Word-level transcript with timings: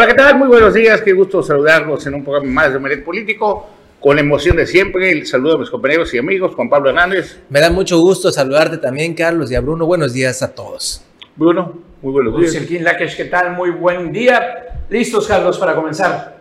Hola, 0.00 0.08
¿qué 0.08 0.14
tal? 0.14 0.38
Muy 0.38 0.48
buenos 0.48 0.72
días, 0.72 1.02
qué 1.02 1.12
gusto 1.12 1.42
saludarlos 1.42 2.06
en 2.06 2.14
un 2.14 2.24
programa 2.24 2.50
más 2.50 2.72
de 2.72 2.78
Meret 2.78 3.04
Político. 3.04 3.68
Con 4.00 4.16
la 4.16 4.22
emoción 4.22 4.56
de 4.56 4.66
siempre, 4.66 5.12
el 5.12 5.26
saludo 5.26 5.56
a 5.56 5.58
mis 5.58 5.68
compañeros 5.68 6.14
y 6.14 6.16
amigos, 6.16 6.54
Juan 6.54 6.70
Pablo 6.70 6.88
Hernández. 6.88 7.38
Me 7.50 7.60
da 7.60 7.68
mucho 7.68 8.00
gusto 8.00 8.32
saludarte 8.32 8.78
también, 8.78 9.12
Carlos, 9.12 9.50
y 9.50 9.56
a 9.56 9.60
Bruno. 9.60 9.84
Buenos 9.84 10.14
días 10.14 10.42
a 10.42 10.54
todos. 10.54 11.04
Bruno, 11.36 11.74
muy 12.00 12.12
buenos 12.12 12.34
días. 12.40 12.66
Luis 12.66 12.80
Lakesh, 12.80 13.14
¿qué 13.14 13.26
tal? 13.26 13.52
Muy 13.52 13.72
buen 13.72 14.10
día. 14.10 14.78
¿Listos, 14.88 15.28
Carlos, 15.28 15.58
para 15.58 15.74
comenzar? 15.74 16.38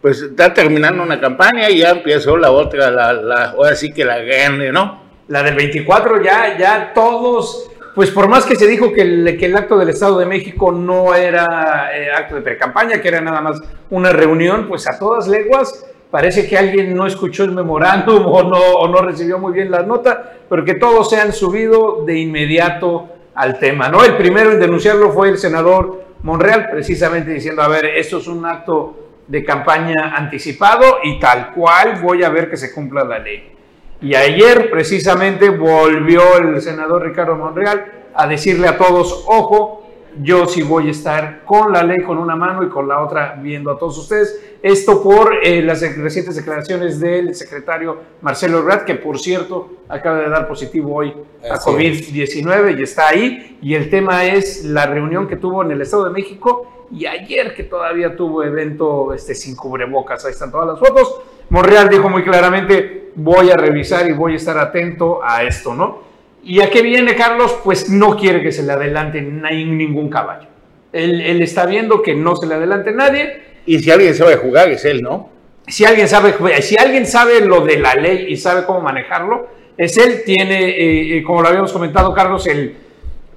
Pues 0.00 0.22
está 0.22 0.54
terminando 0.54 1.02
una 1.02 1.20
campaña 1.20 1.68
y 1.68 1.80
ya 1.80 1.90
empezó 1.90 2.38
la 2.38 2.52
otra, 2.52 2.90
la, 2.90 3.12
la, 3.12 3.44
ahora 3.50 3.76
sí 3.76 3.92
que 3.92 4.06
la 4.06 4.20
grande, 4.20 4.72
¿no? 4.72 5.02
La 5.28 5.42
del 5.42 5.56
24 5.56 6.22
ya, 6.22 6.56
ya 6.56 6.92
todos 6.94 7.70
pues 7.94 8.10
por 8.10 8.28
más 8.28 8.44
que 8.44 8.56
se 8.56 8.66
dijo 8.66 8.92
que 8.92 9.02
el, 9.02 9.56
acto 9.56 9.78
del 9.78 9.88
Estado 9.88 10.18
de 10.18 10.26
México 10.26 10.72
no 10.72 11.14
era 11.14 11.90
eh, 11.96 12.10
acto 12.10 12.34
de 12.34 12.40
pre-campaña, 12.42 13.00
que 13.00 13.08
era 13.08 13.20
nada 13.20 13.40
más 13.40 13.62
una 13.90 14.10
reunión, 14.10 14.66
pues 14.68 14.88
a 14.88 14.98
todas 14.98 15.28
leguas 15.28 15.86
parece 16.10 16.48
que 16.48 16.56
alguien 16.56 16.94
no 16.94 17.06
escuchó 17.06 17.44
el 17.44 17.52
memorándum 17.52 18.26
o 18.26 18.42
no, 18.42 18.58
o 18.58 18.88
no 18.88 18.98
recibió 18.98 19.38
muy 19.38 19.52
bien 19.52 19.70
la 19.70 19.82
nota, 19.82 20.38
pero 20.48 20.64
que 20.64 20.74
todos 20.74 21.08
se 21.08 21.20
han 21.20 21.32
subido 21.32 22.04
de 22.04 22.18
inmediato 22.18 23.08
al 23.34 23.58
tema, 23.58 23.88
¿no? 23.88 24.04
El 24.04 24.16
primero 24.16 24.52
en 24.52 24.60
denunciarlo 24.60 25.12
fue 25.12 25.28
el 25.28 25.38
senador 25.38 26.04
Monreal, 26.22 26.70
precisamente 26.70 27.32
diciendo, 27.32 27.62
a 27.62 27.68
ver, 27.68 27.84
esto 27.84 28.18
es 28.18 28.26
un 28.28 28.46
acto 28.46 28.96
de 29.26 29.44
campaña 29.44 30.14
anticipado 30.16 30.98
y 31.02 31.18
tal 31.18 31.52
cual 31.52 32.00
voy 32.00 32.22
a 32.24 32.30
ver 32.30 32.48
que 32.48 32.56
se 32.56 32.72
cumpla 32.72 33.04
la 33.04 33.18
ley. 33.18 33.53
Y 34.00 34.14
ayer 34.14 34.70
precisamente 34.70 35.48
volvió 35.48 36.36
el 36.36 36.60
senador 36.60 37.02
Ricardo 37.02 37.36
Monreal 37.36 38.10
a 38.14 38.26
decirle 38.26 38.68
a 38.68 38.76
todos, 38.76 39.24
ojo, 39.26 39.84
yo 40.22 40.46
sí 40.46 40.62
voy 40.62 40.88
a 40.88 40.90
estar 40.92 41.42
con 41.44 41.72
la 41.72 41.82
ley 41.82 42.02
con 42.02 42.18
una 42.18 42.36
mano 42.36 42.62
y 42.62 42.68
con 42.68 42.86
la 42.86 43.02
otra 43.02 43.36
viendo 43.40 43.70
a 43.70 43.78
todos 43.78 43.98
ustedes. 43.98 44.40
Esto 44.62 45.02
por 45.02 45.34
eh, 45.42 45.60
las 45.62 45.80
recientes 45.96 46.36
declaraciones 46.36 47.00
del 47.00 47.34
secretario 47.34 47.98
Marcelo 48.22 48.58
Ebrard, 48.58 48.84
que 48.84 48.94
por 48.94 49.18
cierto 49.18 49.78
acaba 49.88 50.18
de 50.18 50.28
dar 50.28 50.46
positivo 50.46 50.94
hoy 50.94 51.12
a 51.50 51.58
COVID-19 51.58 52.78
y 52.78 52.82
está 52.82 53.08
ahí. 53.08 53.58
Y 53.60 53.74
el 53.74 53.90
tema 53.90 54.24
es 54.24 54.64
la 54.64 54.86
reunión 54.86 55.26
que 55.26 55.36
tuvo 55.36 55.62
en 55.62 55.72
el 55.72 55.80
Estado 55.80 56.04
de 56.04 56.10
México 56.10 56.86
y 56.90 57.06
ayer 57.06 57.54
que 57.54 57.64
todavía 57.64 58.16
tuvo 58.16 58.44
evento 58.44 59.12
este, 59.12 59.34
sin 59.34 59.56
cubrebocas. 59.56 60.24
Ahí 60.24 60.32
están 60.32 60.50
todas 60.50 60.68
las 60.68 60.78
fotos. 60.78 61.22
Monreal 61.50 61.88
dijo 61.88 62.08
muy 62.08 62.22
claramente, 62.22 63.03
voy 63.16 63.50
a 63.50 63.56
revisar 63.56 64.08
y 64.08 64.12
voy 64.12 64.34
a 64.34 64.36
estar 64.36 64.58
atento 64.58 65.20
a 65.22 65.42
esto, 65.42 65.74
¿no? 65.74 66.02
¿Y 66.42 66.60
a 66.60 66.70
qué 66.70 66.82
viene 66.82 67.14
Carlos? 67.14 67.58
Pues 67.64 67.88
no 67.88 68.16
quiere 68.16 68.42
que 68.42 68.52
se 68.52 68.62
le 68.62 68.72
adelante 68.72 69.20
ningún 69.20 70.10
caballo. 70.10 70.48
Él, 70.92 71.20
él, 71.20 71.42
está 71.42 71.66
viendo 71.66 72.02
que 72.02 72.14
no 72.14 72.36
se 72.36 72.46
le 72.46 72.54
adelante 72.54 72.92
nadie. 72.92 73.42
Y 73.66 73.78
si 73.78 73.90
alguien 73.90 74.14
sabe 74.14 74.36
jugar 74.36 74.70
es 74.70 74.84
él, 74.84 75.02
¿no? 75.02 75.30
Si 75.66 75.84
alguien 75.84 76.06
sabe, 76.06 76.34
si 76.60 76.76
alguien 76.76 77.06
sabe 77.06 77.40
lo 77.40 77.62
de 77.62 77.78
la 77.78 77.94
ley 77.94 78.26
y 78.28 78.36
sabe 78.36 78.64
cómo 78.66 78.80
manejarlo, 78.82 79.48
es 79.76 79.96
él. 79.96 80.22
Tiene, 80.24 80.68
eh, 80.68 81.18
eh, 81.18 81.22
como 81.22 81.40
lo 81.40 81.48
habíamos 81.48 81.72
comentado, 81.72 82.12
Carlos, 82.12 82.46
el, 82.46 82.76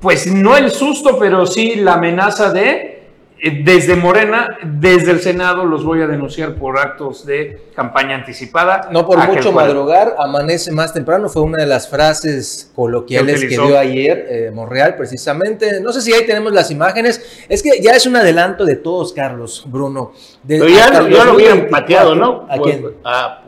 pues 0.01 0.27
no 0.27 0.57
el 0.57 0.69
susto, 0.69 1.17
pero 1.17 1.45
sí 1.45 1.75
la 1.75 1.93
amenaza 1.93 2.51
de 2.51 2.69
eh, 2.69 2.96
desde 3.63 3.95
Morena, 3.95 4.57
desde 4.63 5.11
el 5.11 5.21
Senado, 5.21 5.65
los 5.65 5.83
voy 5.83 6.01
a 6.01 6.07
denunciar 6.07 6.55
por 6.55 6.79
actos 6.79 7.25
de 7.25 7.69
campaña 7.75 8.15
anticipada. 8.15 8.89
No 8.91 9.05
por 9.05 9.25
mucho 9.27 9.51
madrugar, 9.51 10.15
amanece 10.17 10.71
más 10.71 10.93
temprano, 10.93 11.29
fue 11.29 11.43
una 11.43 11.63
de 11.63 11.67
las 11.67 11.87
frases 11.87 12.71
coloquiales 12.75 13.41
que 13.41 13.49
dio 13.49 13.77
ayer 13.77 14.25
eh, 14.29 14.51
Monreal, 14.51 14.95
precisamente. 14.95 15.79
No 15.81 15.93
sé 15.93 16.01
si 16.01 16.13
ahí 16.13 16.25
tenemos 16.25 16.51
las 16.51 16.71
imágenes. 16.71 17.45
Es 17.47 17.61
que 17.61 17.79
ya 17.81 17.91
es 17.91 18.05
un 18.05 18.15
adelanto 18.15 18.65
de 18.65 18.75
todos, 18.75 19.13
Carlos, 19.13 19.63
Bruno. 19.67 20.13
Pero 20.47 20.67
ya, 20.67 21.01
lo 21.01 21.33
habían 21.33 21.67
pateado, 21.67 22.15
¿no? 22.15 22.47
¿A 22.49 22.57
quién? 22.57 22.85
A, 23.03 23.43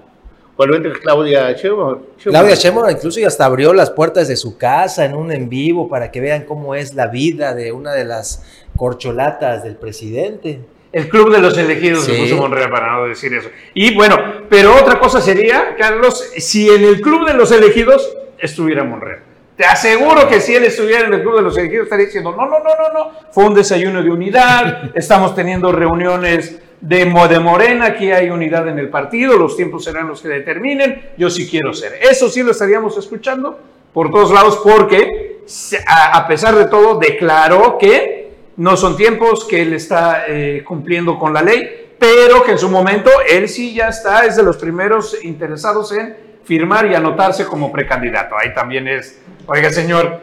Claudia 1.02 1.54
Sheinbaum. 1.54 2.00
Claudia 2.22 2.56
Sheinbaum 2.56 2.90
incluso 2.90 3.20
ya 3.20 3.28
hasta 3.28 3.46
abrió 3.46 3.74
las 3.74 3.92
puertas 3.92 4.28
de 4.28 4.36
su 4.36 4.58
casa 4.58 5.06
en 5.06 5.16
un 5.16 5.32
en 5.32 5.48
vivo 5.48 5.88
para 5.88 6.12
que 6.12 6.20
vean 6.20 6.44
cómo 6.44 6.76
es 6.76 6.96
la 6.96 7.08
vida 7.08 7.56
de 7.56 7.72
una 7.72 7.94
de 7.94 8.04
las 8.04 8.44
corcholatas 8.80 9.62
del 9.62 9.76
presidente. 9.76 10.62
El 10.94 11.10
club 11.10 11.32
de 11.34 11.40
los 11.40 11.58
elegidos 11.58 12.06
se 12.06 12.14
puso 12.14 12.38
Monreal 12.38 12.72
para 12.72 12.94
no 12.94 13.08
decir 13.08 13.34
eso. 13.34 13.50
Y 13.74 13.94
bueno, 13.94 14.18
pero 14.50 14.74
otra 14.74 14.98
cosa 15.00 15.20
sería, 15.20 15.76
Carlos, 15.78 16.32
si 16.38 16.70
en 16.70 16.86
el 16.86 17.02
club 17.02 17.28
de 17.28 17.34
los 17.34 17.52
elegidos 17.52 18.10
estuviera 18.40 18.86
Monreal. 18.86 19.20
Te 19.58 19.66
aseguro 19.66 20.30
que 20.30 20.40
si 20.40 20.56
él 20.56 20.64
estuviera 20.64 21.06
en 21.06 21.14
el 21.14 21.22
club 21.22 21.36
de 21.36 21.42
los 21.42 21.58
elegidos 21.58 21.84
estaría 21.84 22.06
diciendo, 22.06 22.32
no, 22.32 22.46
no, 22.46 22.60
no, 22.60 22.70
no, 22.70 22.94
no, 22.94 23.12
fue 23.32 23.44
un 23.44 23.54
desayuno 23.54 24.02
de 24.02 24.10
unidad, 24.10 24.92
estamos 24.96 25.36
teniendo 25.36 25.74
reuniones 25.74 26.58
de, 26.80 27.06
de 27.06 27.40
Morena, 27.40 27.88
aquí 27.88 28.14
hay 28.14 28.30
unidad 28.30 28.70
en 28.70 28.80
el 28.80 28.88
partido, 28.88 29.38
los 29.38 29.58
tiempos 29.58 29.84
serán 29.84 30.08
los 30.08 30.22
que 30.22 30.30
determinen, 30.30 31.10
yo 31.18 31.30
sí 31.30 31.50
quiero 31.50 31.74
ser. 31.74 32.00
Eso 32.02 32.30
sí 32.30 32.42
lo 32.42 32.52
estaríamos 32.52 32.98
escuchando 32.98 33.60
por 33.94 34.10
todos 34.10 34.32
lados 34.32 34.62
porque, 34.64 35.42
a 35.86 36.26
pesar 36.30 36.56
de 36.56 36.66
todo, 36.66 36.98
declaró 36.98 37.78
que 37.78 38.19
no 38.60 38.76
son 38.76 38.98
tiempos 38.98 39.46
que 39.46 39.62
él 39.62 39.72
está 39.72 40.26
eh, 40.28 40.64
cumpliendo 40.66 41.18
con 41.18 41.34
la 41.34 41.42
ley, 41.42 41.96
pero 41.98 42.44
que 42.44 42.52
en 42.52 42.60
su 42.60 42.70
momento 42.70 43.10
él 43.30 43.48
sí 43.48 43.74
ya 43.74 43.88
está, 43.88 44.26
es 44.26 44.36
de 44.36 44.44
los 44.44 44.58
primeros 44.58 45.18
interesados 45.24 45.94
en 45.94 46.18
firmar 46.44 46.86
y 46.86 46.94
anotarse 46.94 47.46
como 47.46 47.72
precandidato. 47.72 48.36
Ahí 48.38 48.54
también 48.54 48.86
es, 48.90 49.22
oiga 49.46 49.70
señor, 49.70 50.20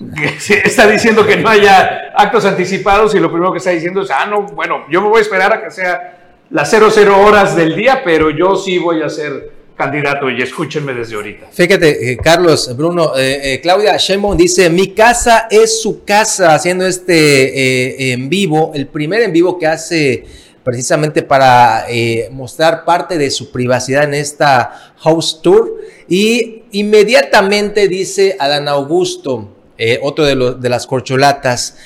está 0.64 0.86
diciendo 0.86 1.26
que 1.26 1.36
no 1.36 1.50
haya 1.50 2.14
actos 2.16 2.46
anticipados 2.46 3.14
y 3.14 3.20
lo 3.20 3.30
primero 3.30 3.52
que 3.52 3.58
está 3.58 3.70
diciendo 3.70 4.00
es, 4.00 4.10
ah, 4.10 4.24
no, 4.24 4.42
bueno, 4.42 4.86
yo 4.88 5.02
me 5.02 5.08
voy 5.08 5.18
a 5.18 5.22
esperar 5.22 5.52
a 5.52 5.62
que 5.62 5.70
sea 5.70 6.38
las 6.48 6.70
00 6.70 7.20
horas 7.20 7.54
del 7.54 7.76
día, 7.76 8.00
pero 8.02 8.30
yo 8.30 8.56
sí 8.56 8.78
voy 8.78 9.02
a 9.02 9.10
ser 9.10 9.52
candidato 9.76 10.30
y 10.30 10.40
escúchenme 10.40 10.94
desde 10.94 11.16
ahorita. 11.16 11.48
Fíjate, 11.50 12.12
eh, 12.12 12.16
Carlos, 12.16 12.74
Bruno, 12.76 13.16
eh, 13.16 13.54
eh, 13.54 13.60
Claudia 13.60 13.96
Sheinbaum 13.96 14.36
dice, 14.36 14.70
mi 14.70 14.88
casa 14.88 15.48
es 15.50 15.82
su 15.82 16.04
casa, 16.04 16.54
haciendo 16.54 16.86
este 16.86 18.12
en 18.12 18.28
vivo, 18.28 18.72
el 18.74 18.86
primer 18.86 19.22
en 19.22 19.32
vivo 19.32 19.58
que 19.58 19.66
hace 19.66 20.24
precisamente 20.62 21.22
para 21.22 21.86
mostrar 22.30 22.84
parte 22.84 23.18
de 23.18 23.30
su 23.30 23.52
privacidad 23.52 24.04
en 24.04 24.14
esta 24.14 24.94
house 24.98 25.40
tour. 25.42 25.74
Y 26.08 26.62
inmediatamente 26.72 27.88
dice 27.88 28.36
Adán 28.38 28.68
Augusto, 28.68 29.50
otro 30.02 30.24
de, 30.24 30.54
de 30.58 30.68
las 30.70 30.86
corcholatas, 30.86 31.76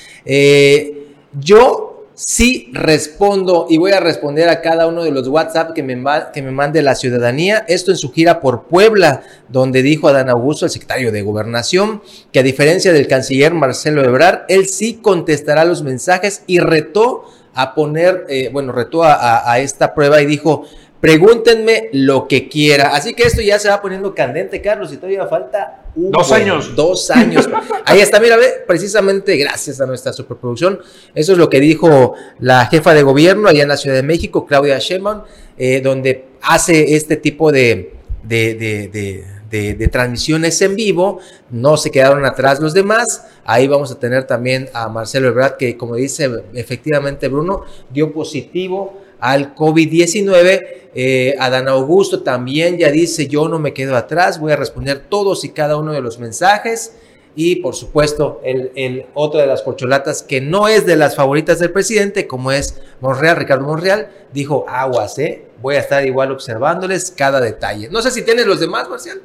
yo 1.33 1.88
sí 2.19 2.69
respondo 2.73 3.65
y 3.69 3.77
voy 3.77 3.93
a 3.93 4.01
responder 4.01 4.49
a 4.49 4.61
cada 4.61 4.87
uno 4.87 5.05
de 5.05 5.11
los 5.11 5.29
WhatsApp 5.29 5.71
que 5.71 5.83
me, 5.83 6.03
que 6.33 6.41
me 6.41 6.51
mande 6.51 6.81
la 6.81 6.95
ciudadanía. 6.95 7.63
Esto 7.69 7.91
en 7.91 7.97
su 7.97 8.11
gira 8.11 8.41
por 8.41 8.63
Puebla, 8.63 9.23
donde 9.47 9.81
dijo 9.81 10.09
Adán 10.09 10.29
Augusto, 10.29 10.65
el 10.65 10.71
secretario 10.71 11.13
de 11.13 11.21
Gobernación, 11.21 12.01
que 12.33 12.39
a 12.39 12.43
diferencia 12.43 12.91
del 12.91 13.07
canciller 13.07 13.53
Marcelo 13.53 14.03
Ebrard, 14.03 14.41
él 14.49 14.67
sí 14.67 14.95
contestará 15.01 15.63
los 15.63 15.81
mensajes 15.81 16.43
y 16.45 16.59
retó 16.59 17.23
a 17.53 17.73
poner, 17.73 18.25
eh, 18.27 18.49
bueno, 18.51 18.73
retó 18.73 19.03
a, 19.03 19.49
a 19.49 19.59
esta 19.59 19.93
prueba 19.93 20.21
y 20.21 20.25
dijo, 20.25 20.65
Pregúntenme 21.01 21.89
lo 21.93 22.27
que 22.27 22.49
quiera. 22.49 22.93
Así 22.93 23.13
que 23.13 23.23
esto 23.23 23.41
ya 23.41 23.57
se 23.57 23.69
va 23.69 23.81
poniendo 23.81 24.13
candente, 24.13 24.61
Carlos, 24.61 24.91
y 24.91 24.97
todavía 24.97 25.25
falta 25.27 25.83
dos 25.95 26.29
años. 26.33 26.75
Dos 26.75 27.09
años. 27.09 27.47
Ahí 27.85 28.01
está, 28.01 28.19
mira, 28.19 28.35
ve, 28.35 28.47
precisamente 28.67 29.37
gracias 29.37 29.79
a 29.79 29.85
nuestra 29.85 30.11
superproducción. 30.11 30.79
Eso 31.15 31.31
es 31.31 31.37
lo 31.37 31.49
que 31.49 31.61
dijo 31.61 32.15
la 32.39 32.65
jefa 32.65 32.93
de 32.93 33.03
gobierno 33.03 33.47
allá 33.47 33.63
en 33.63 33.69
la 33.69 33.77
Ciudad 33.77 33.95
de 33.95 34.03
México, 34.03 34.45
Claudia 34.45 34.77
Sheinbaum, 34.77 35.21
eh, 35.57 35.79
donde 35.79 36.25
hace 36.41 36.95
este 36.95 37.15
tipo 37.15 37.53
de, 37.53 37.93
de, 38.21 39.87
transmisiones 39.89 40.61
en 40.61 40.75
vivo. 40.75 41.19
No 41.49 41.77
se 41.77 41.91
quedaron 41.91 42.25
atrás 42.25 42.59
los 42.59 42.73
demás. 42.73 43.25
Ahí 43.45 43.69
vamos 43.69 43.89
a 43.93 43.99
tener 43.99 44.25
también 44.25 44.69
a 44.73 44.89
Marcelo 44.89 45.29
Ebrard, 45.29 45.55
que 45.55 45.77
como 45.77 45.95
dice 45.95 46.29
efectivamente 46.53 47.29
Bruno, 47.29 47.63
dio 47.89 48.11
positivo 48.11 48.99
al 49.19 49.55
COVID-19. 49.55 50.67
Eh, 50.95 51.35
Adán 51.39 51.67
Augusto 51.67 52.23
también 52.23 52.77
ya 52.77 52.89
dice, 52.91 53.27
yo 53.27 53.47
no 53.47 53.59
me 53.59 53.73
quedo 53.73 53.95
atrás, 53.95 54.39
voy 54.39 54.51
a 54.51 54.55
responder 54.55 55.05
todos 55.09 55.43
y 55.43 55.49
cada 55.49 55.77
uno 55.77 55.93
de 55.93 56.01
los 56.01 56.19
mensajes. 56.19 56.95
Y 57.35 57.57
por 57.57 57.75
supuesto, 57.75 58.41
el, 58.43 58.71
el 58.75 59.05
otro 59.13 59.39
de 59.39 59.47
las 59.47 59.61
corcholatas 59.61 60.23
que 60.23 60.41
no 60.41 60.67
es 60.67 60.85
de 60.85 60.95
las 60.95 61.15
favoritas 61.15 61.59
del 61.59 61.71
presidente, 61.71 62.27
como 62.27 62.51
es 62.51 62.81
Monreal, 63.01 63.37
Ricardo 63.37 63.65
Monreal, 63.65 64.09
dijo, 64.33 64.65
aguas, 64.67 65.17
¿eh? 65.19 65.45
voy 65.61 65.75
a 65.75 65.79
estar 65.79 66.05
igual 66.05 66.31
observándoles 66.31 67.11
cada 67.15 67.39
detalle. 67.39 67.89
No 67.89 68.01
sé 68.01 68.11
si 68.11 68.23
tienes 68.23 68.45
los 68.45 68.59
demás, 68.59 68.89
Marcial, 68.89 69.21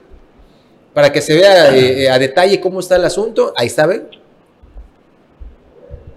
para 0.93 1.13
que 1.13 1.21
se 1.21 1.35
vea 1.35 1.77
eh, 1.77 2.11
a 2.11 2.19
detalle 2.19 2.61
cómo 2.61 2.81
está 2.81 2.97
el 2.97 3.05
asunto. 3.05 3.53
Ahí 3.57 3.67
está, 3.67 3.87
¿ven? 3.87 4.09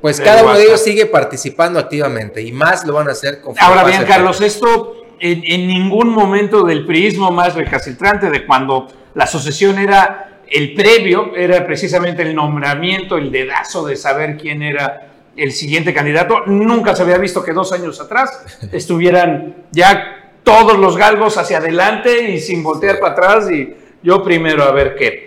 Pues 0.07 0.21
cada 0.21 0.41
uno 0.41 0.57
de 0.57 0.63
ellos 0.63 0.81
sigue 0.81 1.05
participando 1.05 1.79
activamente 1.79 2.41
y 2.41 2.53
más 2.53 2.85
lo 2.85 2.93
van 2.93 3.09
a 3.09 3.11
hacer 3.11 3.41
con 3.41 3.55
Ahora 3.59 3.83
bien, 3.83 4.05
Carlos, 4.05 4.39
esto 4.39 5.05
en, 5.19 5.67
ningún 5.67 6.07
momento 6.07 6.63
del 6.63 6.85
priismo 6.85 7.29
más 7.29 7.55
recalcitrante 7.55 8.29
de 8.29 8.45
cuando 8.45 8.87
la 9.15 9.25
asociación 9.25 9.77
era 9.79 10.39
el 10.49 10.73
previo, 10.75 11.35
era 11.35 11.65
precisamente 11.65 12.21
el 12.21 12.33
nombramiento, 12.33 13.17
el 13.17 13.33
dedazo 13.33 13.85
de 13.85 13.97
saber 13.97 14.37
quién 14.37 14.63
era 14.63 15.09
el 15.35 15.51
siguiente 15.51 15.93
candidato. 15.93 16.45
Nunca 16.45 16.95
se 16.95 17.01
había 17.03 17.17
visto 17.17 17.43
que 17.43 17.51
dos 17.51 17.73
años 17.73 17.99
atrás 17.99 18.45
estuvieran 18.71 19.65
ya 19.71 20.31
todos 20.43 20.79
los 20.79 20.95
galgos 20.95 21.37
hacia 21.37 21.57
adelante 21.57 22.29
y 22.31 22.39
sin 22.39 22.63
voltear 22.63 22.99
para 23.01 23.11
atrás 23.11 23.51
y 23.51 23.75
yo 24.01 24.23
primero 24.23 24.63
a 24.63 24.71
ver 24.71 24.95
qué. 24.95 25.26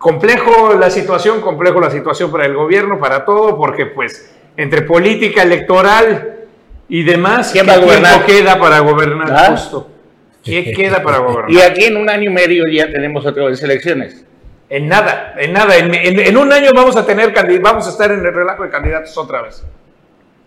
Complejo 0.00 0.72
la 0.80 0.88
situación, 0.88 1.42
complejo 1.42 1.78
la 1.78 1.90
situación 1.90 2.32
para 2.32 2.46
el 2.46 2.54
gobierno, 2.54 2.98
para 2.98 3.22
todo, 3.26 3.58
porque 3.58 3.84
pues 3.84 4.34
entre 4.56 4.80
política 4.80 5.42
electoral 5.42 6.46
y 6.88 7.02
demás, 7.02 7.50
¿quién 7.52 7.68
va 7.68 7.74
a 7.74 7.78
gobernar? 7.78 8.24
queda 8.24 8.58
para 8.58 8.78
gobernar 8.80 9.30
¿Ah? 9.30 9.50
justo? 9.50 9.90
¿Qué 10.42 10.72
queda 10.76 11.02
para 11.02 11.18
gobernar? 11.18 11.50
Y 11.50 11.60
aquí 11.60 11.84
en 11.84 11.98
un 11.98 12.08
año 12.08 12.30
y 12.30 12.32
medio 12.32 12.64
ya 12.66 12.90
tenemos 12.90 13.26
otra 13.26 13.44
vez 13.44 13.62
elecciones. 13.62 14.24
En 14.70 14.88
nada, 14.88 15.34
en 15.36 15.52
nada. 15.52 15.76
En, 15.76 15.94
en- 15.94 16.18
en 16.18 16.36
un 16.38 16.50
año 16.50 16.70
vamos 16.74 16.96
a 16.96 17.04
tener 17.04 17.34
vamos 17.60 17.86
a 17.86 17.90
estar 17.90 18.10
en 18.10 18.24
el 18.24 18.32
relajo 18.32 18.62
de 18.62 18.70
candidatos 18.70 19.18
otra 19.18 19.42
vez. 19.42 19.62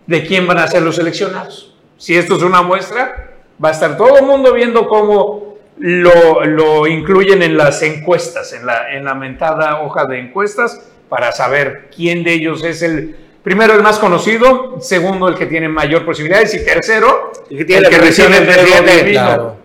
¿De 0.08 0.26
quién 0.26 0.48
van 0.48 0.58
a 0.58 0.66
ser 0.66 0.82
los 0.82 0.96
seleccionados? 0.96 1.76
Si 1.96 2.16
esto 2.16 2.34
es 2.34 2.42
una 2.42 2.60
muestra, 2.60 3.34
va 3.64 3.68
a 3.68 3.72
estar 3.72 3.96
todo 3.96 4.18
el 4.18 4.24
mundo 4.26 4.52
viendo 4.52 4.88
cómo 4.88 5.43
lo, 5.78 6.44
lo 6.44 6.86
incluyen 6.86 7.42
en 7.42 7.56
las 7.56 7.82
encuestas, 7.82 8.52
en 8.52 8.66
la, 8.66 8.94
en 8.94 9.04
la 9.04 9.14
mentada 9.14 9.82
hoja 9.82 10.06
de 10.06 10.18
encuestas, 10.18 10.90
para 11.08 11.32
saber 11.32 11.90
quién 11.94 12.22
de 12.22 12.32
ellos 12.32 12.64
es 12.64 12.82
el 12.82 13.16
primero 13.42 13.74
el 13.74 13.82
más 13.82 13.98
conocido, 13.98 14.80
segundo 14.80 15.28
el 15.28 15.36
que 15.36 15.46
tiene 15.46 15.68
mayor 15.68 16.04
posibilidades 16.04 16.54
y 16.54 16.64
tercero 16.64 17.32
El 17.50 17.58
que 17.58 17.64
tiene 17.64 17.86
el 17.86 17.90
que 17.90 17.98
recibe 17.98 18.38
el. 18.38 19.12
Claro. 19.12 19.56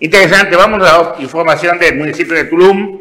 Interesante, 0.00 0.56
vamos 0.56 0.80
a 0.86 1.14
la 1.14 1.22
información 1.22 1.78
del 1.78 1.96
municipio 1.96 2.34
de 2.34 2.44
Tulum. 2.44 2.98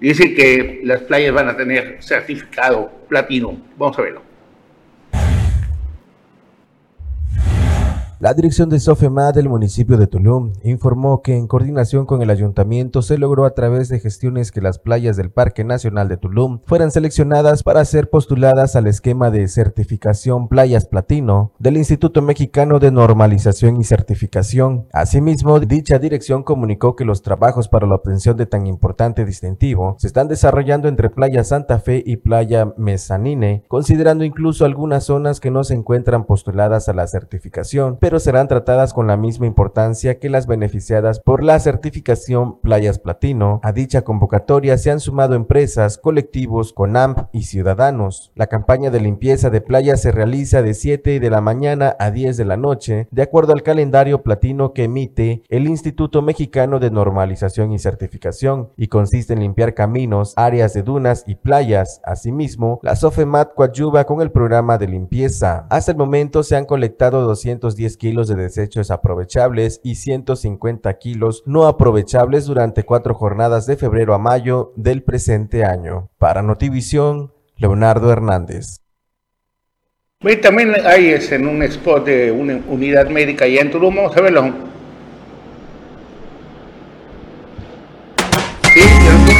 Dice 0.00 0.34
que 0.34 0.80
las 0.84 1.02
playas 1.02 1.32
van 1.32 1.48
a 1.48 1.56
tener 1.56 1.98
certificado 2.02 2.90
platino. 3.08 3.56
Vamos 3.76 3.98
a 3.98 4.02
verlo. 4.02 4.33
La 8.24 8.32
dirección 8.32 8.70
de 8.70 8.80
Sofema 8.80 9.32
del 9.32 9.50
municipio 9.50 9.98
de 9.98 10.06
Tulum 10.06 10.54
informó 10.62 11.20
que 11.20 11.36
en 11.36 11.46
coordinación 11.46 12.06
con 12.06 12.22
el 12.22 12.30
ayuntamiento 12.30 13.02
se 13.02 13.18
logró 13.18 13.44
a 13.44 13.52
través 13.52 13.90
de 13.90 14.00
gestiones 14.00 14.50
que 14.50 14.62
las 14.62 14.78
playas 14.78 15.18
del 15.18 15.30
Parque 15.30 15.62
Nacional 15.62 16.08
de 16.08 16.16
Tulum 16.16 16.60
fueran 16.64 16.90
seleccionadas 16.90 17.62
para 17.62 17.84
ser 17.84 18.08
postuladas 18.08 18.76
al 18.76 18.86
esquema 18.86 19.30
de 19.30 19.46
certificación 19.46 20.48
Playas 20.48 20.86
Platino 20.86 21.52
del 21.58 21.76
Instituto 21.76 22.22
Mexicano 22.22 22.78
de 22.78 22.90
Normalización 22.92 23.78
y 23.78 23.84
Certificación. 23.84 24.86
Asimismo, 24.94 25.60
dicha 25.60 25.98
dirección 25.98 26.44
comunicó 26.44 26.96
que 26.96 27.04
los 27.04 27.20
trabajos 27.20 27.68
para 27.68 27.86
la 27.86 27.96
obtención 27.96 28.38
de 28.38 28.46
tan 28.46 28.66
importante 28.66 29.26
distintivo 29.26 29.96
se 29.98 30.06
están 30.06 30.28
desarrollando 30.28 30.88
entre 30.88 31.10
Playa 31.10 31.44
Santa 31.44 31.78
Fe 31.78 32.02
y 32.06 32.16
Playa 32.16 32.72
Mezzanine, 32.78 33.64
considerando 33.68 34.24
incluso 34.24 34.64
algunas 34.64 35.04
zonas 35.04 35.40
que 35.40 35.50
no 35.50 35.62
se 35.62 35.74
encuentran 35.74 36.24
postuladas 36.24 36.88
a 36.88 36.94
la 36.94 37.06
certificación, 37.06 37.98
pero 38.00 38.13
serán 38.18 38.48
tratadas 38.48 38.92
con 38.92 39.06
la 39.06 39.16
misma 39.16 39.46
importancia 39.46 40.18
que 40.18 40.30
las 40.30 40.46
beneficiadas 40.46 41.20
por 41.20 41.42
la 41.42 41.58
certificación 41.58 42.60
Playas 42.60 42.98
Platino. 42.98 43.60
A 43.62 43.72
dicha 43.72 44.02
convocatoria 44.02 44.78
se 44.78 44.90
han 44.90 45.00
sumado 45.00 45.34
empresas, 45.34 45.98
colectivos, 45.98 46.72
CONAMP 46.72 47.28
y 47.32 47.44
ciudadanos. 47.44 48.32
La 48.34 48.46
campaña 48.46 48.90
de 48.90 49.00
limpieza 49.00 49.50
de 49.50 49.60
playas 49.60 50.02
se 50.02 50.12
realiza 50.12 50.62
de 50.62 50.74
7 50.74 51.20
de 51.20 51.30
la 51.30 51.40
mañana 51.40 51.96
a 51.98 52.10
10 52.10 52.36
de 52.36 52.44
la 52.44 52.56
noche, 52.56 53.08
de 53.10 53.22
acuerdo 53.22 53.52
al 53.52 53.62
calendario 53.62 54.22
platino 54.22 54.72
que 54.72 54.84
emite 54.84 55.42
el 55.48 55.66
Instituto 55.66 56.22
Mexicano 56.22 56.78
de 56.78 56.90
Normalización 56.90 57.72
y 57.72 57.78
Certificación, 57.78 58.70
y 58.76 58.88
consiste 58.88 59.32
en 59.32 59.40
limpiar 59.40 59.74
caminos, 59.74 60.32
áreas 60.36 60.74
de 60.74 60.82
dunas 60.82 61.24
y 61.26 61.36
playas. 61.36 62.00
Asimismo, 62.04 62.80
la 62.82 62.96
SOFEMAT 62.96 63.54
coadyuva 63.54 64.04
con 64.04 64.20
el 64.20 64.30
programa 64.30 64.78
de 64.78 64.88
limpieza. 64.88 65.66
Hasta 65.70 65.92
el 65.92 65.98
momento 65.98 66.42
se 66.42 66.56
han 66.56 66.64
colectado 66.64 67.22
210 67.22 67.93
kilos 67.96 68.28
de 68.28 68.36
desechos 68.36 68.90
aprovechables 68.90 69.80
y 69.82 69.96
150 69.96 70.92
kilos 70.98 71.42
no 71.46 71.66
aprovechables 71.66 72.46
durante 72.46 72.84
cuatro 72.84 73.14
jornadas 73.14 73.66
de 73.66 73.76
febrero 73.76 74.14
a 74.14 74.18
mayo 74.18 74.72
del 74.76 75.02
presente 75.02 75.64
año. 75.64 76.10
Para 76.18 76.42
Notivisión, 76.42 77.32
Leonardo 77.56 78.10
Hernández. 78.12 78.80
También 80.40 80.74
hay 80.86 81.08
es, 81.08 81.30
en 81.32 81.46
un 81.46 81.62
spot 81.62 82.06
de 82.06 82.32
una 82.32 82.58
unidad 82.68 83.08
médica 83.08 83.44
allá 83.44 83.60
en 83.60 83.70
Tulum. 83.70 83.94
Vamos 83.94 84.16
a 84.16 84.20
verlo. 84.22 84.52
Sí, 88.72 89.33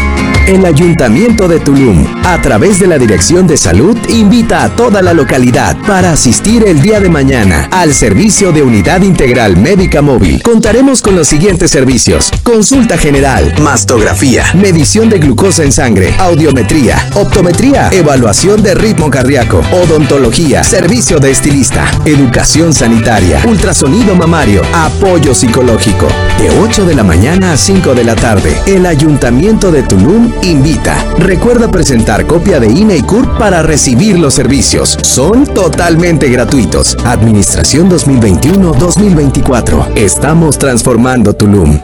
El 0.46 0.66
Ayuntamiento 0.66 1.48
de 1.48 1.58
Tulum, 1.58 2.04
a 2.22 2.42
través 2.42 2.78
de 2.78 2.86
la 2.86 2.98
Dirección 2.98 3.46
de 3.46 3.56
Salud, 3.56 3.96
invita 4.10 4.62
a 4.62 4.76
toda 4.76 5.00
la 5.00 5.14
localidad 5.14 5.74
para 5.86 6.12
asistir 6.12 6.64
el 6.68 6.82
día 6.82 7.00
de 7.00 7.08
mañana 7.08 7.66
al 7.70 7.94
servicio 7.94 8.52
de 8.52 8.62
Unidad 8.62 9.00
Integral 9.00 9.56
Médica 9.56 10.02
Móvil. 10.02 10.42
Contaremos 10.42 11.00
con 11.00 11.16
los 11.16 11.28
siguientes 11.28 11.70
servicios: 11.70 12.30
consulta 12.42 12.98
general, 12.98 13.54
mastografía, 13.62 14.44
medición 14.52 15.08
de 15.08 15.18
glucosa 15.18 15.64
en 15.64 15.72
sangre, 15.72 16.14
audiometría, 16.18 17.08
optometría, 17.14 17.88
evaluación 17.90 18.62
de 18.62 18.74
ritmo 18.74 19.08
cardíaco, 19.08 19.62
odontología, 19.72 20.62
servicio 20.62 21.20
de 21.20 21.30
estilista, 21.30 21.90
educación 22.04 22.74
sanitaria, 22.74 23.40
ultrasonido 23.48 24.14
mamario, 24.14 24.60
apoyo 24.74 25.34
psicológico. 25.34 26.06
De 26.38 26.50
8 26.60 26.84
de 26.84 26.94
la 26.94 27.02
mañana 27.02 27.52
a 27.52 27.56
5 27.56 27.94
de 27.94 28.04
la 28.04 28.14
tarde, 28.14 28.54
el 28.66 28.84
Ayuntamiento 28.84 29.72
de 29.72 29.82
Tulum 29.82 30.33
invita. 30.42 30.96
Recuerda 31.18 31.70
presentar 31.70 32.26
copia 32.26 32.60
de 32.60 32.66
INE 32.68 32.96
y 32.96 33.02
CURP 33.02 33.38
para 33.38 33.62
recibir 33.62 34.18
los 34.18 34.34
servicios. 34.34 34.98
Son 35.02 35.46
totalmente 35.46 36.28
gratuitos. 36.28 36.96
Administración 37.04 37.90
2021-2024. 37.90 39.96
Estamos 39.96 40.58
transformando 40.58 41.34
Tulum. 41.34 41.78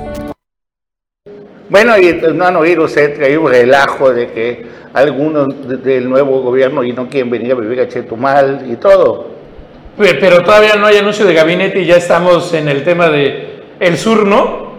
Bueno, 1.69 1.97
y 1.99 2.08
entonces 2.08 2.37
no 2.37 2.47
han 2.47 2.56
oído 2.56 2.85
usted 2.85 3.17
que 3.17 3.25
hay 3.26 3.37
un 3.37 3.49
relajo 3.49 4.12
de 4.12 4.26
que 4.32 4.67
algunos 4.93 5.69
de- 5.69 5.76
del 5.76 6.11
nuevo 6.11 6.43
gobierno 6.43 6.82
y 6.82 6.93
no 6.93 7.08
quieren 7.08 7.31
venir 7.31 7.53
a 7.53 7.55
vivir 7.55 7.81
a 7.81 7.88
Chetumal 7.88 8.67
y 8.69 8.75
todo. 8.76 9.29
Pe- 9.96 10.14
Pero 10.14 10.43
todavía 10.43 10.75
no 10.76 10.87
hay 10.87 10.96
anuncio 10.96 11.25
de 11.26 11.35
gabinete 11.35 11.81
y 11.82 11.87
ya 11.87 11.96
estamos 11.96 12.53
en 12.55 12.69
el 12.69 12.82
tema 12.82 13.08
de 13.08 13.61
el 13.79 13.96
sur, 13.96 14.26
¿no? 14.26 14.69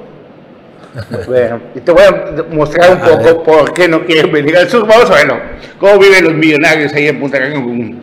Bueno, 1.27 1.61
y 1.75 1.79
te 1.79 1.91
voy 1.91 2.03
a 2.03 2.43
mostrar 2.51 2.91
un 2.95 3.01
A 3.01 3.05
poco 3.05 3.23
ver. 3.23 3.43
por 3.43 3.73
qué 3.73 3.87
no 3.87 4.05
quieren 4.05 4.31
venir 4.31 4.57
al 4.57 4.69
sur. 4.69 4.85
Vamos 4.87 5.09
a 5.09 5.13
verlo. 5.15 5.39
¿Cómo 5.79 5.97
viven 5.99 6.23
los 6.25 6.33
millonarios 6.33 6.93
ahí 6.93 7.07
en 7.07 7.19
Punta 7.19 7.39
Cancún? 7.39 8.01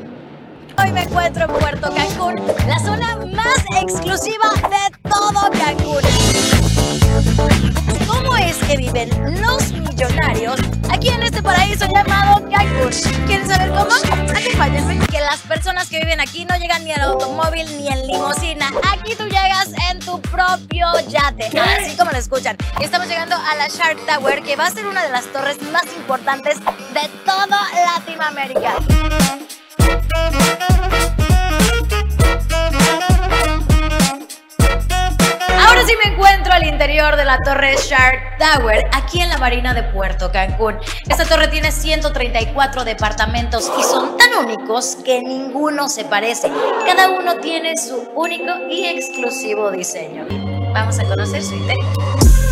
Hoy 0.83 0.93
me 0.93 1.03
encuentro 1.03 1.45
en 1.45 1.51
Puerto 1.51 1.93
Cancún, 1.95 2.37
la 2.67 2.79
zona 2.79 3.17
más 3.35 3.65
exclusiva 3.83 4.51
de 4.71 5.11
todo 5.11 5.51
Cancún. 5.59 6.03
¿Cómo 8.07 8.37
es 8.37 8.57
que 8.59 8.77
viven 8.77 9.11
los 9.41 9.73
millonarios 9.73 10.57
aquí 10.99 11.09
en 11.11 11.23
este 11.23 11.43
paraíso 11.43 11.87
llamado 11.87 12.43
Cancún? 12.51 12.91
¿Quieren 13.27 13.49
saber 13.49 13.69
cómo? 13.69 13.95
Acompáñenme. 13.95 15.07
Que 15.07 15.21
las 15.21 15.39
personas 15.41 15.89
que 15.89 16.01
viven 16.01 16.21
aquí 16.21 16.45
no 16.45 16.57
llegan 16.57 16.85
ni 16.85 16.93
en 16.93 17.01
automóvil 17.01 17.67
ni 17.79 17.89
en 17.89 18.07
limusina. 18.07 18.71
Aquí 18.93 19.15
tú 19.15 19.25
llegas 19.25 19.69
en 19.91 20.01
tu 20.01 20.21
propio 20.21 20.89
yate, 21.09 21.47
así 21.61 21.97
como 21.97 22.11
lo 22.11 22.19
escuchan. 22.19 22.57
Y 22.81 22.85
estamos 22.85 23.07
llegando 23.09 23.37
a 23.37 23.55
la 23.55 23.69
Shark 23.69 23.99
Tower, 24.07 24.43
que 24.43 24.57
va 24.57 24.67
a 24.67 24.71
ser 24.71 24.87
una 24.87 25.05
de 25.05 25.11
las 25.11 25.25
torres 25.33 25.63
más 25.73 25.85
importantes 25.97 26.59
de 26.59 27.09
toda 27.25 27.47
Latinoamérica. 27.97 28.75
Ahora 35.89 36.03
sí 36.03 36.09
me 36.09 36.15
encuentro 36.15 36.53
al 36.53 36.67
interior 36.67 37.17
de 37.17 37.25
la 37.25 37.39
torre 37.39 37.75
Shark 37.77 38.37
Tower, 38.37 38.85
aquí 38.93 39.23
en 39.23 39.31
la 39.31 39.39
Marina 39.39 39.73
de 39.73 39.85
Puerto 39.85 40.31
Cancún. 40.31 40.77
Esta 41.09 41.25
torre 41.25 41.49
tiene 41.49 41.73
134 41.73 42.85
departamentos 42.85 43.73
y 43.79 43.83
son 43.85 44.19
tan 44.19 44.45
únicos 44.45 44.99
que 45.03 45.23
ninguno 45.23 45.89
se 45.89 46.05
parece. 46.05 46.51
Cada 46.85 47.09
uno 47.09 47.37
tiene 47.37 47.73
su 47.79 48.07
único 48.15 48.53
y 48.69 48.85
exclusivo 48.85 49.71
diseño. 49.71 50.27
Vamos 50.75 50.99
a 50.99 51.05
conocer 51.05 51.43
su 51.43 51.55
interior. 51.55 52.48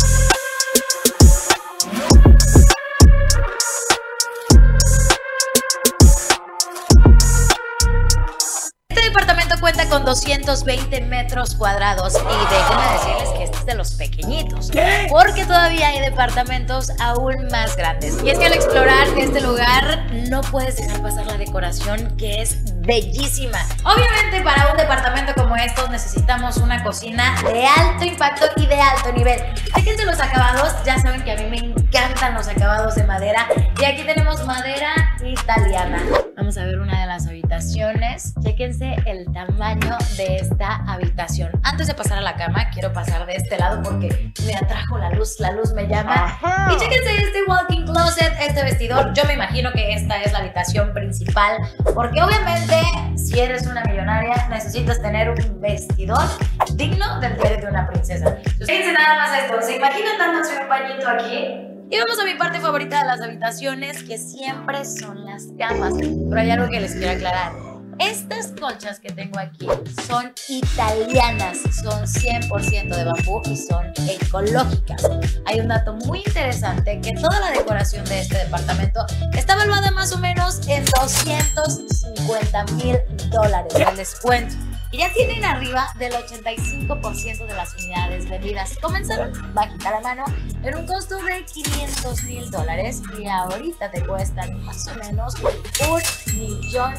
Con 9.97 10.05
220 10.05 11.01
metros 11.01 11.55
cuadrados 11.55 12.13
y 12.13 12.53
déjenme 12.53 12.93
decirles 12.93 13.29
que 13.35 13.43
este 13.45 13.57
es 13.57 13.65
de 13.65 13.73
los 13.73 13.95
pequeñitos. 13.95 14.69
Porque 15.09 15.43
todavía 15.43 15.87
hay 15.87 16.01
departamentos 16.01 16.91
aún 16.99 17.47
más 17.51 17.75
grandes. 17.75 18.15
Y 18.23 18.29
es 18.29 18.37
que 18.37 18.45
al 18.45 18.53
explorar 18.53 19.07
este 19.17 19.41
lugar 19.41 20.05
no 20.29 20.41
puedes 20.41 20.75
dejar 20.75 21.01
pasar 21.01 21.25
la 21.25 21.37
decoración 21.37 22.15
que 22.15 22.43
es 22.43 22.57
bellísima. 22.81 23.57
Obviamente 23.83 24.41
para 24.43 24.69
un 24.69 24.77
departamento 24.77 25.33
como 25.33 25.55
estos 25.55 25.89
necesitamos 25.89 26.57
una 26.57 26.83
cocina 26.83 27.35
de 27.41 27.65
alto 27.65 28.05
impacto 28.05 28.45
y 28.55 28.67
de 28.67 28.79
alto 28.79 29.11
nivel. 29.13 29.41
Fíjense 29.73 30.05
los 30.05 30.19
acabados, 30.19 30.75
ya 30.85 30.99
saben 30.99 31.23
que 31.23 31.31
a 31.31 31.37
mí 31.37 31.45
me 31.49 31.57
encanta 31.57 31.86
encantan 31.87 32.33
los 32.33 32.47
acabados 32.47 32.95
de 32.95 33.03
madera. 33.03 33.47
Y 33.79 33.85
aquí 33.85 34.03
tenemos 34.03 34.45
madera 34.45 34.93
italiana. 35.23 36.01
Vamos 36.35 36.57
a 36.57 36.65
ver 36.65 36.79
una 36.79 37.01
de 37.01 37.07
las 37.07 37.27
habitaciones. 37.27 38.33
Chéquense 38.43 38.95
el 39.05 39.31
tamaño 39.31 39.97
de 40.17 40.37
esta 40.37 40.83
habitación. 40.87 41.51
Antes 41.63 41.87
de 41.87 41.93
pasar 41.93 42.17
a 42.17 42.21
la 42.21 42.35
cama, 42.35 42.69
quiero 42.71 42.91
pasar 42.91 43.25
de 43.25 43.35
este 43.35 43.57
lado 43.57 43.81
porque 43.83 44.31
me 44.45 44.55
atrajo 44.55 44.97
la 44.97 45.11
luz, 45.11 45.39
la 45.39 45.51
luz 45.51 45.73
me 45.73 45.87
llama. 45.87 46.37
Y 46.71 46.77
chéquense 46.77 47.23
este 47.23 47.43
walking 47.47 47.85
closet, 47.85 48.33
este 48.39 48.63
vestidor. 48.63 49.13
Yo 49.13 49.23
me 49.25 49.33
imagino 49.33 49.71
que 49.71 49.93
esta 49.93 50.21
es 50.21 50.33
la 50.33 50.39
habitación 50.39 50.93
principal 50.93 51.57
porque 51.95 52.21
obviamente 52.21 52.81
si 53.15 53.39
eres 53.39 53.65
una 53.65 53.83
millonaria 53.83 54.47
necesitas 54.49 55.01
tener 55.01 55.29
un 55.29 55.61
vestidor 55.61 56.27
digno 56.73 57.19
del 57.21 57.37
diario 57.37 57.57
de 57.57 57.67
una 57.67 57.87
princesa. 57.87 58.37
Fíjense 58.43 58.93
nada 58.93 59.15
más 59.15 59.39
esto. 59.39 59.61
¿Se 59.61 59.77
imaginan 59.77 60.17
dándose 60.17 60.57
un 60.61 60.69
bañito 60.69 61.09
aquí? 61.09 61.76
Y 61.89 61.97
vamos 61.97 62.19
a 62.19 62.25
mi 62.25 62.35
parte 62.35 62.59
favorita 62.59 62.99
de 62.99 63.07
las 63.07 63.21
habitaciones, 63.21 64.03
que 64.03 64.17
siempre 64.17 64.83
son 64.83 65.23
las 65.23 65.47
camas. 65.57 65.93
Pero 65.97 66.41
hay 66.41 66.51
algo 66.51 66.69
que 66.69 66.81
les 66.81 66.93
quiero 66.93 67.11
aclarar. 67.11 67.53
Estas 67.99 68.53
colchas 68.59 68.99
que 68.99 69.09
tengo 69.09 69.39
aquí 69.39 69.67
son 70.05 70.33
italianas, 70.49 71.57
son 71.81 72.05
100% 72.05 72.95
de 72.95 73.03
bambú 73.05 73.41
y 73.45 73.55
son 73.55 73.91
ecológicas. 74.07 75.01
Hay 75.45 75.61
un 75.61 75.69
dato 75.69 75.93
muy 75.93 76.19
interesante 76.19 76.99
que 77.01 77.13
toda 77.13 77.39
la 77.39 77.51
decoración 77.51 78.03
de 78.05 78.19
este 78.19 78.37
departamento 78.37 79.05
está 79.33 79.53
evaluada 79.53 79.89
más 79.91 80.11
o 80.11 80.17
menos 80.19 80.67
en 80.67 80.83
250 80.85 82.65
mil 82.73 82.97
dólares 83.31 83.73
de 83.73 83.85
descuento. 83.95 84.55
Y 84.97 85.01
ya 85.01 85.13
tienen 85.13 85.45
arriba 85.45 85.93
del 85.99 86.11
85% 86.11 87.45
de 87.45 87.53
las 87.53 87.75
unidades 87.75 88.27
vendidas. 88.27 88.75
Comenzaron 88.81 89.31
bajita 89.53 89.91
la 89.91 89.99
mano 89.99 90.25
en 90.63 90.75
un 90.75 90.87
costo 90.87 91.17
de 91.17 91.45
500 91.45 92.23
mil 92.23 92.49
dólares 92.49 93.03
y 93.15 93.27
ahorita 93.27 93.91
te 93.91 94.03
cuestan 94.03 94.59
más 94.65 94.87
o 94.87 94.95
menos 94.95 95.35
un 95.35 96.39
millón 96.39 96.95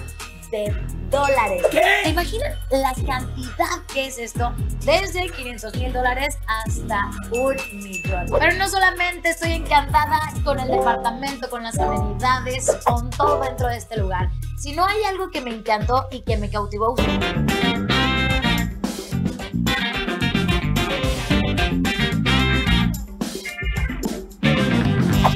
de 0.52 0.72
dólares. 1.10 1.66
¿Se 2.04 2.10
imaginan 2.10 2.52
la 2.70 2.94
cantidad 3.04 3.84
que 3.92 4.06
es 4.06 4.18
esto? 4.18 4.52
Desde 4.84 5.28
500 5.30 5.74
mil 5.74 5.92
dólares 5.92 6.38
hasta 6.46 7.10
un 7.32 7.56
millón. 7.82 8.26
Pero 8.38 8.56
no 8.58 8.68
solamente 8.68 9.30
estoy 9.30 9.54
encantada 9.54 10.20
con 10.44 10.60
el 10.60 10.68
departamento, 10.68 11.50
con 11.50 11.64
las 11.64 11.76
amenidades, 11.76 12.70
con 12.86 13.10
todo 13.10 13.40
dentro 13.40 13.66
de 13.66 13.76
este 13.76 13.96
lugar, 13.96 14.30
sino 14.58 14.84
hay 14.84 15.04
algo 15.04 15.30
que 15.30 15.40
me 15.40 15.50
encantó 15.50 16.08
y 16.10 16.22
que 16.22 16.36
me 16.36 16.50
cautivó. 16.50 16.96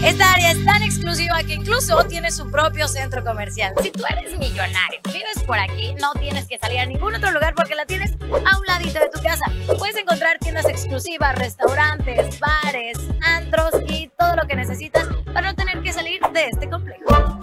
Esta 0.04 0.32
área 0.32 0.50
es 0.50 0.64
tan 0.64 0.82
exclusiva 0.82 1.42
que 1.44 1.54
incluso 1.54 2.04
tiene 2.04 2.32
su 2.32 2.50
propio 2.50 2.88
centro 2.88 3.22
comercial. 3.22 3.72
Si 3.80 3.92
tú 3.92 4.02
eres 4.10 4.36
millonario, 4.36 5.00
vives 5.06 5.42
por 5.46 5.58
aquí, 5.58 5.94
no 6.00 6.12
tienes 6.14 6.48
que 6.48 6.58
salir 6.58 6.80
a 6.80 6.86
ningún 6.86 7.14
otro 7.14 7.30
lugar 7.30 7.54
porque 7.54 7.76
la 7.76 7.86
tienes 7.86 8.12
a 8.20 8.58
un 8.58 8.66
ladito 8.66 8.98
de 8.98 9.08
tu 9.08 9.22
casa. 9.22 9.44
Puedes 9.78 9.96
encontrar 9.96 10.38
tiendas 10.40 10.66
exclusivas, 10.66 11.38
restaurantes, 11.38 12.40
bares, 12.40 12.98
antros 13.20 13.70
y 13.86 14.10
todo 14.18 14.34
lo 14.34 14.46
que 14.48 14.56
necesitas 14.56 15.06
para 15.32 15.52
no 15.52 15.54
tener 15.54 15.80
que 15.82 15.92
salir 15.92 16.20
de 16.32 16.48
este 16.48 16.68
complejo. 16.68 17.38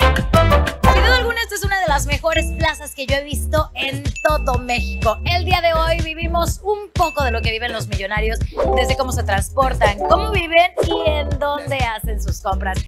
Sin 0.50 1.04
duda 1.04 1.18
alguna, 1.18 1.42
esta 1.42 1.56
es 1.56 1.64
una 1.64 1.80
de 1.80 1.88
las 1.88 2.06
mejores 2.06 2.52
plazas 2.58 2.96
que 2.96 3.06
yo 3.06 3.16
he 3.16 3.24
visto 3.24 3.72
en 3.76 4.04
todo 4.24 4.58
México. 4.60 5.18
El 5.26 5.46
día 5.46 5.62
de 5.62 5.74
hoy 5.74 6.02
vivimos 6.04 6.60
un 6.64 6.90
poco 6.94 7.24
de 7.24 7.32
lo 7.32 7.42
que 7.42 7.52
viven 7.52 7.72
los 7.72 7.88
millonarios, 7.88 8.40
desde 8.76 8.98
cómo 8.98 9.12
se 9.12 9.24
transportan, 9.24 9.98
cómo 10.10 10.32
viven 10.32 10.72
y 10.88 11.10
en 11.10 11.30
dónde 11.40 11.78
hacen 11.78 12.22
sus 12.22 12.42
compras. 12.42 12.80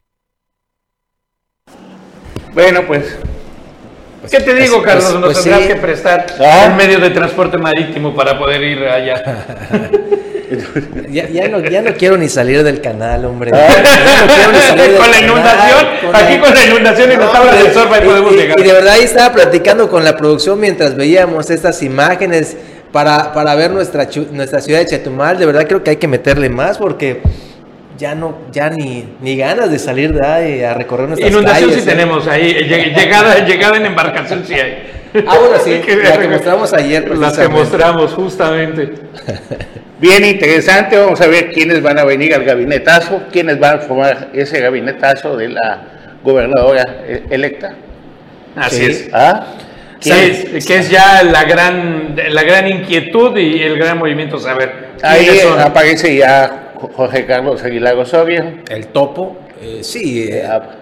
Bueno, 2.53 2.85
pues 2.85 3.17
¿Qué 4.29 4.39
te 4.39 4.53
digo, 4.53 4.77
Pues- 4.81 4.87
Carlos? 4.87 5.13
Nos 5.15 5.23
pues 5.33 5.41
tendrás 5.43 5.61
sí. 5.63 5.67
que 5.69 5.75
prestar 5.77 6.25
Ah. 6.39 6.67
un 6.69 6.77
medio 6.77 6.99
de 6.99 7.09
transporte 7.09 7.57
marítimo 7.57 8.13
para 8.15 8.37
poder 8.37 8.61
ir 8.63 8.83
allá. 8.85 9.23
Ya, 11.09 11.29
ya 11.29 11.47
no, 11.47 11.59
ya 11.61 11.81
no 11.81 11.93
quiero 11.93 12.17
ni 12.17 12.27
salir 12.27 12.61
del 12.61 12.81
canal, 12.81 13.23
hombre. 13.23 13.51
Ah. 13.53 13.67
Ya 13.69 14.25
no 14.27 14.33
quiero 14.33 14.51
ni 14.51 14.59
salir 14.59 14.83
del 14.91 14.95
con 14.97 15.07
la 15.09 15.13
canal, 15.13 15.23
inundación, 15.31 15.85
con 16.01 16.15
aquí 16.15 16.33
la- 16.33 16.41
con 16.41 16.53
la 16.55 16.65
inundación 16.65 17.11
y 17.11 17.15
las 17.15 17.31
tablas 17.31 17.55
hombre, 17.55 17.69
del 17.69 17.77
ahí 17.77 18.01
y- 18.01 18.05
podemos 18.05 18.33
y- 18.33 18.35
llegar. 18.35 18.59
Y 18.59 18.63
de 18.63 18.73
verdad 18.73 18.93
ahí 18.95 19.03
estaba 19.03 19.33
platicando 19.33 19.89
con 19.89 20.03
la 20.03 20.17
producción 20.17 20.59
mientras 20.59 20.95
veíamos 20.97 21.49
estas 21.49 21.81
imágenes 21.83 22.57
para, 22.91 23.31
para 23.31 23.55
ver 23.55 23.71
nuestra, 23.71 24.09
nuestra 24.31 24.59
ciudad 24.59 24.79
de 24.79 24.87
Chetumal. 24.87 25.37
De 25.37 25.45
verdad 25.45 25.65
creo 25.69 25.83
que 25.85 25.91
hay 25.91 25.95
que 25.97 26.09
meterle 26.09 26.49
más 26.49 26.77
porque 26.77 27.21
ya 28.01 28.15
no, 28.15 28.35
ya 28.51 28.69
ni, 28.71 29.05
ni 29.21 29.37
ganas 29.37 29.69
de 29.71 29.77
salir 29.79 30.11
de 30.11 30.25
ahí 30.27 30.63
a 30.63 30.73
recorrer 30.73 31.07
nuestras 31.07 31.31
Inundación 31.31 31.69
calles, 31.69 31.83
sí 31.83 31.89
¿eh? 31.89 31.93
tenemos 31.93 32.27
ahí, 32.27 32.53
lleg- 32.67 32.95
llegada, 32.97 33.45
llegada 33.45 33.77
en 33.77 33.85
embarcación 33.85 34.43
sí 34.45 34.55
hay. 34.55 34.91
Ah, 35.27 35.37
bueno, 35.39 35.55
sí, 35.63 35.79
la 36.03 36.17
que 36.17 36.27
mostramos 36.27 36.73
ayer, 36.73 37.07
Las 37.17 37.37
que 37.37 37.47
mostramos, 37.47 38.13
justamente. 38.13 38.93
bien 39.99 40.25
interesante. 40.25 40.97
Vamos 40.97 41.21
a 41.21 41.27
ver 41.27 41.51
quiénes 41.51 41.81
van 41.83 41.99
a 41.99 42.03
venir 42.03 42.33
al 42.33 42.43
gabinetazo, 42.43 43.21
quiénes 43.31 43.59
van 43.59 43.75
a 43.77 43.79
formar 43.81 44.29
ese 44.33 44.59
gabinetazo 44.59 45.37
de 45.37 45.49
la 45.49 45.81
gobernadora 46.23 46.83
eh, 47.05 47.23
electa. 47.29 47.73
Así 48.55 48.77
Sí. 48.77 48.85
es. 48.85 49.09
¿Ah? 49.13 49.45
Que 49.99 50.55
es, 50.57 50.65
que 50.65 50.77
es 50.77 50.89
ya 50.89 51.21
la 51.21 51.43
gran, 51.43 52.15
la 52.31 52.41
gran 52.41 52.67
inquietud 52.67 53.37
y 53.37 53.61
el 53.61 53.77
gran 53.77 53.99
movimiento 53.99 54.39
saber 54.39 54.87
Ahí 55.03 55.27
son. 55.43 55.59
aparece 55.59 56.15
ya 56.15 56.70
Jorge 56.89 57.25
Carlos 57.25 57.63
Aguilar 57.63 57.95
Osorio. 57.97 58.43
El 58.69 58.87
topo, 58.87 59.37
eh, 59.61 59.79
sí. 59.83 60.29
eh, 60.29 60.45
ap- 60.45 60.81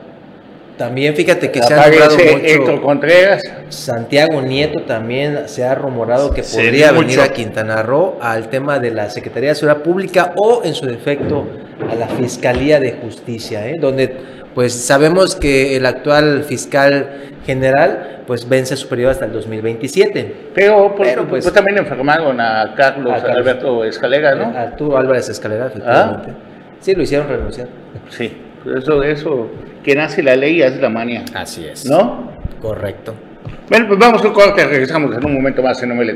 también 0.77 1.13
fíjate 1.13 1.51
que 1.51 1.61
se 1.61 1.73
ha 1.73 1.87
mucho. 1.89 2.17
Héctor 2.41 2.81
Contreras. 2.81 3.43
Santiago 3.67 4.41
Nieto 4.41 4.83
también 4.83 5.41
se 5.47 5.65
ha 5.65 5.75
rumorado 5.75 6.31
que 6.31 6.41
podría 6.41 6.93
mucho. 6.93 7.05
venir 7.05 7.19
a 7.19 7.33
Quintana 7.33 7.83
Roo 7.83 8.17
al 8.21 8.49
tema 8.49 8.79
de 8.79 8.91
la 8.91 9.09
Secretaría 9.09 9.49
de 9.49 9.55
Seguridad 9.55 9.83
Pública 9.83 10.33
o 10.37 10.61
en 10.63 10.73
su 10.73 10.85
defecto 10.85 11.45
a 11.91 11.95
la 11.95 12.07
Fiscalía 12.07 12.79
de 12.79 12.93
Justicia, 12.93 13.67
¿eh? 13.67 13.75
donde 13.77 14.15
pues 14.55 14.73
sabemos 14.73 15.35
que 15.35 15.75
el 15.75 15.85
actual 15.85 16.43
fiscal 16.45 17.29
general 17.49 18.21
pues 18.27 18.47
vence 18.47 18.75
su 18.77 18.87
periodo 18.87 19.11
hasta 19.11 19.25
el 19.25 19.31
2027. 19.31 20.51
Pero, 20.53 20.93
pues, 20.95 21.09
Pero, 21.09 21.27
pues- 21.27 21.43
pues, 21.45 21.53
también 21.53 21.79
enfermaron 21.79 22.39
a 22.39 22.73
Carlos, 22.75 23.11
A 23.11 23.17
Carlos. 23.23 23.37
Alberto 23.37 23.83
Escalera, 23.83 24.35
¿no? 24.35 24.55
Arturo 24.57 24.97
Álvarez 24.97 25.29
Escalera, 25.29 25.67
efectivamente. 25.67 26.29
Sí, 26.79 26.93
lo 26.95 27.01
hicieron 27.01 27.27
renunciar. 27.27 27.67
Sí, 28.09 28.37
eso, 28.77 29.01
eso, 29.03 29.49
quien 29.83 29.99
hace 29.99 30.21
la 30.21 30.35
ley 30.35 30.61
hace 30.61 30.79
la 30.79 30.89
manía, 30.89 31.23
Así 31.33 31.65
es. 31.65 31.85
¿no? 31.89 32.31
Correcto. 32.61 33.13
Bueno, 33.69 33.87
pues 33.87 33.99
vamos 33.99 34.23
al 34.23 34.31
corte, 34.33 34.65
regresamos 34.65 35.15
en 35.17 35.25
un 35.25 35.33
momento 35.33 35.63
más 35.63 35.81
en 35.81 35.89
No 35.89 35.95
me 35.95 36.05
le 36.05 36.13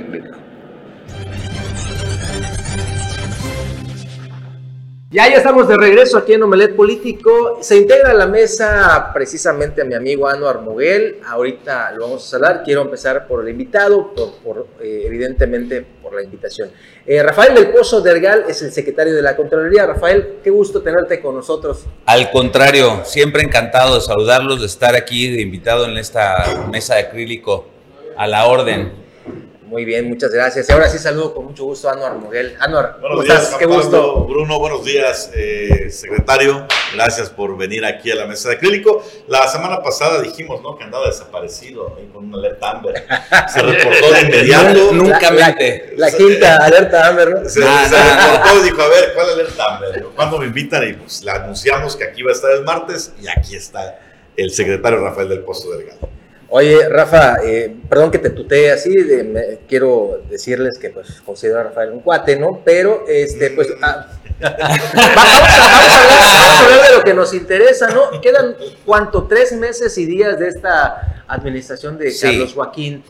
Ya, 5.13 5.29
ya 5.29 5.37
estamos 5.37 5.67
de 5.67 5.77
regreso 5.77 6.17
aquí 6.17 6.33
en 6.33 6.41
Omelet 6.41 6.75
Político. 6.75 7.59
Se 7.61 7.77
integra 7.77 8.09
a 8.09 8.13
la 8.15 8.25
mesa 8.25 9.11
precisamente 9.13 9.83
a 9.83 9.85
mi 9.85 9.93
amigo 9.93 10.27
Anuar 10.27 10.61
Muguel. 10.61 11.19
Ahorita 11.27 11.91
lo 11.91 12.05
vamos 12.05 12.33
a 12.33 12.35
hablar. 12.35 12.63
Quiero 12.65 12.81
empezar 12.81 13.27
por 13.27 13.43
el 13.43 13.49
invitado, 13.49 14.11
por, 14.11 14.33
por, 14.37 14.67
eh, 14.81 15.03
evidentemente 15.05 15.85
por 16.01 16.15
la 16.15 16.23
invitación. 16.23 16.71
Eh, 17.05 17.21
Rafael 17.21 17.53
del 17.53 17.69
Pozo 17.69 18.01
Dergal 18.01 18.45
es 18.49 18.63
el 18.63 18.71
secretario 18.71 19.13
de 19.13 19.21
la 19.21 19.35
Contraloría. 19.35 19.85
Rafael, 19.85 20.37
qué 20.43 20.49
gusto 20.49 20.81
tenerte 20.81 21.21
con 21.21 21.35
nosotros. 21.35 21.85
Al 22.07 22.31
contrario, 22.31 23.01
siempre 23.05 23.43
encantado 23.43 23.93
de 23.93 24.01
saludarlos, 24.01 24.61
de 24.61 24.65
estar 24.65 24.95
aquí 24.95 25.29
de 25.29 25.43
invitado 25.43 25.85
en 25.85 25.95
esta 25.95 26.65
mesa 26.71 26.95
de 26.95 27.01
acrílico 27.01 27.67
a 28.17 28.25
la 28.25 28.47
orden. 28.47 29.02
Muy 29.73 29.85
bien, 29.85 30.07
muchas 30.07 30.31
gracias. 30.31 30.69
Y 30.69 30.71
ahora 30.71 30.87
sí 30.87 30.99
saludo 30.99 31.33
con 31.33 31.45
mucho 31.45 31.63
gusto 31.63 31.89
a 31.89 31.93
Anuar 31.93 32.13
Muguel. 32.13 32.55
Anuar, 32.59 32.97
¿cómo 33.01 33.07
Buenos 33.07 33.25
días, 33.25 33.43
estás? 33.45 33.57
Qué 33.57 33.65
gusto. 33.65 34.25
Bruno, 34.25 34.59
buenos 34.59 34.85
días, 34.85 35.31
eh, 35.33 35.89
secretario. 35.89 36.67
Gracias 36.93 37.31
por 37.31 37.57
venir 37.57 37.83
aquí 37.83 38.11
a 38.11 38.15
la 38.15 38.27
mesa 38.27 38.49
de 38.49 38.55
acrílico. 38.57 39.03
La 39.27 39.47
semana 39.47 39.81
pasada 39.81 40.21
dijimos 40.21 40.61
¿no? 40.61 40.77
que 40.77 40.83
andaba 40.83 41.07
desaparecido 41.07 41.95
ahí 41.97 42.07
con 42.13 42.25
una 42.25 42.37
alerta 42.37 42.69
Amber. 42.69 43.03
Se 43.51 43.61
reportó 43.63 44.11
de 44.11 44.21
inmediato. 44.21 44.93
Nunca 44.93 45.31
La- 45.31 45.47
mente. 45.47 45.93
La 45.97 46.11
quinta 46.11 46.57
alerta 46.63 47.07
Amber, 47.07 47.29
¿no? 47.31 47.49
Se, 47.49 47.59
reportó 47.61 48.59
y 48.59 48.63
dijo, 48.65 48.79
a 48.79 48.89
ver, 48.89 49.13
¿cuál 49.15 49.29
alerta 49.31 49.75
Amber? 49.75 50.05
¿Cuándo 50.15 50.37
me 50.37 50.45
invitan? 50.45 50.87
Y 50.87 50.93
pues 50.93 51.23
le 51.23 51.31
anunciamos 51.31 51.95
que 51.95 52.03
aquí 52.03 52.21
va 52.21 52.29
a 52.29 52.35
estar 52.35 52.51
el 52.51 52.63
martes 52.63 53.11
y 53.19 53.27
aquí 53.27 53.55
está 53.55 53.99
el 54.37 54.51
secretario 54.51 54.99
Rafael 54.99 55.29
del 55.29 55.39
Pozo 55.39 55.71
Delgado. 55.71 56.13
Oye, 56.55 56.87
Rafa, 56.87 57.37
eh, 57.43 57.75
perdón 57.89 58.11
que 58.11 58.19
te 58.19 58.29
tutee 58.29 58.71
así, 58.71 58.93
de- 58.93 59.23
me- 59.23 59.59
quiero 59.67 60.21
decirles 60.29 60.77
que 60.79 60.91
pues 60.91 61.19
considero 61.25 61.59
a 61.59 61.63
Rafael 61.63 61.89
un 61.91 62.01
cuate, 62.01 62.35
¿no? 62.35 62.61
Pero, 62.63 63.05
este, 63.07 63.49
pues, 63.49 63.69
ah, 63.81 64.05
va- 64.43 64.55
vamos, 64.59 64.79
a, 64.93 64.93
vamos 64.93 65.91
a 65.91 66.03
hablar, 66.03 66.19
vamos 66.19 66.59
a 66.59 66.59
hablar 66.63 66.89
de 66.91 66.97
lo 66.97 67.03
que 67.03 67.13
nos 67.15 67.33
interesa, 67.33 67.89
¿no? 67.89 68.21
Quedan, 68.21 68.55
¿cuánto? 68.85 69.23
Tres 69.23 69.51
meses 69.53 69.97
y 69.97 70.05
días 70.05 70.37
de 70.37 70.49
esta 70.49 71.23
administración 71.27 71.97
de 71.97 72.11
Sí. 72.11 72.21
Carlos 72.27 72.53
Joaquín. 72.53 73.03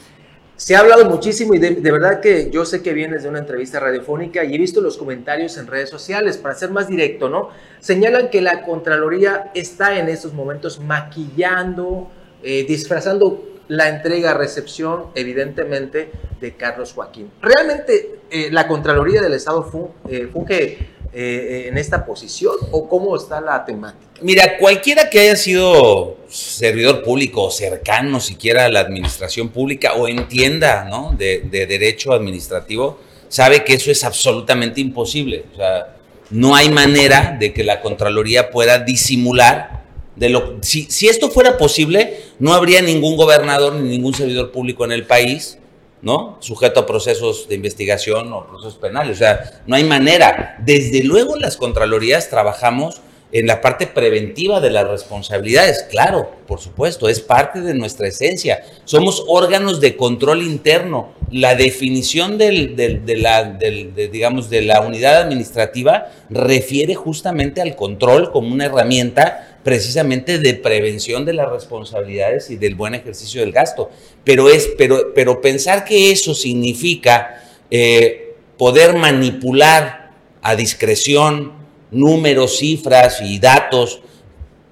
Se 0.56 0.78
ha 0.78 0.80
hablado 0.80 1.04
muchísimo 1.04 1.54
y 1.54 1.60
de, 1.60 1.72
de, 1.72 1.92
verdad 1.92 2.22
que 2.22 2.50
yo 2.50 2.64
sé 2.64 2.82
que 2.82 2.94
vienes 2.94 3.24
de 3.24 3.30
una 3.30 3.40
entrevista 3.40 3.78
radiofónica 3.82 4.46
y 4.46 4.56
he 4.56 4.58
visto 4.58 4.80
los 4.80 4.96
comentarios 4.98 5.58
en 5.58 5.68
redes 5.68 5.90
sociales, 5.90 6.38
para 6.38 6.56
ser 6.56 6.70
más 6.70 6.88
directo, 6.88 7.28
¿no? 7.28 7.50
Señalan 7.82 8.30
que 8.30 8.40
la 8.42 8.62
Contraloría 8.62 9.52
está 9.54 10.00
en 10.00 10.08
estos 10.08 10.32
momentos 10.32 10.80
maquillando, 10.80 12.10
eh, 12.44 12.66
disfrazando 12.68 13.54
la 13.68 13.90
entrega-recepción, 13.90 15.06
evidentemente, 15.16 16.12
de 16.40 16.56
Carlos 16.56 16.94
Joaquín. 16.94 17.32
¿Realmente 17.42 18.20
eh, 18.30 18.50
la 18.52 18.68
Contraloría 18.68 19.22
del 19.22 19.34
Estado 19.34 19.94
eh, 20.10 20.28
funge 20.32 20.78
eh, 21.14 21.66
en 21.68 21.78
esta 21.78 22.06
posición 22.06 22.56
o 22.72 22.90
cómo 22.90 23.16
está 23.16 23.40
la 23.40 23.64
temática? 23.64 24.20
Mira, 24.22 24.58
cualquiera 24.58 25.10
que 25.10 25.22
haya 25.22 25.36
sido 25.36 26.18
servidor 26.28 27.04
público 27.04 27.44
o 27.44 27.52
cercano 27.52 28.20
siquiera 28.20 28.66
a 28.66 28.70
la 28.70 28.82
administración 28.82 29.50
pública 29.50 29.94
o 29.94 30.08
entienda 30.08 30.86
¿no? 30.86 31.16
de, 31.18 31.44
de 31.50 31.66
derecho 31.66 32.14
administrativo, 32.14 33.00
sabe 33.30 33.64
que 33.64 33.76
eso 33.76 33.92
es 33.92 34.04
absolutamente 34.04 34.82
imposible. 34.82 35.46
O 35.54 35.56
sea, 35.56 35.96
no 36.30 36.56
hay 36.56 36.70
manera 36.70 37.38
de 37.40 37.54
que 37.54 37.64
la 37.64 37.82
Contraloría 37.82 38.50
pueda 38.50 38.80
disimular 38.80 39.83
de 40.16 40.30
lo, 40.30 40.58
si, 40.62 40.84
si, 40.84 41.08
esto 41.08 41.30
fuera 41.30 41.58
posible, 41.58 42.20
no 42.40 42.54
habría 42.54 42.82
ningún 42.82 43.18
gobernador 43.18 43.76
ni 43.76 43.90
ningún 43.90 44.14
servidor 44.14 44.52
público 44.52 44.86
en 44.86 44.92
el 44.92 45.06
país, 45.06 45.58
¿no? 46.02 46.38
Sujeto 46.40 46.82
a 46.82 46.86
procesos 46.86 47.48
de 47.48 47.56
investigación 47.56 48.32
o 48.34 48.46
procesos 48.46 48.76
penales. 48.76 49.16
O 49.16 49.20
sea, 49.20 49.62
no 49.66 49.76
hay 49.76 49.84
manera. 49.84 50.58
Desde 50.60 51.04
luego 51.04 51.38
las 51.38 51.58
Contralorías 51.58 52.30
trabajamos 52.30 53.02
en 53.34 53.48
la 53.48 53.62
parte 53.62 53.88
preventiva 53.88 54.60
de 54.62 54.70
las 54.70 54.88
responsabilidades, 54.88 55.88
claro, 55.90 56.30
por 56.46 56.60
supuesto, 56.60 57.10
es 57.10 57.20
parte 57.20 57.62
de 57.62 57.74
nuestra 57.74 58.08
esencia. 58.08 58.64
Somos 58.86 59.24
órganos 59.28 59.82
de 59.82 59.98
control 59.98 60.44
interno. 60.44 61.14
La 61.32 61.56
definición 61.56 62.38
del, 62.38 62.76
del, 62.76 63.04
de, 63.04 63.18
la, 63.18 64.82
unidad 64.82 65.24
administrativa 65.24 66.12
refiere 66.30 66.94
justamente 66.94 67.60
al 67.60 67.76
control 67.76 68.32
como 68.32 68.54
una 68.54 68.66
herramienta 68.66 69.53
precisamente 69.64 70.40
de 70.40 70.54
prevención 70.56 71.26
de 71.26 71.34
las 71.34 71.50
responsabilidades 71.50 72.50
y 72.50 72.58
del 72.58 72.76
buen 72.76 72.96
ejercicio 72.96 73.42
del 73.42 73.52
gasto. 73.52 73.90
Pero, 74.24 74.50
es, 74.50 74.70
pero, 74.78 75.14
pero 75.14 75.42
pensar 75.42 75.86
que 75.86 76.12
eso 76.12 76.36
significa 76.36 77.44
eh, 77.72 78.36
poder 78.58 78.96
manipular 78.96 80.12
a 80.42 80.56
discreción 80.56 81.54
números, 81.92 82.58
cifras 82.58 83.22
y 83.22 83.40
datos 83.40 84.02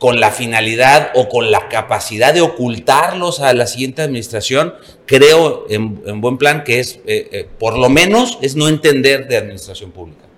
con 0.02 0.20
la 0.20 0.32
finalidad 0.32 1.12
o 1.14 1.30
con 1.30 1.52
la 1.52 1.70
capacidad 1.70 2.34
de 2.34 2.42
ocultarlos 2.42 3.40
a 3.40 3.54
la 3.54 3.68
siguiente 3.68 4.02
administración, 4.02 4.74
creo 5.06 5.68
en, 5.70 6.02
en 6.08 6.22
buen 6.22 6.40
plan 6.40 6.64
que 6.64 6.80
es, 6.80 7.00
eh, 7.06 7.30
eh, 7.32 7.48
por 7.60 7.78
lo 7.78 7.88
menos, 7.88 8.40
es 8.42 8.56
no 8.56 8.68
entender 8.68 9.28
de 9.28 9.38
administración 9.38 9.92
pública. 9.92 10.31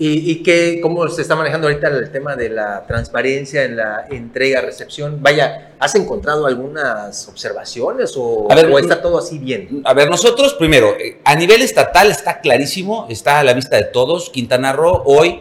¿Y, 0.00 0.30
y 0.30 0.42
qué, 0.44 0.78
cómo 0.80 1.08
se 1.08 1.22
está 1.22 1.34
manejando 1.34 1.66
ahorita 1.66 1.88
el 1.88 2.12
tema 2.12 2.36
de 2.36 2.50
la 2.50 2.86
transparencia 2.86 3.64
en 3.64 3.76
la 3.76 4.06
entrega-recepción? 4.08 5.20
Vaya, 5.20 5.72
¿has 5.80 5.94
encontrado 5.96 6.46
algunas 6.46 7.26
observaciones 7.28 8.14
o, 8.16 8.46
A 8.48 8.54
ver, 8.54 8.66
o 8.66 8.78
está 8.78 9.02
todo 9.02 9.18
así 9.18 9.38
bien? 9.38 9.82
A 9.84 9.94
ver, 9.94 10.08
nosotros 10.08 10.54
primero, 10.54 10.94
eh, 10.98 11.20
a 11.24 11.34
nivel 11.34 11.62
estatal 11.62 12.12
está 12.12 12.40
clarísimo, 12.40 13.06
está 13.10 13.40
a 13.40 13.44
la 13.44 13.54
vista 13.54 13.76
de 13.76 13.84
todos. 13.84 14.30
Quintana 14.30 14.72
Roo 14.72 15.02
hoy, 15.04 15.40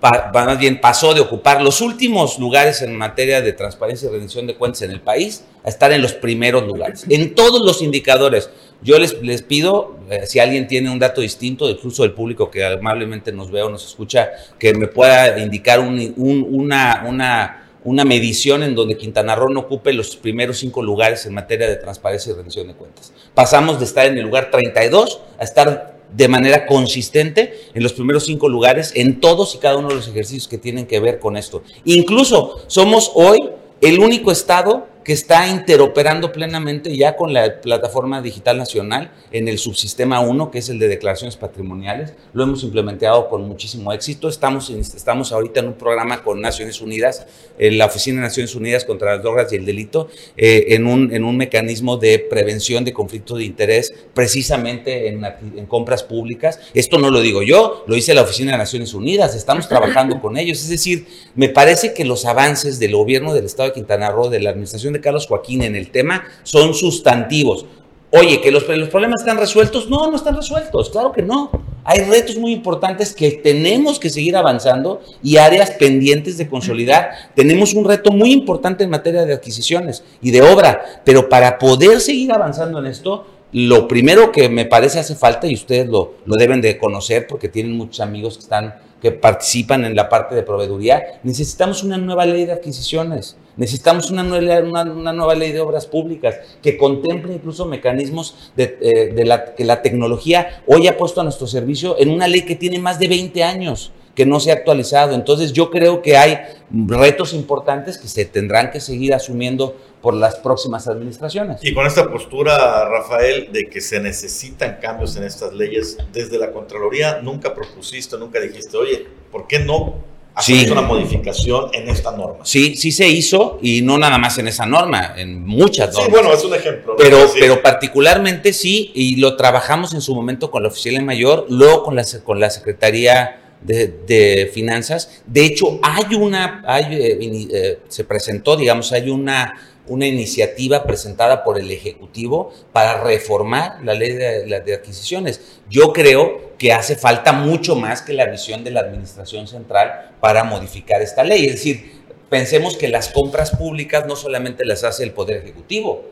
pa, 0.00 0.30
más 0.32 0.58
bien, 0.58 0.80
pasó 0.80 1.12
de 1.12 1.20
ocupar 1.20 1.60
los 1.60 1.82
últimos 1.82 2.38
lugares 2.38 2.80
en 2.80 2.96
materia 2.96 3.42
de 3.42 3.52
transparencia 3.52 4.08
y 4.08 4.12
rendición 4.12 4.46
de 4.46 4.56
cuentas 4.56 4.80
en 4.82 4.90
el 4.90 5.02
país 5.02 5.44
a 5.64 5.68
estar 5.68 5.92
en 5.92 6.00
los 6.00 6.14
primeros 6.14 6.66
lugares. 6.66 7.04
En 7.10 7.34
todos 7.34 7.60
los 7.60 7.82
indicadores. 7.82 8.48
Yo 8.80 8.98
les, 8.98 9.20
les 9.22 9.42
pido, 9.42 9.96
eh, 10.08 10.26
si 10.26 10.38
alguien 10.38 10.68
tiene 10.68 10.90
un 10.90 10.98
dato 10.98 11.20
distinto, 11.20 11.68
incluso 11.68 12.02
del 12.02 12.12
público 12.12 12.50
que 12.50 12.64
amablemente 12.64 13.32
nos 13.32 13.50
ve 13.50 13.62
o 13.62 13.70
nos 13.70 13.84
escucha, 13.84 14.30
que 14.58 14.72
me 14.72 14.86
pueda 14.86 15.38
indicar 15.38 15.80
un, 15.80 16.14
un, 16.16 16.46
una, 16.48 17.04
una, 17.06 17.70
una, 17.82 18.04
medición 18.04 18.62
en 18.62 18.76
donde 18.76 18.96
Quintana 18.96 19.34
Roo 19.34 19.48
no 19.48 19.60
ocupe 19.60 19.92
los 19.92 20.14
primeros 20.14 20.58
cinco 20.58 20.80
lugares 20.82 21.26
en 21.26 21.34
materia 21.34 21.68
de 21.68 21.76
transparencia 21.76 22.32
y 22.32 22.36
rendición 22.36 22.68
de 22.68 22.74
cuentas. 22.74 23.12
Pasamos 23.34 23.80
de 23.80 23.84
estar 23.84 24.06
en 24.06 24.16
el 24.16 24.24
lugar 24.24 24.50
32 24.52 25.22
a 25.38 25.42
estar 25.42 25.98
de 26.12 26.28
manera 26.28 26.64
consistente 26.64 27.54
en 27.74 27.82
los 27.82 27.92
primeros 27.92 28.26
cinco 28.26 28.48
lugares 28.48 28.92
en 28.94 29.20
todos 29.20 29.56
y 29.56 29.58
cada 29.58 29.76
uno 29.76 29.88
de 29.88 29.96
los 29.96 30.08
ejercicios 30.08 30.46
que 30.46 30.56
tienen 30.56 30.86
que 30.86 31.00
ver 31.00 31.18
con 31.18 31.36
esto. 31.36 31.64
Incluso 31.84 32.62
somos 32.68 33.10
hoy 33.14 33.38
el 33.80 33.98
único 33.98 34.30
estado 34.30 34.86
que 35.08 35.14
está 35.14 35.48
interoperando 35.48 36.32
plenamente 36.32 36.94
ya 36.94 37.16
con 37.16 37.32
la 37.32 37.62
plataforma 37.62 38.20
digital 38.20 38.58
nacional 38.58 39.10
en 39.32 39.48
el 39.48 39.56
subsistema 39.56 40.20
1, 40.20 40.50
que 40.50 40.58
es 40.58 40.68
el 40.68 40.78
de 40.78 40.86
declaraciones 40.86 41.38
patrimoniales. 41.38 42.12
Lo 42.34 42.42
hemos 42.42 42.62
implementado 42.62 43.26
con 43.30 43.48
muchísimo 43.48 43.90
éxito. 43.94 44.28
Estamos, 44.28 44.68
estamos 44.68 45.32
ahorita 45.32 45.60
en 45.60 45.68
un 45.68 45.72
programa 45.78 46.22
con 46.22 46.42
Naciones 46.42 46.82
Unidas, 46.82 47.26
en 47.58 47.78
la 47.78 47.86
Oficina 47.86 48.20
de 48.20 48.26
Naciones 48.26 48.54
Unidas 48.54 48.84
contra 48.84 49.14
las 49.14 49.22
Drogas 49.22 49.50
y 49.50 49.56
el 49.56 49.64
Delito, 49.64 50.10
eh, 50.36 50.66
en, 50.74 50.86
un, 50.86 51.10
en 51.14 51.24
un 51.24 51.38
mecanismo 51.38 51.96
de 51.96 52.18
prevención 52.18 52.84
de 52.84 52.92
conflictos 52.92 53.38
de 53.38 53.44
interés 53.46 53.90
precisamente 54.12 55.08
en, 55.08 55.24
en 55.24 55.64
compras 55.64 56.02
públicas. 56.02 56.60
Esto 56.74 56.98
no 56.98 57.10
lo 57.10 57.22
digo 57.22 57.42
yo, 57.42 57.82
lo 57.86 57.94
dice 57.94 58.12
la 58.12 58.20
Oficina 58.20 58.52
de 58.52 58.58
Naciones 58.58 58.92
Unidas. 58.92 59.34
Estamos 59.34 59.70
trabajando 59.70 60.20
con 60.20 60.36
ellos. 60.36 60.58
Es 60.58 60.68
decir, 60.68 61.06
me 61.34 61.48
parece 61.48 61.94
que 61.94 62.04
los 62.04 62.26
avances 62.26 62.78
del 62.78 62.94
gobierno 62.94 63.32
del 63.32 63.46
Estado 63.46 63.70
de 63.70 63.74
Quintana 63.74 64.10
Roo, 64.10 64.28
de 64.28 64.40
la 64.40 64.50
Administración 64.50 64.92
de 64.92 64.97
Carlos 65.00 65.26
Joaquín 65.26 65.62
en 65.62 65.76
el 65.76 65.90
tema 65.90 66.24
son 66.42 66.74
sustantivos. 66.74 67.66
Oye, 68.10 68.40
que 68.40 68.50
los, 68.50 68.64
problemas 68.64 69.20
están 69.20 69.36
resueltos. 69.36 69.90
No, 69.90 70.10
no 70.10 70.16
están 70.16 70.34
resueltos, 70.34 70.88
claro 70.88 71.12
que 71.12 71.22
no. 71.22 71.50
Hay 71.84 72.00
retos 72.00 72.36
muy 72.36 72.52
importantes 72.52 73.14
que 73.14 73.32
tenemos 73.32 73.98
que 73.98 74.08
seguir 74.08 74.36
avanzando 74.36 75.02
y 75.22 75.36
áreas 75.36 75.72
pendientes 75.72 76.38
de 76.38 76.48
consolidar. 76.48 77.10
Tenemos 77.34 77.74
un 77.74 77.84
reto 77.84 78.10
muy 78.10 78.32
importante 78.32 78.84
en 78.84 78.90
materia 78.90 79.26
de 79.26 79.34
adquisiciones 79.34 80.04
y 80.22 80.30
de 80.30 80.40
obra, 80.40 81.02
pero 81.04 81.28
para 81.28 81.58
poder 81.58 82.00
seguir 82.00 82.32
avanzando 82.32 82.78
en 82.78 82.86
esto, 82.86 83.26
lo 83.52 83.86
primero 83.88 84.32
que 84.32 84.48
me 84.48 84.64
parece 84.64 84.98
hace 84.98 85.14
falta, 85.14 85.46
y 85.46 85.54
ustedes 85.54 85.88
lo, 85.88 86.14
lo 86.24 86.36
deben 86.36 86.60
de 86.62 86.78
conocer 86.78 87.26
porque 87.26 87.48
tienen 87.48 87.76
muchos 87.76 88.00
amigos 88.00 88.34
que 88.34 88.42
están 88.42 88.74
que 89.00 89.12
participan 89.12 89.84
en 89.84 89.94
la 89.94 90.08
parte 90.08 90.34
de 90.34 90.42
proveeduría, 90.42 91.20
necesitamos 91.22 91.82
una 91.82 91.98
nueva 91.98 92.26
ley 92.26 92.44
de 92.44 92.52
adquisiciones, 92.52 93.36
necesitamos 93.56 94.10
una 94.10 94.22
nueva, 94.22 94.60
una, 94.60 95.12
nueva 95.12 95.34
ley 95.34 95.52
de 95.52 95.60
obras 95.60 95.86
públicas 95.86 96.36
que 96.62 96.76
contemple 96.76 97.34
incluso 97.34 97.66
mecanismos 97.66 98.52
de, 98.56 98.78
eh, 98.80 99.52
que 99.56 99.64
la 99.64 99.82
tecnología 99.82 100.62
hoy 100.66 100.88
ha 100.88 100.96
puesto 100.96 101.20
a 101.20 101.24
nuestro 101.24 101.46
servicio 101.46 101.96
en 101.98 102.10
una 102.10 102.26
ley 102.28 102.42
que 102.42 102.56
tiene 102.56 102.78
más 102.78 102.98
de 102.98 103.08
20 103.08 103.42
años 103.44 103.92
que 104.18 104.26
no 104.26 104.40
se 104.40 104.50
ha 104.50 104.54
actualizado. 104.54 105.14
Entonces 105.14 105.52
yo 105.52 105.70
creo 105.70 106.02
que 106.02 106.16
hay 106.16 106.38
retos 106.72 107.32
importantes 107.32 107.98
que 107.98 108.08
se 108.08 108.24
tendrán 108.24 108.72
que 108.72 108.80
seguir 108.80 109.14
asumiendo 109.14 109.76
por 110.00 110.14
las 110.14 110.36
próximas 110.36 110.86
administraciones. 110.88 111.58
Y 111.62 111.74
con 111.74 111.86
esta 111.86 112.08
postura, 112.10 112.88
Rafael, 112.88 113.50
de 113.52 113.68
que 113.68 113.80
se 113.80 114.00
necesitan 114.00 114.78
cambios 114.80 115.16
en 115.16 115.24
estas 115.24 115.52
leyes, 115.52 115.98
desde 116.12 116.38
la 116.38 116.52
Contraloría 116.52 117.20
nunca 117.22 117.54
propusiste, 117.54 118.16
nunca 118.16 118.40
dijiste, 118.40 118.76
oye, 118.76 119.06
¿por 119.32 119.46
qué 119.46 119.58
no 119.58 119.96
hacer 120.34 120.66
sí. 120.66 120.70
una 120.70 120.82
modificación 120.82 121.70
en 121.72 121.88
esta 121.88 122.12
norma? 122.12 122.44
Sí, 122.44 122.76
sí 122.76 122.92
se 122.92 123.08
hizo 123.08 123.58
y 123.60 123.82
no 123.82 123.98
nada 123.98 124.18
más 124.18 124.38
en 124.38 124.48
esa 124.48 124.66
norma, 124.66 125.14
en 125.16 125.44
muchas 125.44 125.92
normas. 125.92 126.06
Sí, 126.06 126.10
bueno, 126.10 126.32
es 126.32 126.44
un 126.44 126.54
ejemplo. 126.54 126.92
¿no? 126.92 126.96
Pero, 126.96 127.26
sí. 127.26 127.38
pero 127.40 127.60
particularmente 127.60 128.52
sí, 128.52 128.92
y 128.94 129.16
lo 129.16 129.36
trabajamos 129.36 129.94
en 129.94 130.00
su 130.00 130.14
momento 130.14 130.50
con 130.50 130.62
la 130.62 130.68
oficial 130.68 130.96
en 130.96 131.06
mayor, 131.06 131.46
luego 131.48 131.82
con 131.82 131.96
la, 131.96 132.04
con 132.24 132.38
la 132.38 132.50
Secretaría 132.50 133.40
de, 133.62 133.88
de, 134.06 134.50
finanzas. 134.52 135.22
De 135.26 135.44
hecho, 135.44 135.80
hay 135.82 136.14
una, 136.14 136.62
hay, 136.66 136.84
eh, 136.94 137.48
eh, 137.52 137.78
se 137.88 138.04
presentó, 138.04 138.56
digamos, 138.56 138.92
hay 138.92 139.10
una, 139.10 139.54
una 139.88 140.06
iniciativa 140.06 140.84
presentada 140.84 141.44
por 141.44 141.58
el 141.58 141.70
Ejecutivo 141.70 142.52
para 142.72 143.02
reformar 143.02 143.78
la 143.84 143.94
ley 143.94 144.12
de, 144.12 144.74
adquisiciones. 144.74 145.40
Yo 145.68 145.92
creo 145.92 146.56
que 146.58 146.72
hace 146.72 146.96
falta 146.96 147.32
mucho 147.32 147.76
más 147.76 148.02
que 148.02 148.12
la 148.12 148.26
visión 148.26 148.64
de 148.64 148.70
la 148.70 148.80
Administración 148.80 149.46
Central 149.46 150.12
para 150.20 150.44
modificar 150.44 151.02
esta 151.02 151.24
ley. 151.24 151.46
Es 151.46 151.52
decir, 151.52 151.92
pensemos 152.28 152.76
que 152.76 152.88
las 152.88 153.08
compras 153.08 153.50
públicas 153.50 154.06
no 154.06 154.16
solamente 154.16 154.64
las 154.64 154.84
hace 154.84 155.04
el 155.04 155.12
Poder 155.12 155.38
Ejecutivo, 155.38 156.04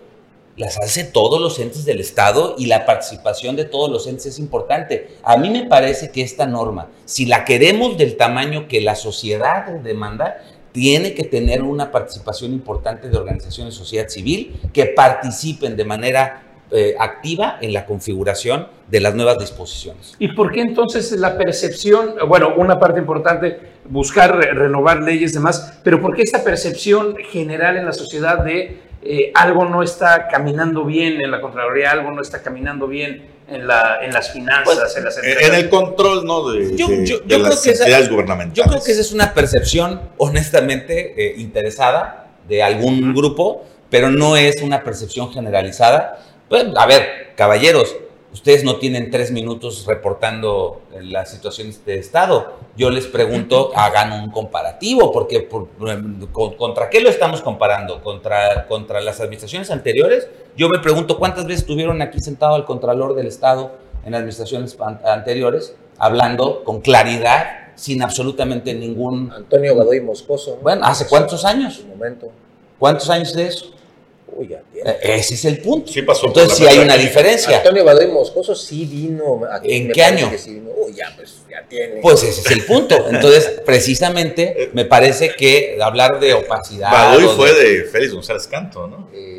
las 0.56 0.78
hace 0.78 1.04
todos 1.04 1.40
los 1.40 1.58
entes 1.58 1.84
del 1.84 2.00
Estado 2.00 2.54
y 2.56 2.66
la 2.66 2.86
participación 2.86 3.56
de 3.56 3.66
todos 3.66 3.90
los 3.90 4.06
entes 4.06 4.26
es 4.26 4.38
importante. 4.38 5.08
A 5.22 5.36
mí 5.36 5.50
me 5.50 5.64
parece 5.64 6.10
que 6.10 6.22
esta 6.22 6.46
norma, 6.46 6.88
si 7.04 7.26
la 7.26 7.44
queremos 7.44 7.98
del 7.98 8.16
tamaño 8.16 8.66
que 8.66 8.80
la 8.80 8.94
sociedad 8.94 9.66
demanda, 9.66 10.42
tiene 10.76 11.14
que 11.14 11.24
tener 11.24 11.62
una 11.62 11.90
participación 11.90 12.52
importante 12.52 13.08
de 13.08 13.16
organizaciones 13.16 13.72
de 13.72 13.78
sociedad 13.78 14.08
civil 14.08 14.60
que 14.74 14.84
participen 14.84 15.74
de 15.74 15.86
manera 15.86 16.42
eh, 16.70 16.94
activa 16.98 17.56
en 17.62 17.72
la 17.72 17.86
configuración 17.86 18.66
de 18.86 19.00
las 19.00 19.14
nuevas 19.14 19.38
disposiciones. 19.38 20.14
¿Y 20.18 20.34
por 20.34 20.52
qué 20.52 20.60
entonces 20.60 21.12
la 21.12 21.38
percepción, 21.38 22.16
bueno, 22.28 22.52
una 22.58 22.78
parte 22.78 23.00
importante, 23.00 23.58
buscar 23.88 24.36
renovar 24.36 25.00
leyes 25.00 25.30
y 25.30 25.34
demás, 25.36 25.80
pero 25.82 25.98
por 25.98 26.14
qué 26.14 26.20
esta 26.20 26.44
percepción 26.44 27.16
general 27.30 27.78
en 27.78 27.86
la 27.86 27.94
sociedad 27.94 28.44
de 28.44 28.78
eh, 29.00 29.32
algo 29.34 29.64
no 29.64 29.82
está 29.82 30.28
caminando 30.28 30.84
bien 30.84 31.24
en 31.24 31.30
la 31.30 31.40
Contraloría, 31.40 31.92
algo 31.92 32.10
no 32.10 32.20
está 32.20 32.42
caminando 32.42 32.86
bien 32.86 33.24
en, 33.48 33.66
la, 33.66 33.98
en 34.02 34.12
las 34.12 34.30
finanzas, 34.32 34.64
Pues, 34.64 34.96
en 34.96 35.04
las 35.04 35.16
empresas. 35.16 35.42
en 35.48 35.54
el 35.54 35.68
control, 35.68 36.24
¿no? 36.26 36.50
De, 36.50 36.76
Yo- 36.76 36.88
de- 36.88 37.06
yo- 37.06 37.18
de 37.20 37.24
creo 37.26 37.38
las 37.40 37.60
que 37.62 37.70
esa- 37.70 37.84
entidades 37.84 38.06
Yo 38.08 38.12
gubernamentales. 38.14 38.70
creo 38.70 38.82
que 38.84 38.92
esa 38.92 39.00
es 39.00 39.12
una 39.12 39.34
percepción, 39.34 40.00
honestamente, 40.18 41.14
eh, 41.16 41.34
interesada 41.38 42.28
de 42.48 42.62
algún 42.62 43.14
grupo, 43.14 43.64
pero 43.90 44.10
no 44.10 44.36
es 44.36 44.62
una 44.62 44.82
percepción 44.84 45.32
generalizada. 45.32 46.18
Pues, 46.48 46.64
a 46.76 46.86
ver, 46.86 47.32
caballeros, 47.36 47.94
ustedes 48.36 48.64
no 48.64 48.76
tienen 48.76 49.10
tres 49.10 49.30
minutos 49.30 49.86
reportando 49.86 50.82
eh, 50.92 51.02
las 51.02 51.30
situaciones 51.30 51.84
de 51.86 51.98
Estado. 51.98 52.52
Yo 52.76 52.90
les 52.90 53.06
pregunto, 53.06 53.72
hagan 53.74 54.12
un 54.12 54.30
comparativo, 54.30 55.10
porque 55.10 55.40
por- 55.40 55.68
con- 56.32 56.54
¿contra 56.56 56.90
qué 56.90 57.00
lo 57.00 57.08
estamos 57.08 57.40
comparando? 57.40 58.02
¿Contra, 58.02 58.66
¿Contra 58.66 59.00
las 59.00 59.20
administraciones 59.20 59.70
anteriores? 59.70 60.28
Yo 60.56 60.68
me 60.68 60.78
pregunto, 60.80 61.18
¿cuántas 61.18 61.46
veces 61.46 61.62
estuvieron 61.62 62.02
aquí 62.02 62.20
sentado 62.20 62.56
el 62.56 62.64
Contralor 62.64 63.14
del 63.14 63.26
Estado 63.26 63.72
en 64.04 64.14
administraciones 64.14 64.76
an- 64.80 65.00
anteriores, 65.04 65.74
hablando 65.98 66.62
con 66.62 66.80
claridad, 66.82 67.46
sin 67.74 68.02
absolutamente 68.02 68.74
ningún... 68.74 69.32
Antonio 69.34 69.74
Godoy 69.74 70.00
Moscoso. 70.02 70.56
¿no? 70.56 70.62
Bueno, 70.62 70.84
¿hace 70.84 71.06
cuántos 71.08 71.44
años? 71.44 71.74
Su 71.76 71.86
momento. 71.86 72.28
¿Cuántos 72.78 73.08
años 73.08 73.32
de 73.34 73.46
eso? 73.46 73.72
Uy, 74.28 74.48
ya 74.48 74.60
tiene. 74.72 74.90
Eh, 74.90 74.98
Ese 75.16 75.34
es 75.34 75.44
el 75.46 75.58
punto. 75.58 75.90
Sí 75.92 76.02
pasó 76.02 76.26
Entonces 76.26 76.58
sí 76.58 76.66
hay 76.66 76.78
una 76.78 76.96
diferencia. 76.96 77.58
Antonio 77.58 77.84
Godoy 77.84 78.08
Moscoso 78.08 78.54
sí 78.54 78.84
vino. 78.84 79.40
aquí, 79.50 79.72
¿En 79.72 79.92
qué 79.92 80.02
año? 80.02 80.30
sí 80.36 80.54
vino. 80.54 80.70
Uy, 80.76 80.92
ya, 80.94 81.12
pues 81.16 81.36
ya 81.50 81.64
tiene. 81.68 82.00
Pues 82.02 82.22
ese 82.22 82.40
es 82.42 82.50
el 82.50 82.64
punto. 82.64 83.06
Entonces, 83.08 83.60
precisamente, 83.64 84.70
me 84.74 84.84
parece 84.84 85.30
que 85.34 85.78
hablar 85.80 86.20
de 86.20 86.34
opacidad... 86.34 87.16
De- 87.18 87.26
fue 87.28 87.52
de 87.54 87.84
Félix 87.84 88.12
González 88.12 88.46
Canto, 88.46 88.86
¿no? 88.86 89.08
Eh, 89.14 89.35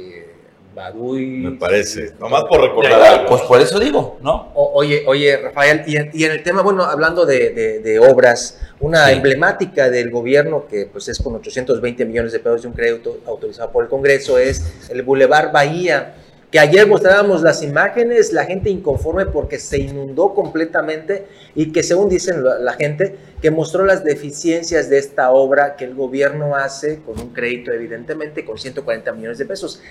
Baduy. 0.81 1.25
Me 1.37 1.51
parece. 1.57 2.13
Nomás 2.19 2.43
por 2.43 2.61
recordar 2.61 3.01
algo. 3.01 3.29
Pues 3.29 3.41
por 3.41 3.59
eso 3.59 3.79
digo, 3.79 4.19
¿no? 4.21 4.51
O- 4.53 4.73
oye, 4.75 5.03
oye, 5.07 5.35
Rafael, 5.37 5.81
y 5.87 5.97
en, 5.97 6.11
y 6.13 6.23
en 6.23 6.31
el 6.31 6.43
tema, 6.43 6.61
bueno, 6.61 6.83
hablando 6.83 7.25
de, 7.25 7.49
de- 7.49 7.79
de 7.79 7.99
obras, 7.99 8.59
una 8.79 9.07
Sí. 9.07 9.13
emblemática 9.13 9.89
del 9.89 10.11
gobierno 10.11 10.67
que 10.67 10.85
pues 10.85 11.07
es 11.07 11.17
con 11.19 11.33
820 11.33 12.05
millones 12.05 12.31
de 12.31 12.37
pesos 12.39 12.61
de 12.61 12.67
un 12.67 12.75
crédito 12.75 13.17
autorizado 13.25 13.71
por 13.71 13.85
el 13.85 13.89
Congreso 13.89 14.37
es 14.37 14.87
el 14.91 15.01
Boulevard 15.01 15.51
Bahía, 15.51 16.13
que 16.51 16.59
ayer 16.59 16.85
mostrábamos 16.87 17.41
las 17.41 17.63
imágenes, 17.63 18.31
la 18.31 18.45
gente 18.45 18.69
inconforme 18.69 19.25
porque 19.25 19.57
se 19.59 19.79
inundó 19.79 20.33
completamente 20.35 21.25
y 21.55 21.71
que 21.71 21.81
según 21.81 22.07
dicen 22.07 22.43
la, 22.43 22.59
la 22.59 22.73
gente, 22.73 23.17
que 23.41 23.49
mostró 23.51 23.83
las 23.83 24.03
deficiencias 24.03 24.89
de 24.91 24.99
esta 24.99 25.31
obra 25.31 25.75
que 25.75 25.85
el 25.85 25.95
gobierno 25.95 26.55
hace 26.55 26.99
con 27.01 27.19
un 27.19 27.33
crédito 27.33 27.71
evidentemente 27.71 28.45
con 28.45 28.57
140 28.59 29.11
millones 29.13 29.39
de 29.39 29.45
pesos. 29.45 29.81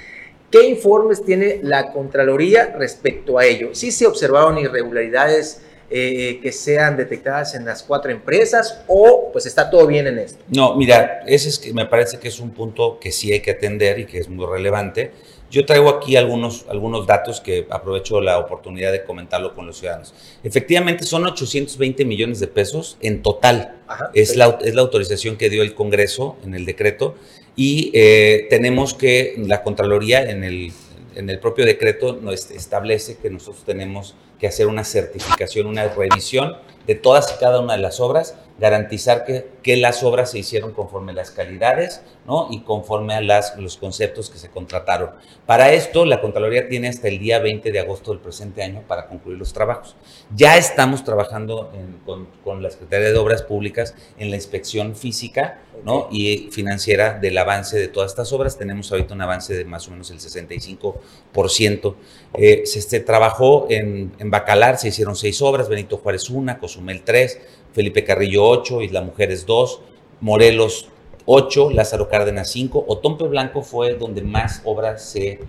¿Qué 0.51 0.67
informes 0.69 1.25
tiene 1.25 1.61
la 1.63 1.93
Contraloría 1.93 2.75
respecto 2.79 3.39
a 3.39 3.45
ello? 3.45 3.71
¿Sí 3.75 3.91
se 3.91 4.07
observaron 4.07 4.59
irregularidades 4.59 5.63
eh, 5.91 6.41
que 6.43 6.51
sean 6.53 6.97
detectadas 6.97 7.55
en 7.55 7.65
las 7.65 7.83
cuatro 7.83 8.11
empresas 8.11 8.81
o 8.87 9.31
pues 9.33 9.47
está 9.47 9.69
todo 9.71 9.87
bien 9.87 10.07
en 10.07 10.19
esto? 10.19 10.43
No, 10.49 10.77
mira, 10.77 11.23
ese 11.27 11.49
es 11.49 11.59
que 11.59 11.73
me 11.73 11.87
parece 11.87 12.19
que 12.19 12.29
es 12.29 12.41
un 12.41 12.51
punto 12.51 12.99
que 13.01 13.13
sí 13.13 13.33
hay 13.33 13.41
que 13.41 13.53
atender 13.53 13.99
y 13.99 14.07
que 14.07 14.19
es 14.19 14.29
muy 14.29 14.47
relevante. 14.47 15.13
Yo 15.49 15.65
traigo 15.65 15.89
aquí 15.89 16.17
algunos, 16.17 16.67
algunos 16.69 17.07
datos 17.07 17.41
que 17.41 17.67
aprovecho 17.71 18.21
la 18.21 18.39
oportunidad 18.39 18.91
de 18.91 19.05
comentarlo 19.05 19.55
con 19.55 19.65
los 19.67 19.79
ciudadanos. 19.79 20.13
Efectivamente, 20.43 21.05
son 21.05 21.25
820 21.25 22.05
millones 22.05 22.41
de 22.41 22.49
pesos 22.49 22.99
en 23.01 23.23
total. 23.23 23.77
Ajá, 23.87 24.11
Es 24.13 24.31
sí. 24.31 24.39
la, 24.39 24.59
es 24.65 24.75
la 24.75 24.83
autorización 24.83 25.37
que 25.37 25.49
dio 25.49 25.63
el 25.63 25.75
Congreso 25.75 26.37
en 26.45 26.55
el 26.55 26.65
decreto 26.67 27.15
y 27.57 27.91
eh, 27.95 28.47
tenemos 28.51 28.93
que 28.95 29.35
la 29.39 29.63
Contraloría 29.63 30.31
en 30.31 30.45
el, 30.45 30.73
en 31.15 31.31
el 31.31 31.41
propio 31.41 31.65
decreto 31.65 32.19
nos 32.21 32.51
establece 32.51 33.17
que 33.17 33.31
nosotros 33.31 33.65
tenemos 33.65 34.15
que 34.39 34.47
hacer 34.47 34.67
una 34.67 34.85
certificación, 34.85 35.67
una 35.67 35.89
revisión 35.89 36.59
de 36.87 36.95
todas 36.95 37.35
y 37.35 37.41
cada 37.41 37.61
una 37.61 37.73
de 37.75 37.81
las 37.81 37.99
obras, 37.99 38.37
garantizar 38.59 39.25
que, 39.25 39.49
que 39.63 39.77
las 39.77 40.03
obras 40.03 40.31
se 40.31 40.39
hicieron 40.39 40.73
conforme 40.73 41.13
a 41.13 41.15
las 41.15 41.31
calidades 41.31 42.03
¿no? 42.27 42.49
y 42.51 42.61
conforme 42.61 43.15
a 43.15 43.21
las, 43.21 43.57
los 43.59 43.77
conceptos 43.77 44.31
que 44.31 44.39
se 44.39 44.51
contrataron. 44.51 45.11
Para 45.47 45.73
esto, 45.73 46.05
la 46.05 46.21
Contraloría 46.21 46.69
tiene 46.69 46.89
hasta 46.89 47.09
el 47.09 47.19
día 47.19 47.39
20 47.39 47.73
de 47.73 47.81
agosto 47.81 48.13
del 48.13 48.21
presente 48.21 48.63
año 48.63 48.83
para 48.87 49.09
concluir 49.09 49.39
los 49.39 49.53
trabajos. 49.53 49.97
Ya 50.35 50.57
estamos 50.57 51.03
trabajando 51.03 51.73
con, 52.05 52.29
con 52.45 52.63
la 52.63 52.71
Secretaría 52.71 53.11
de 53.11 53.19
Obras 53.19 53.43
Públicas 53.43 53.95
en 54.19 54.31
la 54.31 54.37
inspección 54.37 54.95
física 54.95 55.61
¿no? 55.85 56.09
y 56.11 56.49
financiera 56.51 57.19
del 57.19 57.37
avance 57.39 57.79
de 57.79 57.89
todas 57.89 58.13
estas 58.13 58.33
obras. 58.33 58.59
Tenemos 58.59 58.91
ahorita 58.91 59.15
un 59.15 59.23
avance 59.23 59.55
de 59.55 59.65
más 59.65 59.87
o 59.89 59.91
menos 59.91 60.11
el 60.11 60.19
65%. 60.19 61.95
Eh, 62.35 62.63
se, 62.67 63.01
trabajó 63.01 63.67
en, 63.71 64.13
Bacalar, 64.25 64.79
se 64.79 64.89
hicieron 64.89 65.17
seis 65.17 65.41
obras, 65.43 65.69
Benito 65.69 65.99
Juárez 65.99 66.29
1, 66.31 66.59
Cozumel 66.59 67.03
3, 67.03 67.41
Felipe 67.73 68.05
Carrillo 68.05 68.45
8, 68.49 68.83
Isla 68.83 69.03
Mujeres 69.03 69.47
2, 69.47 69.81
Morelos 70.21 70.89
8, 71.25 71.71
Lázaro 71.71 72.09
Cárdenas 72.09 72.51
5, 72.51 72.85
Otompe 72.89 73.25
Blanco 73.25 73.63
fue 73.63 73.95
donde 73.95 74.23
más 74.23 74.63
obras 74.65 75.05
se, 75.05 75.41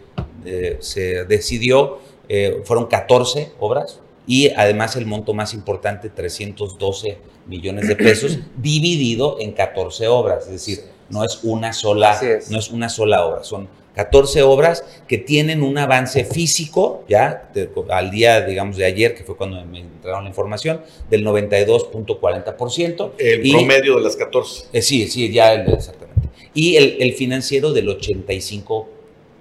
eh, 0.46 0.78
se 0.80 1.26
decidió, 1.26 2.00
eh, 2.30 2.62
fueron 2.66 2.88
14 2.88 3.52
obras 3.60 4.02
y 4.28 4.50
además 4.50 4.96
el 4.98 5.06
monto 5.08 5.34
más 5.34 5.54
importante, 5.54 6.10
312 6.10 7.18
millones 7.48 7.88
de 7.88 7.96
pesos, 7.96 8.38
dividido 8.58 9.38
en 9.40 9.54
14 9.54 10.08
obras, 10.08 10.46
es 10.46 10.52
decir, 10.52 10.80
no 11.10 11.24
es 11.24 11.40
una 11.44 11.72
sola, 11.74 12.20
es. 12.22 12.52
no 12.52 12.60
es 12.60 12.70
una 12.70 12.90
sola 12.90 13.26
obra, 13.26 13.44
son 13.44 13.68
14 13.96 14.44
obras 14.44 14.84
que 15.08 15.18
tienen 15.18 15.64
un 15.64 15.78
avance 15.80 16.24
físico, 16.26 17.04
ya 17.10 17.50
de- 17.54 17.70
al 17.90 18.12
día, 18.12 18.42
digamos, 18.42 18.78
de 18.78 18.86
ayer, 18.86 19.16
que 19.16 19.24
fue 19.24 19.36
cuando 19.36 19.64
me 19.66 19.80
entraron 19.80 20.26
la 20.26 20.30
información, 20.30 20.82
del 21.10 21.24
92.40%. 21.26 23.12
El 23.18 23.46
y- 23.46 23.52
promedio 23.54 23.96
de 23.98 24.02
las 24.04 24.16
14. 24.16 24.66
eh, 24.74 24.82
sí, 24.82 25.08
sí, 25.08 25.32
ya 25.32 25.54
exactamente. 25.54 26.30
Y 26.54 26.76
el, 26.76 26.98
el 27.00 27.14
financiero 27.14 27.72
del 27.74 27.88
85%, 27.88 28.86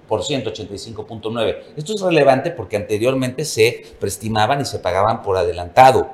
85.9%. 0.07 1.55
Esto 1.75 1.93
es 1.93 2.01
relevante 2.01 2.51
porque 2.51 2.75
anteriormente 2.77 3.45
se 3.45 3.83
preestimaban 3.99 4.61
y 4.61 4.65
se 4.65 4.79
pagaban 4.79 5.21
por 5.21 5.37
adelantado. 5.37 6.11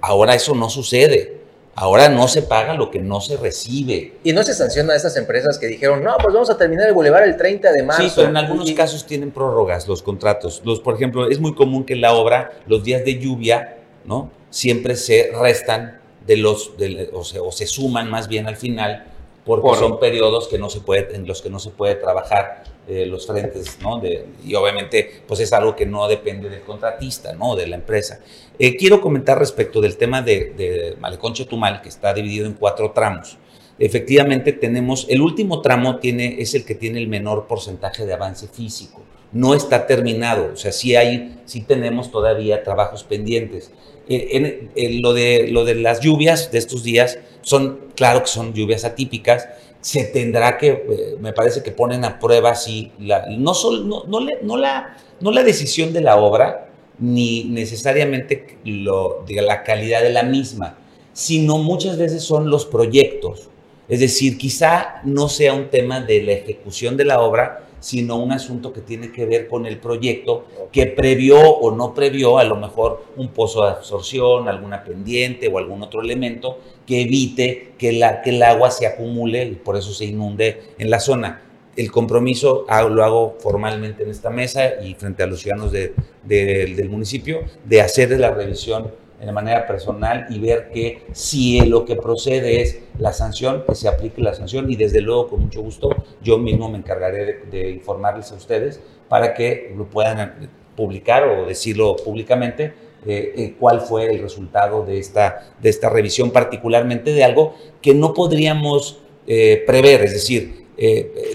Ahora 0.00 0.34
eso 0.34 0.54
no 0.54 0.68
sucede. 0.70 1.40
Ahora 1.74 2.10
no 2.10 2.28
se 2.28 2.42
paga 2.42 2.74
lo 2.74 2.90
que 2.90 2.98
no 2.98 3.22
se 3.22 3.38
recibe. 3.38 4.12
Y 4.22 4.34
no 4.34 4.42
se 4.42 4.52
sanciona 4.52 4.92
a 4.92 4.96
esas 4.96 5.16
empresas 5.16 5.58
que 5.58 5.66
dijeron, 5.68 6.04
no, 6.04 6.14
pues 6.22 6.34
vamos 6.34 6.50
a 6.50 6.58
terminar 6.58 6.86
el 6.86 6.92
Boulevard 6.92 7.24
el 7.24 7.36
30 7.38 7.72
de 7.72 7.82
marzo. 7.82 8.02
Sí, 8.02 8.12
pero 8.14 8.28
en 8.28 8.36
algunos 8.36 8.68
Y- 8.68 8.74
casos 8.74 9.06
tienen 9.06 9.30
prórrogas 9.30 9.88
los 9.88 10.02
contratos. 10.02 10.60
Los, 10.66 10.80
por 10.80 10.94
ejemplo, 10.94 11.30
es 11.30 11.40
muy 11.40 11.54
común 11.54 11.84
que 11.84 11.94
en 11.94 12.02
la 12.02 12.12
obra 12.14 12.52
los 12.66 12.84
días 12.84 13.04
de 13.06 13.18
lluvia, 13.18 13.78
¿no? 14.04 14.30
Siempre 14.50 14.96
se 14.96 15.30
restan 15.34 15.98
de 16.26 16.36
los, 16.36 16.76
de- 16.76 17.08
o, 17.14 17.24
se, 17.24 17.40
o 17.40 17.50
se 17.50 17.66
suman 17.66 18.10
más 18.10 18.28
bien 18.28 18.46
al 18.48 18.56
final, 18.56 19.06
porque 19.46 19.62
Por- 19.68 19.78
son 19.78 19.98
periodos 19.98 20.48
que 20.48 20.58
no 20.58 20.68
se 20.68 20.80
puede, 20.80 21.16
en 21.16 21.26
los 21.26 21.40
que 21.40 21.48
no 21.48 21.58
se 21.58 21.70
puede 21.70 21.94
trabajar 21.94 22.64
eh, 22.88 23.06
los 23.06 23.26
frentes, 23.26 23.78
¿no? 23.80 23.98
De- 24.00 24.24
y 24.44 24.54
obviamente, 24.54 25.22
pues 25.26 25.40
es 25.40 25.52
algo 25.52 25.74
que 25.76 25.86
no 25.86 26.06
depende 26.08 26.48
del 26.48 26.62
contratista, 26.62 27.32
¿no? 27.34 27.54
De 27.56 27.66
la 27.66 27.76
empresa. 27.76 28.20
Eh, 28.58 28.76
quiero 28.76 29.00
comentar 29.00 29.38
respecto 29.38 29.80
del 29.80 29.96
tema 29.96 30.20
de, 30.22 30.52
de 30.56 30.96
Malecón 31.00 31.32
Chetumal, 31.34 31.80
que 31.80 31.88
está 31.88 32.12
dividido 32.12 32.46
en 32.46 32.54
cuatro 32.54 32.90
tramos. 32.92 33.38
Efectivamente, 33.78 34.52
tenemos, 34.52 35.06
el 35.08 35.20
último 35.20 35.60
tramo 35.60 35.96
tiene, 35.98 36.36
es 36.40 36.54
el 36.54 36.64
que 36.64 36.74
tiene 36.74 36.98
el 36.98 37.08
menor 37.08 37.46
porcentaje 37.46 38.04
de 38.06 38.12
avance 38.12 38.46
físico. 38.46 39.02
No 39.32 39.54
está 39.54 39.86
terminado, 39.86 40.50
o 40.52 40.56
sea, 40.56 40.72
sí 40.72 40.94
hay, 40.94 41.40
sí 41.46 41.62
tenemos 41.62 42.10
todavía 42.10 42.62
trabajos 42.62 43.02
pendientes. 43.02 43.70
Eh, 44.08 44.28
en- 44.32 44.70
en 44.76 45.00
lo, 45.02 45.14
de, 45.14 45.48
lo 45.48 45.64
de 45.64 45.74
las 45.76 46.00
lluvias 46.00 46.52
de 46.52 46.58
estos 46.58 46.82
días 46.82 47.18
son, 47.40 47.80
claro 47.96 48.20
que 48.22 48.28
son 48.28 48.52
lluvias 48.52 48.84
atípicas, 48.84 49.48
se 49.82 50.04
tendrá 50.04 50.56
que, 50.56 50.68
eh, 50.68 51.16
me 51.20 51.34
parece 51.34 51.62
que 51.62 51.70
ponen 51.72 52.04
a 52.06 52.18
prueba 52.18 52.54
si 52.54 52.92
la, 52.98 53.26
no, 53.28 53.52
sol- 53.52 53.86
no, 53.86 54.04
no 54.06 54.56
la, 54.56 54.96
no 55.20 55.30
la 55.30 55.42
decisión 55.42 55.92
de 55.92 56.00
la 56.00 56.16
obra, 56.16 56.68
ni 56.98 57.44
necesariamente 57.44 58.58
lo, 58.64 59.24
de 59.26 59.42
la 59.42 59.62
calidad 59.62 60.02
de 60.02 60.10
la 60.10 60.22
misma, 60.22 60.78
sino 61.12 61.58
muchas 61.58 61.98
veces 61.98 62.22
son 62.22 62.48
los 62.48 62.64
proyectos. 62.64 63.50
Es 63.88 64.00
decir, 64.00 64.38
quizá 64.38 65.02
no 65.04 65.28
sea 65.28 65.52
un 65.52 65.68
tema 65.68 66.00
de 66.00 66.22
la 66.22 66.32
ejecución 66.32 66.96
de 66.96 67.04
la 67.04 67.20
obra, 67.20 67.66
sino 67.82 68.16
un 68.16 68.32
asunto 68.32 68.72
que 68.72 68.80
tiene 68.80 69.12
que 69.12 69.26
ver 69.26 69.48
con 69.48 69.66
el 69.66 69.76
proyecto 69.78 70.46
que 70.72 70.86
previó 70.86 71.38
o 71.38 71.74
no 71.74 71.92
previó 71.94 72.38
a 72.38 72.44
lo 72.44 72.56
mejor 72.56 73.04
un 73.16 73.28
pozo 73.28 73.64
de 73.64 73.70
absorción, 73.72 74.48
alguna 74.48 74.84
pendiente 74.84 75.48
o 75.48 75.58
algún 75.58 75.82
otro 75.82 76.00
elemento 76.00 76.58
que 76.86 77.02
evite 77.02 77.72
que, 77.76 77.92
la, 77.92 78.22
que 78.22 78.30
el 78.30 78.42
agua 78.42 78.70
se 78.70 78.86
acumule 78.86 79.44
y 79.44 79.52
por 79.56 79.76
eso 79.76 79.92
se 79.92 80.04
inunde 80.06 80.62
en 80.78 80.88
la 80.88 81.00
zona. 81.00 81.42
El 81.76 81.90
compromiso 81.90 82.64
ah, 82.68 82.82
lo 82.82 83.02
hago 83.02 83.36
formalmente 83.40 84.02
en 84.04 84.10
esta 84.10 84.30
mesa 84.30 84.82
y 84.84 84.94
frente 84.94 85.22
a 85.22 85.26
los 85.26 85.40
ciudadanos 85.40 85.72
de- 85.72 85.94
de- 86.22 86.74
del 86.76 86.88
municipio 86.88 87.40
de 87.64 87.80
hacer 87.80 88.10
la 88.18 88.30
revisión 88.30 88.90
de 89.24 89.32
manera 89.32 89.66
personal 89.66 90.26
y 90.30 90.38
ver 90.38 90.70
que 90.70 91.04
si 91.12 91.60
lo 91.60 91.84
que 91.84 91.96
procede 91.96 92.60
es 92.60 92.80
la 92.98 93.12
sanción, 93.12 93.64
que 93.66 93.74
se 93.74 93.88
aplique 93.88 94.20
la 94.20 94.34
sanción 94.34 94.70
y 94.70 94.76
desde 94.76 95.00
luego 95.00 95.28
con 95.28 95.42
mucho 95.42 95.62
gusto 95.62 95.90
yo 96.22 96.38
mismo 96.38 96.68
me 96.68 96.78
encargaré 96.78 97.24
de, 97.24 97.38
de 97.50 97.70
informarles 97.70 98.32
a 98.32 98.34
ustedes 98.34 98.80
para 99.08 99.34
que 99.34 99.72
lo 99.76 99.86
puedan 99.86 100.50
publicar 100.76 101.24
o 101.24 101.46
decirlo 101.46 101.96
públicamente 101.96 102.74
eh, 103.04 103.34
eh, 103.36 103.54
cuál 103.58 103.80
fue 103.80 104.06
el 104.06 104.20
resultado 104.20 104.84
de 104.84 104.98
esta, 104.98 105.52
de 105.60 105.68
esta 105.68 105.88
revisión, 105.88 106.30
particularmente 106.30 107.12
de 107.12 107.24
algo 107.24 107.56
que 107.80 107.94
no 107.94 108.14
podríamos 108.14 109.00
eh, 109.26 109.64
prever, 109.66 110.02
es 110.04 110.12
decir, 110.12 110.62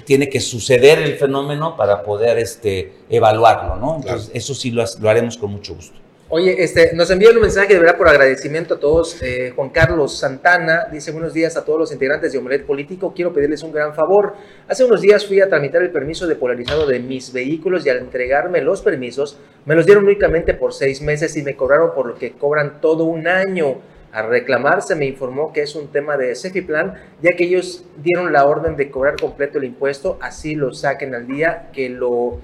tiene 0.04 0.28
que 0.28 0.42
suceder 0.42 1.00
el 1.00 1.16
fenómeno 1.16 1.78
para 1.78 2.04
poder 2.04 2.38
este, 2.38 2.92
evaluarlo, 3.10 3.78
¿no? 3.78 3.96
Entonces, 3.96 4.30
eso 4.34 4.54
sí 4.54 4.72
lo, 4.72 4.84
lo 5.00 5.10
haremos 5.10 5.38
con 5.38 5.52
mucho 5.52 5.74
gusto. 5.74 5.98
Oye, 6.30 6.62
este, 6.62 6.94
nos 6.94 7.10
envía 7.10 7.30
un 7.30 7.40
mensaje 7.40 7.74
de 7.74 7.80
verdad 7.80 7.96
por 7.96 8.10
agradecimiento 8.10 8.74
a 8.74 8.80
todos. 8.82 9.24
Eh, 9.24 9.54
Juan 9.56 9.70
Carlos 9.70 10.20
Santana 10.20 10.88
dice 10.92 11.14
buenos 11.14 11.34
días 11.34 11.56
a 11.56 11.64
todos 11.64 11.80
los 11.80 11.94
integrantes 11.94 12.34
de 12.34 12.38
Omelet 12.38 12.66
Político. 12.66 13.14
Quiero 13.16 13.32
pedirles 13.32 13.64
un 13.64 13.72
gran 13.72 13.96
favor. 13.96 14.34
Hace 14.68 14.84
unos 14.84 15.00
días 15.00 15.26
fui 15.26 15.40
a 15.40 15.48
tramitar 15.48 15.82
el 15.84 15.90
permiso 15.90 16.28
de 16.28 16.36
polarizado 16.36 16.86
de 16.86 17.00
mis 17.00 17.32
vehículos 17.32 17.86
y 17.86 17.92
al 17.92 18.00
entregarme 18.00 18.60
los 18.60 18.82
permisos 18.82 19.38
me 19.64 19.74
los 19.74 19.86
dieron 19.86 20.04
únicamente 20.04 20.54
por 20.54 20.74
seis 20.74 21.02
meses 21.02 21.38
y 21.38 21.44
me 21.44 21.56
cobraron 21.56 21.94
por 21.96 22.08
lo 22.08 22.16
que 22.16 22.34
cobran 22.34 22.82
todo 22.82 23.06
un 23.06 23.26
año. 23.26 23.78
Al 24.12 24.28
reclamarse 24.28 24.96
me 24.96 25.06
informó 25.06 25.54
que 25.54 25.62
es 25.62 25.76
un 25.76 25.88
tema 25.94 26.18
de 26.18 26.36
Cefiplan, 26.36 26.96
ya 27.22 27.38
que 27.38 27.46
ellos 27.46 27.86
dieron 28.04 28.34
la 28.34 28.46
orden 28.46 28.76
de 28.76 28.92
cobrar 28.92 29.16
completo 29.16 29.60
el 29.60 29.64
impuesto, 29.64 30.18
así 30.20 30.56
lo 30.56 30.74
saquen 30.74 31.16
al 31.16 31.26
día 31.26 31.70
que 31.72 31.88
lo 31.88 32.42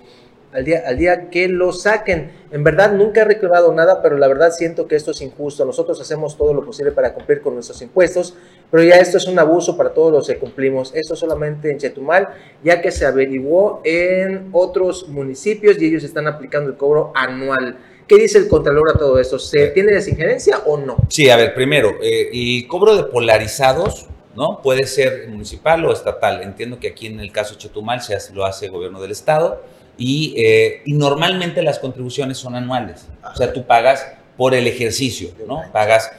al 0.54 0.64
día, 0.64 0.84
al 0.86 0.98
día 0.98 1.30
que 1.30 1.48
lo 1.48 1.72
saquen. 1.74 2.32
En 2.52 2.64
verdad 2.64 2.94
nunca 2.94 3.22
he 3.22 3.26
reclamado 3.26 3.74
nada, 3.74 4.02
pero 4.02 4.18
la 4.18 4.28
verdad 4.28 4.52
siento 4.52 4.88
que 4.88 4.96
esto 4.96 5.12
es 5.12 5.22
injusto. 5.22 5.66
Nosotros 5.66 6.00
hacemos 6.00 6.38
todo 6.38 6.54
lo 6.54 6.64
posible 6.64 6.92
para 6.92 7.14
cumplir 7.14 7.42
con 7.42 7.56
nuestros 7.56 7.82
impuestos, 7.82 8.36
pero 8.70 8.84
ya 8.84 8.96
esto 8.98 9.18
es 9.18 9.28
un 9.28 9.40
abuso 9.40 9.76
para 9.76 9.94
todos 9.94 10.12
los 10.12 10.28
que 10.28 10.38
cumplimos. 10.38 10.94
Esto 10.94 11.16
solamente 11.16 11.72
en 11.72 11.78
Chetumal, 11.78 12.30
ya 12.64 12.82
que 12.82 12.92
se 12.92 13.06
averiguó 13.06 13.82
en 13.84 14.50
otros 14.52 15.10
municipios 15.10 15.82
y 15.82 15.88
ellos 15.88 16.04
están 16.04 16.28
aplicando 16.28 16.70
el 16.70 16.78
cobro 16.78 17.12
anual. 17.16 17.78
¿Qué 18.08 18.18
dice 18.18 18.38
el 18.38 18.48
Contralor 18.48 18.92
a 18.96 18.98
todo 19.00 19.20
esto? 19.20 19.40
¿Se 19.40 19.68
tiene 19.68 19.94
desingerencia 19.94 20.60
o 20.66 20.78
no? 20.78 20.98
Sí, 21.10 21.30
a 21.30 21.38
ver, 21.38 21.54
primero, 21.54 21.96
eh, 22.02 22.30
el 22.32 22.68
cobro 22.68 22.96
de 22.96 23.04
polarizados 23.06 24.08
¿no? 24.36 24.62
Puede 24.62 24.88
ser 24.88 25.28
municipal 25.30 25.86
o 25.86 25.94
estatal. 25.94 26.42
Entiendo 26.42 26.80
que 26.80 26.90
aquí 26.90 27.08
en 27.08 27.20
el 27.20 27.32
caso 27.32 27.54
de 27.54 27.60
Chetumal 27.60 28.02
se 28.02 28.16
hace, 28.16 28.34
lo 28.34 28.46
hace 28.46 28.66
el 28.66 28.72
gobierno 28.72 29.02
del 29.02 29.12
estado 29.12 29.62
eh, 29.98 30.82
y, 30.86 30.94
normalmente 30.94 31.62
las 31.62 31.80
contribuciones 31.80 32.38
son 32.38 32.56
anuales. 32.56 33.08
O 33.32 33.36
sea, 33.36 33.54
tú 33.54 33.66
pagas 33.66 34.06
por 34.38 34.56
el 34.56 34.68
ejercicio, 34.68 35.30
¿no? 35.48 35.64
Pagas 35.72 36.12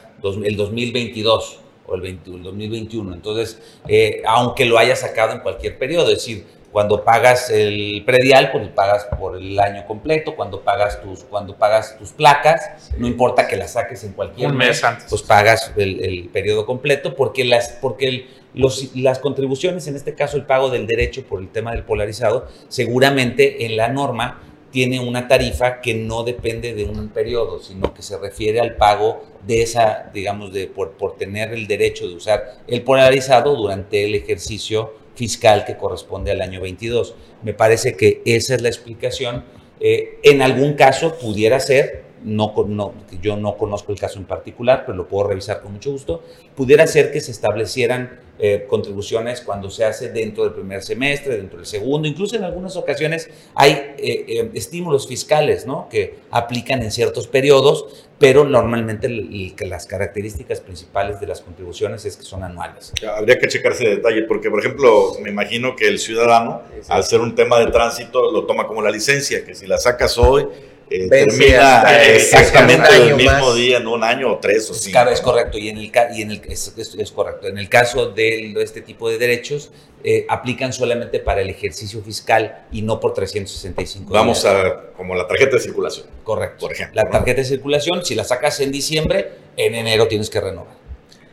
el 0.43 0.55
2022 0.55 1.59
o 1.87 1.95
el, 1.95 2.19
2021. 2.23 3.13
Entonces, 3.13 3.61
eh, 3.87 4.21
aunque 4.25 4.65
lo 4.65 4.77
hayas 4.77 4.99
sacado 4.99 5.33
en 5.33 5.39
cualquier 5.39 5.77
periodo, 5.77 6.09
es 6.11 6.19
decir, 6.19 6.45
cuando 6.71 7.05
pagas 7.05 7.49
el 7.51 8.03
predial, 8.05 8.51
pues 8.51 8.67
pagas 8.67 9.07
por 9.17 9.37
el 9.37 9.57
año 9.59 9.85
completo. 9.87 10.35
Cuando 10.35 10.61
pagas 10.61 11.01
tus, 11.01 11.23
cuando 11.23 11.55
pagas 11.55 11.97
tus 11.97 12.11
placas, 12.11 12.91
no 12.97 13.07
importa 13.07 13.47
que 13.47 13.55
las 13.55 13.73
saques 13.73 14.03
en 14.03 14.11
cualquier 14.11 14.51
Un 14.51 14.57
mes, 14.57 14.83
antes. 14.83 15.05
pues 15.09 15.21
pagas 15.21 15.71
el, 15.77 16.03
el, 16.03 16.27
periodo 16.29 16.65
completo 16.65 17.15
porque 17.15 17.45
las, 17.45 17.77
porque 17.81 18.07
el, 18.09 18.27
las 18.55 19.19
contribuciones, 19.19 19.87
en 19.87 19.95
este 19.95 20.15
caso 20.15 20.37
el 20.37 20.45
pago 20.45 20.69
del 20.69 20.87
derecho 20.87 21.23
por 21.23 21.41
el 21.41 21.49
tema 21.49 21.73
del 21.73 21.83
polarizado, 21.83 22.47
seguramente 22.67 23.65
en 23.65 23.77
la 23.77 23.89
norma 23.89 24.41
tiene 24.71 24.99
una 24.99 25.27
tarifa 25.27 25.79
que 25.79 25.93
no 25.93 26.23
depende 26.23 26.73
de 26.73 26.83
un 26.83 27.09
periodo, 27.09 27.61
sino 27.61 27.93
que 27.93 28.01
se 28.01 28.17
refiere 28.17 28.59
al 28.59 28.75
pago 28.75 29.23
de 29.47 29.61
esa, 29.61 30.09
digamos, 30.13 30.51
de 30.51 30.67
por, 30.67 30.91
por 30.97 31.15
tener 31.15 31.53
el 31.53 31.67
derecho 31.67 32.07
de 32.07 32.15
usar 32.15 32.57
el 32.67 32.81
polarizado 32.81 33.55
durante 33.55 34.03
el 34.03 34.15
ejercicio 34.15 34.93
fiscal 35.15 35.65
que 35.65 35.77
corresponde 35.77 36.31
al 36.31 36.41
año 36.41 36.61
22. 36.61 37.15
Me 37.43 37.53
parece 37.53 37.95
que 37.95 38.21
esa 38.25 38.55
es 38.55 38.61
la 38.61 38.67
explicación. 38.67 39.45
Eh, 39.79 40.19
en 40.23 40.41
algún 40.41 40.73
caso 40.73 41.17
pudiera 41.19 41.59
ser, 41.59 42.04
no, 42.25 42.53
no, 42.67 42.93
yo 43.21 43.37
no 43.37 43.55
conozco 43.55 43.91
el 43.91 43.99
caso 43.99 44.17
en 44.19 44.25
particular, 44.25 44.83
pero 44.85 44.97
lo 44.97 45.07
puedo 45.07 45.29
revisar 45.29 45.61
con 45.61 45.73
mucho 45.73 45.91
gusto, 45.91 46.23
pudiera 46.55 46.87
ser 46.87 47.11
que 47.11 47.21
se 47.21 47.31
establecieran 47.31 48.19
eh, 48.37 48.65
contribuciones 48.67 49.39
cuando 49.39 49.69
se 49.69 49.85
hace 49.85 50.09
dentro 50.09 50.43
del 50.43 50.53
primer 50.53 50.81
semestre, 50.81 51.37
dentro 51.37 51.57
del 51.57 51.67
segundo, 51.67 52.07
incluso 52.07 52.35
en 52.35 52.43
algunas 52.43 52.75
ocasiones 52.75 53.29
hay 53.53 53.71
eh, 53.71 54.25
eh, 54.27 54.51
estímulos 54.55 55.07
fiscales 55.07 55.65
¿no? 55.65 55.87
que 55.89 56.15
aplican 56.31 56.81
en 56.81 56.91
ciertos 56.91 57.27
periodos, 57.27 58.07
pero 58.17 58.43
normalmente 58.43 59.07
las 59.07 59.85
características 59.85 60.59
principales 60.61 61.19
de 61.19 61.27
las 61.27 61.41
contribuciones 61.41 62.05
es 62.05 62.17
que 62.17 62.23
son 62.23 62.43
anuales. 62.43 62.91
Habría 63.07 63.37
que 63.37 63.47
checarse 63.47 63.83
de 63.83 63.95
detalle, 63.97 64.23
porque 64.23 64.49
por 64.49 64.59
ejemplo, 64.59 65.13
me 65.21 65.29
imagino 65.29 65.75
que 65.75 65.87
el 65.87 65.99
ciudadano, 65.99 66.63
al 66.89 67.03
ser 67.03 67.21
un 67.21 67.35
tema 67.35 67.59
de 67.59 67.67
tránsito, 67.67 68.31
lo 68.31 68.45
toma 68.45 68.67
como 68.67 68.81
la 68.81 68.89
licencia, 68.89 69.45
que 69.45 69.53
si 69.53 69.67
la 69.67 69.77
sacas 69.77 70.17
hoy, 70.17 70.47
eh, 70.89 71.07
termina 71.09 72.03
exactamente 72.03 72.95
el 72.95 73.15
mismo 73.15 73.53
día, 73.53 73.77
en 73.77 73.87
un 73.87 74.03
año 74.03 74.33
o 74.33 74.39
tres 74.39 74.69
o 74.69 74.73
cinco. 74.73 74.99
es 75.09 75.21
correcto, 75.21 75.57
y 75.57 75.69
en 75.69 75.77
el, 75.77 75.91
y 76.15 76.21
en 76.21 76.31
el 76.31 76.41
es, 76.47 76.73
es, 76.77 77.11
correcto. 77.11 77.47
En 77.47 77.57
el 77.57 77.69
caso 77.69 78.11
de 78.11 78.53
este 78.61 78.81
tipo 78.81 79.09
de 79.09 79.17
derechos, 79.17 79.71
eh, 80.03 80.25
aplican 80.29 80.71
solamente 80.71 81.19
para 81.19 81.41
el 81.41 81.49
ejercicio 81.49 82.01
fiscal 82.03 82.65
y 82.71 82.83
no 82.83 82.99
por 82.99 83.13
365 83.13 84.13
Vamos 84.13 84.45
a, 84.45 84.91
como 84.95 85.15
la 85.15 85.27
tarjeta 85.27 85.55
de 85.55 85.61
circulación. 85.61 86.05
Correcto. 86.23 86.57
Por 86.59 86.73
ejemplo. 86.73 87.01
La 87.01 87.09
tarjeta 87.09 87.41
de 87.41 87.45
circulación, 87.45 88.05
si 88.05 88.13
la 88.13 88.23
sacas 88.23 88.59
en 88.59 88.71
diciembre, 88.71 89.31
en 89.57 89.73
enero 89.73 90.07
tienes 90.07 90.29
que 90.29 90.39
renovar. 90.39 90.75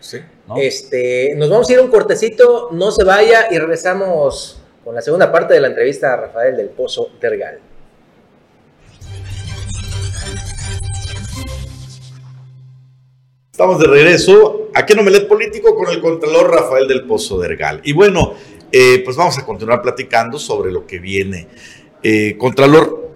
Sí. 0.00 0.18
Este, 0.56 1.34
nos 1.36 1.50
vamos 1.50 1.68
a 1.68 1.72
ir 1.74 1.80
un 1.80 1.90
cortecito, 1.90 2.70
no 2.72 2.90
se 2.90 3.04
vaya 3.04 3.48
y 3.50 3.58
regresamos 3.58 4.60
con 4.84 4.94
la 4.94 5.02
segunda 5.02 5.30
parte 5.30 5.54
de 5.54 5.60
la 5.60 5.68
entrevista 5.68 6.14
a 6.14 6.16
Rafael 6.16 6.56
del 6.56 6.70
Pozo 6.70 7.10
Tergal. 7.20 7.60
Estamos 13.52 13.78
de 13.80 13.86
regreso 13.86 14.70
aquí 14.72 14.94
en 14.94 15.00
Omelet 15.00 15.28
Político 15.28 15.76
con 15.76 15.92
el 15.92 16.00
Contralor 16.00 16.50
Rafael 16.50 16.88
del 16.88 17.04
Pozo 17.04 17.38
Dergal. 17.38 17.82
Y 17.84 17.92
bueno, 17.92 18.32
eh, 18.72 19.02
pues 19.04 19.14
vamos 19.14 19.36
a 19.36 19.44
continuar 19.44 19.82
platicando 19.82 20.38
sobre 20.38 20.72
lo 20.72 20.86
que 20.86 20.98
viene. 20.98 21.48
Eh, 22.02 22.38
Contralor, 22.38 23.10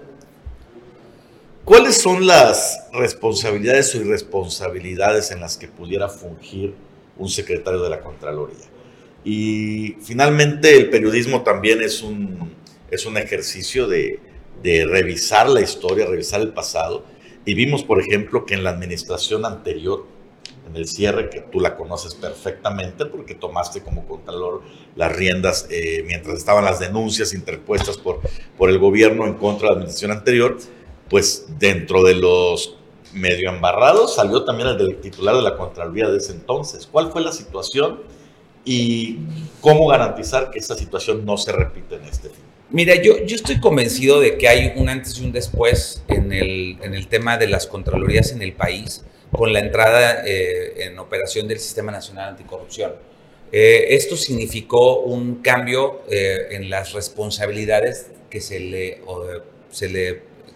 ¿cuáles 1.65 1.97
son 1.97 2.27
las 2.27 2.87
responsabilidades 2.93 3.95
o 3.95 4.03
irresponsabilidades 4.03 5.31
en 5.31 5.41
las 5.41 5.57
que 5.57 5.69
pudiera 5.69 6.11
fungir 6.11 6.75
un 7.17 7.31
secretario 7.31 7.81
de 7.81 7.89
la 7.89 8.01
Contraloría? 8.01 8.67
Y 9.25 9.97
finalmente 10.03 10.77
el 10.77 10.91
periodismo 10.91 11.45
también 11.45 11.81
es 11.81 12.03
un, 12.03 12.53
es 12.91 13.07
un 13.07 13.17
ejercicio 13.17 13.87
de, 13.87 14.21
de 14.63 14.85
revisar 14.85 15.49
la 15.49 15.63
historia, 15.63 16.05
revisar 16.05 16.43
el 16.43 16.53
pasado. 16.53 17.07
Y 17.47 17.55
vimos, 17.55 17.85
por 17.85 18.01
ejemplo, 18.01 18.45
que 18.45 18.53
en 18.53 18.65
la 18.65 18.71
administración 18.71 19.47
anterior 19.47 20.15
en 20.67 20.77
el 20.77 20.87
cierre, 20.87 21.31
que 21.31 21.41
tú 21.41 21.61
la 21.61 21.77
conoces 21.77 22.15
perfectamente 22.15 23.07
porque 23.07 23.35
tomaste 23.35 23.83
como 23.83 24.07
contralor 24.07 24.63
las 24.95 25.15
riendas 25.15 25.67
eh, 25.71 26.03
mientras 26.07 26.39
estaban 26.39 26.65
las 26.65 26.81
denuncias 26.81 27.33
interpuestas 27.33 27.97
por, 27.97 28.21
por 28.59 28.71
el 28.71 28.79
gobierno 28.79 29.27
en 29.27 29.35
contra 29.35 29.69
de 29.69 29.75
la 29.75 29.79
administración 29.79 30.11
anterior, 30.11 30.59
pues 31.09 31.47
dentro 31.59 32.03
de 32.03 32.15
los 32.15 32.77
medio 33.13 33.51
embarrados 33.51 34.15
salió 34.15 34.45
también 34.45 34.69
el 34.69 34.79
del 34.79 34.97
titular 35.01 35.37
de 35.37 35.43
la 35.43 35.57
Contraloría 35.57 36.09
de 36.09 36.19
ese 36.19 36.33
entonces. 36.33 36.87
¿Cuál 36.91 37.11
fue 37.11 37.23
la 37.23 37.33
situación 37.33 38.03
y 38.65 39.19
cómo 39.61 39.87
garantizar 39.87 40.51
que 40.51 40.59
esa 40.59 40.75
situación 40.75 41.25
no 41.25 41.37
se 41.37 41.53
repite 41.53 41.95
en 41.95 42.05
este 42.05 42.29
fin? 42.29 42.45
Mira, 42.69 42.97
yo, 42.97 43.25
yo 43.25 43.37
estoy 43.37 43.61
convencido 43.61 44.21
de 44.21 44.37
que 44.37 44.49
hay 44.49 44.73
un 44.75 44.89
antes 44.89 45.19
y 45.19 45.25
un 45.25 45.31
después 45.31 46.03
en 46.09 46.33
el, 46.33 46.79
en 46.83 46.95
el 46.95 47.07
tema 47.07 47.39
de 47.39 47.47
las 47.47 47.67
Contralorías 47.67 48.33
en 48.33 48.43
el 48.43 48.53
país 48.53 49.05
con 49.37 49.53
la 49.53 49.61
entrada 49.61 50.23
eh, 50.27 50.87
en 50.87 50.99
operación 50.99 51.47
del 51.47 51.61
Sistema 51.61 51.93
Nacional 51.93 52.31
Anticorrupción. 52.31 52.95
Eh, 53.53 53.89
esto 53.91 54.17
significó 54.17 55.01
un 55.01 55.37
cambio 55.37 56.03
eh, 56.11 56.49
en 56.51 56.71
las 56.71 56.95
responsabilidades 56.95 58.11
que 58.31 58.41
se 58.41 58.59
le, 58.59 59.03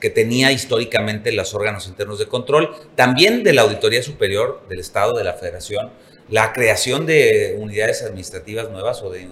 que 0.01 0.11
tenía 0.11 0.51
históricamente 0.51 1.31
los 1.31 1.55
órganos 1.55 1.87
internos 1.87 2.19
de 2.19 2.27
control, 2.27 2.75
también 2.97 3.45
de 3.45 3.53
la 3.53 3.63
Auditoría 3.63 4.03
Superior 4.03 4.63
del 4.69 4.81
Estado, 4.81 5.17
de 5.17 5.25
la 5.25 5.35
Federación, 5.35 5.91
la 6.29 6.53
creación 6.53 7.07
de 7.07 7.57
unidades 7.59 8.03
administrativas 8.03 8.71
nuevas 8.71 9.03
o 9.03 9.11
de 9.11 9.29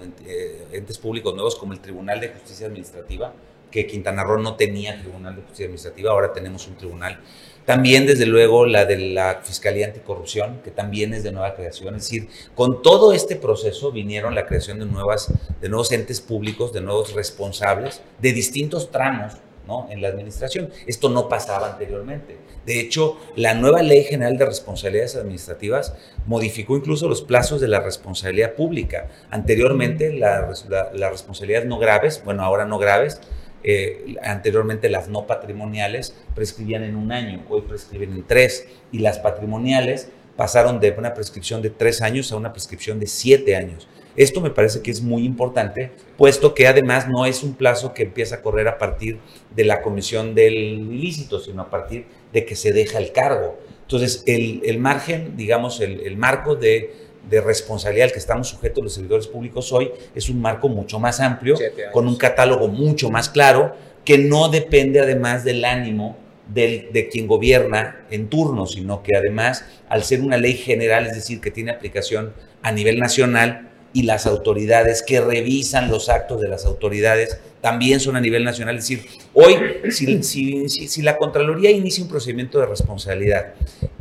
entes 0.71 0.97
públicos 0.97 1.33
nuevos 1.33 1.55
como 1.55 1.73
el 1.73 1.79
Tribunal 1.79 2.19
de 2.19 2.29
Justicia 2.29 2.67
Administrativa, 2.67 3.33
que 3.71 3.87
Quintana 3.87 4.23
Roo 4.23 4.39
no 4.39 4.55
tenía 4.55 4.99
Tribunal 4.99 5.35
de 5.35 5.41
Justicia 5.41 5.65
Administrativa, 5.65 6.11
ahora 6.11 6.33
tenemos 6.33 6.67
un 6.67 6.75
tribunal 6.75 7.19
también, 7.65 8.05
desde 8.05 8.25
luego, 8.25 8.65
la 8.65 8.85
de 8.85 8.97
la 8.97 9.41
Fiscalía 9.43 9.87
Anticorrupción, 9.87 10.61
que 10.63 10.71
también 10.71 11.13
es 11.13 11.23
de 11.23 11.31
nueva 11.31 11.55
creación. 11.55 11.95
Es 11.95 12.03
decir, 12.03 12.27
con 12.55 12.81
todo 12.81 13.13
este 13.13 13.35
proceso 13.35 13.91
vinieron 13.91 14.35
la 14.35 14.45
creación 14.45 14.79
de, 14.79 14.85
nuevas, 14.85 15.31
de 15.61 15.69
nuevos 15.69 15.91
entes 15.91 16.19
públicos, 16.21 16.73
de 16.73 16.81
nuevos 16.81 17.13
responsables, 17.13 18.01
de 18.19 18.33
distintos 18.33 18.91
tramos 18.91 19.33
¿no? 19.67 19.87
en 19.91 20.01
la 20.01 20.07
administración. 20.07 20.69
Esto 20.87 21.09
no 21.09 21.29
pasaba 21.29 21.71
anteriormente. 21.71 22.37
De 22.65 22.79
hecho, 22.79 23.17
la 23.35 23.53
nueva 23.53 23.81
Ley 23.81 24.03
General 24.03 24.37
de 24.37 24.45
Responsabilidades 24.45 25.15
Administrativas 25.15 25.95
modificó 26.25 26.75
incluso 26.75 27.07
los 27.07 27.21
plazos 27.21 27.61
de 27.61 27.67
la 27.67 27.79
responsabilidad 27.79 28.53
pública. 28.53 29.07
Anteriormente, 29.31 30.11
las 30.13 30.65
responsabilidades 31.11 31.67
no 31.67 31.79
graves, 31.79 32.21
bueno, 32.23 32.43
ahora 32.43 32.65
no 32.65 32.77
graves, 32.77 33.21
eh, 33.63 34.15
anteriormente 34.23 34.89
las 34.89 35.09
no 35.09 35.27
patrimoniales 35.27 36.15
prescribían 36.35 36.83
en 36.83 36.95
un 36.95 37.11
año, 37.11 37.43
hoy 37.49 37.61
prescriben 37.61 38.13
en 38.13 38.23
tres, 38.23 38.67
y 38.91 38.99
las 38.99 39.19
patrimoniales 39.19 40.09
pasaron 40.35 40.79
de 40.79 40.91
una 40.97 41.13
prescripción 41.13 41.61
de 41.61 41.69
tres 41.69 42.01
años 42.01 42.31
a 42.31 42.37
una 42.37 42.53
prescripción 42.53 42.99
de 42.99 43.07
siete 43.07 43.55
años. 43.55 43.87
Esto 44.15 44.41
me 44.41 44.49
parece 44.49 44.81
que 44.81 44.91
es 44.91 45.01
muy 45.01 45.23
importante, 45.23 45.91
puesto 46.17 46.53
que 46.53 46.67
además 46.67 47.07
no 47.07 47.25
es 47.25 47.43
un 47.43 47.53
plazo 47.53 47.93
que 47.93 48.03
empieza 48.03 48.35
a 48.35 48.41
correr 48.41 48.67
a 48.67 48.77
partir 48.77 49.19
de 49.55 49.63
la 49.63 49.81
comisión 49.81 50.35
del 50.35 50.53
ilícito, 50.55 51.39
sino 51.39 51.61
a 51.61 51.69
partir 51.69 52.05
de 52.33 52.45
que 52.45 52.55
se 52.55 52.73
deja 52.73 52.97
el 52.97 53.11
cargo. 53.11 53.59
Entonces, 53.81 54.23
el, 54.27 54.77
margen, 54.79 55.35
digamos, 55.35 55.81
el, 55.81 56.15
marco 56.17 56.55
de, 56.55 57.08
responsabilidad 57.29 58.05
al 58.05 58.11
que 58.11 58.19
estamos 58.19 58.47
sujetos 58.49 58.83
los 58.83 58.93
servidores 58.93 59.27
públicos 59.27 59.71
hoy 59.71 59.91
es 60.15 60.29
un 60.29 60.41
marco 60.41 60.69
mucho 60.69 60.99
más 60.99 61.19
amplio, 61.19 61.55
con 61.91 62.07
un 62.07 62.15
catálogo 62.15 62.67
mucho 62.67 63.09
más 63.09 63.29
claro, 63.29 63.75
que 64.05 64.17
no 64.17 64.49
depende 64.49 64.99
además 64.99 65.43
del 65.43 65.65
ánimo 65.65 66.17
de 66.47 67.09
quien 67.11 67.27
gobierna 67.27 68.05
en 68.09 68.27
turno, 68.27 68.65
sino 68.65 69.03
que 69.03 69.15
además, 69.15 69.65
al 69.87 70.03
ser 70.03 70.21
una 70.21 70.37
ley 70.37 70.53
general, 70.53 71.05
es 71.05 71.13
decir, 71.13 71.41
que 71.41 71.51
tiene 71.51 71.71
aplicación 71.71 72.33
a 72.63 72.71
nivel 72.71 72.99
nacional, 72.99 73.69
y 73.93 74.03
las 74.03 74.27
autoridades 74.27 75.01
que 75.01 75.19
revisan 75.19 75.89
los 75.89 76.09
actos 76.09 76.41
de 76.41 76.47
las 76.47 76.65
autoridades 76.65 77.39
también 77.61 77.99
son 77.99 78.15
a 78.15 78.21
nivel 78.21 78.43
nacional. 78.43 78.77
Es 78.77 78.87
decir, 78.87 79.05
hoy, 79.33 79.55
si, 79.91 80.69
si, 80.69 81.01
la 81.01 81.17
Contraloría 81.17 81.71
inicia 81.71 82.03
un 82.03 82.09
procedimiento 82.09 82.59
de 82.59 82.65
responsabilidad 82.65 83.53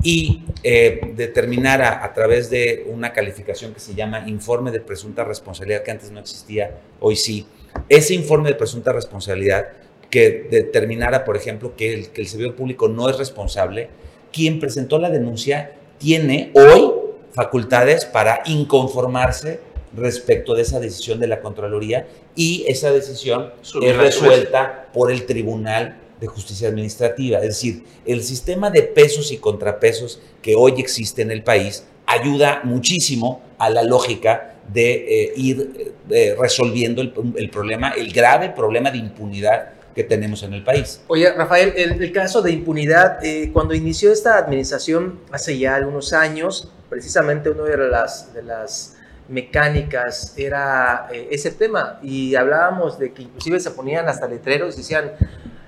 y 0.03 0.44
eh, 0.62 1.01
determinara 1.16 2.05
a 2.05 2.12
través 2.12 2.51
de 2.51 2.87
una 2.88 3.12
calificación 3.12 3.75
que 3.75 3.81
se 3.81 3.94
llama 3.94 4.29
informe 4.29 4.71
de 4.71 4.81
presunta 4.81 5.25
responsabilidad, 5.25 5.83
que 5.83 5.90
antes 5.90 6.11
no 6.11 6.21
existía, 6.21 6.79
hoy 7.01 7.16
sí, 7.16 7.47
ese 7.88 8.14
informe 8.14 8.51
de 8.51 8.55
presunta 8.55 8.92
responsabilidad 8.92 9.68
que 10.11 10.47
determinara, 10.51 11.25
por 11.25 11.37
ejemplo, 11.37 11.77
que 11.77 11.92
el, 11.92 12.09
que 12.09 12.23
el 12.23 12.29
servidor 12.29 12.55
público 12.55 12.88
no 12.88 13.11
es 13.11 13.18
responsable, 13.18 13.90
quien 14.33 14.61
presentó 14.61 14.99
la 14.99 15.11
denuncia 15.11 15.73
tiene 15.99 16.53
hoy 16.55 16.92
facultades 17.33 18.05
para 18.05 18.42
inconformarse 18.47 19.61
respecto 19.97 20.55
de 20.55 20.62
esa 20.62 20.81
decisión 20.81 21.21
de 21.21 21.27
la 21.27 21.40
Contraloría 21.40 22.07
y 22.38 22.64
esa 22.68 22.92
decisión 22.92 23.51
es 23.83 23.96
resuelta 23.96 24.87
por 24.94 25.11
el 25.11 25.27
Tribunal 25.27 25.96
de 26.20 26.29
Justicia 26.29 26.68
Administrativa. 26.68 27.38
Es 27.38 27.48
decir, 27.48 27.83
el 28.07 28.22
sistema 28.22 28.70
de 28.70 28.83
pesos 28.83 29.33
y 29.33 29.38
contrapesos 29.38 30.20
que 30.40 30.55
hoy 30.55 30.74
existe 30.79 31.22
en 31.22 31.33
el 31.33 31.42
país 31.42 31.85
ayuda 32.07 32.61
muchísimo 32.62 33.42
a 33.59 33.70
la 33.70 33.83
lógica 33.83 34.55
de 34.72 34.92
eh, 34.92 35.33
ir 35.35 35.94
eh, 36.11 36.37
resolviendo 36.38 37.03
el, 37.03 37.51
problema, 37.51 37.90
el 37.90 38.12
grave 38.12 38.51
problema 38.51 38.92
de 38.92 38.98
impunidad 38.98 39.70
que 39.96 40.05
tenemos 40.05 40.44
en 40.44 40.55
el 40.55 40.62
país. 40.62 41.01
Oye, 41.09 41.33
Rafael, 41.33 41.72
el, 41.74 42.12
caso 42.12 42.40
de 42.40 42.53
impunidad, 42.53 43.18
eh, 43.24 43.51
cuando 43.53 43.74
inició 43.74 44.12
esta 44.12 44.38
administración 44.38 45.18
hace 45.33 45.59
ya 45.59 45.74
algunos 45.74 46.12
años, 46.12 46.70
precisamente 46.88 47.51
una 47.51 47.64
de 47.64 47.88
las, 47.88 48.33
de 48.33 48.44
las 48.44 48.97
mecánicas 49.29 50.35
era 50.37 51.09
eh, 51.12 51.29
ese 51.31 51.51
tema 51.51 51.99
y 52.03 52.35
hablábamos 52.35 52.99
de 52.99 53.12
que 53.12 53.23
inclusive 53.23 53.61
se 53.61 53.71
ponían 53.71 54.09
hasta 54.09 54.27
letreros 54.27 54.77
decían 54.77 55.12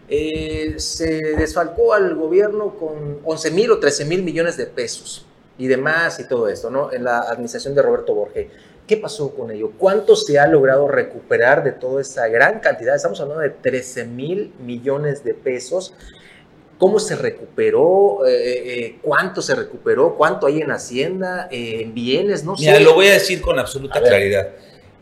eh, 0.09 0.75
se 0.79 1.37
desfalcó 1.37 1.93
al 1.95 2.17
gobierno 2.17 2.75
con 2.77 3.21
11 3.25 3.51
mil 3.53 3.71
o 3.71 3.79
13 3.79 4.07
mil 4.07 4.23
millones 4.25 4.57
de 4.57 4.67
pesos 4.67 5.25
y 5.57 5.69
demás 5.69 6.19
y 6.19 6.27
todo 6.27 6.49
esto, 6.49 6.69
¿no? 6.69 6.93
En 6.93 7.05
la 7.05 7.21
administración 7.21 7.77
de 7.77 7.83
Roberto 7.83 8.15
Borges. 8.15 8.49
¿Qué 8.89 8.97
pasó 8.97 9.33
con 9.33 9.53
ello? 9.53 9.71
¿Cuánto 9.79 10.17
se 10.17 10.41
ha 10.41 10.49
logrado 10.49 10.89
recuperar 10.89 11.63
de 11.63 11.71
toda 11.71 12.01
esa 12.01 12.27
gran 12.27 12.59
cantidad? 12.59 12.97
Estamos 12.97 13.21
hablando 13.21 13.43
de 13.43 13.51
13 13.51 14.07
mil 14.07 14.53
millones 14.59 15.23
de 15.23 15.35
pesos 15.35 15.95
cómo 16.81 16.99
se 16.99 17.15
recuperó, 17.15 18.27
eh, 18.27 18.33
eh, 18.33 18.63
eh, 18.67 18.97
cuánto 19.03 19.43
se 19.43 19.55
recuperó, 19.55 20.17
cuánto 20.17 20.47
hay 20.47 20.63
en 20.63 20.71
Hacienda, 20.71 21.47
en 21.51 21.93
bienes, 21.93 22.43
no 22.43 22.55
Mira, 22.59 22.81
lo 22.81 22.95
voy 22.95 23.09
a 23.09 23.13
decir 23.13 23.43
con 23.43 23.59
absoluta 23.59 24.01
claridad. 24.01 24.49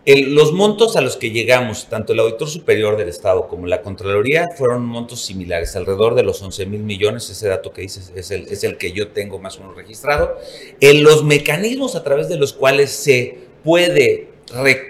los 0.04 0.52
montos 0.52 0.96
a 0.96 1.02
los 1.02 1.16
que 1.16 1.30
llegamos, 1.30 1.88
tanto 1.88 2.14
el 2.14 2.18
auditor 2.18 2.48
superior 2.48 2.96
del 2.96 3.08
Estado 3.08 3.46
como 3.46 3.68
la 3.68 3.80
Contraloría, 3.80 4.48
fueron 4.56 4.84
montos 4.86 5.20
similares, 5.24 5.76
alrededor 5.76 6.16
de 6.16 6.24
los 6.24 6.42
11 6.42 6.66
mil 6.66 6.82
millones, 6.82 7.30
ese 7.30 7.46
dato 7.46 7.72
que 7.72 7.82
dices 7.82 8.12
es 8.16 8.32
el, 8.32 8.48
es 8.48 8.64
el 8.64 8.76
que 8.76 8.90
yo 8.90 9.08
tengo 9.12 9.38
más 9.38 9.56
o 9.58 9.60
menos 9.60 9.76
registrado. 9.76 10.36
En 10.80 11.04
los 11.04 11.22
mecanismos 11.22 11.94
a 11.94 12.02
través 12.02 12.28
de 12.28 12.38
los 12.38 12.52
cuales 12.54 12.90
se 12.90 13.38
puede 13.62 14.30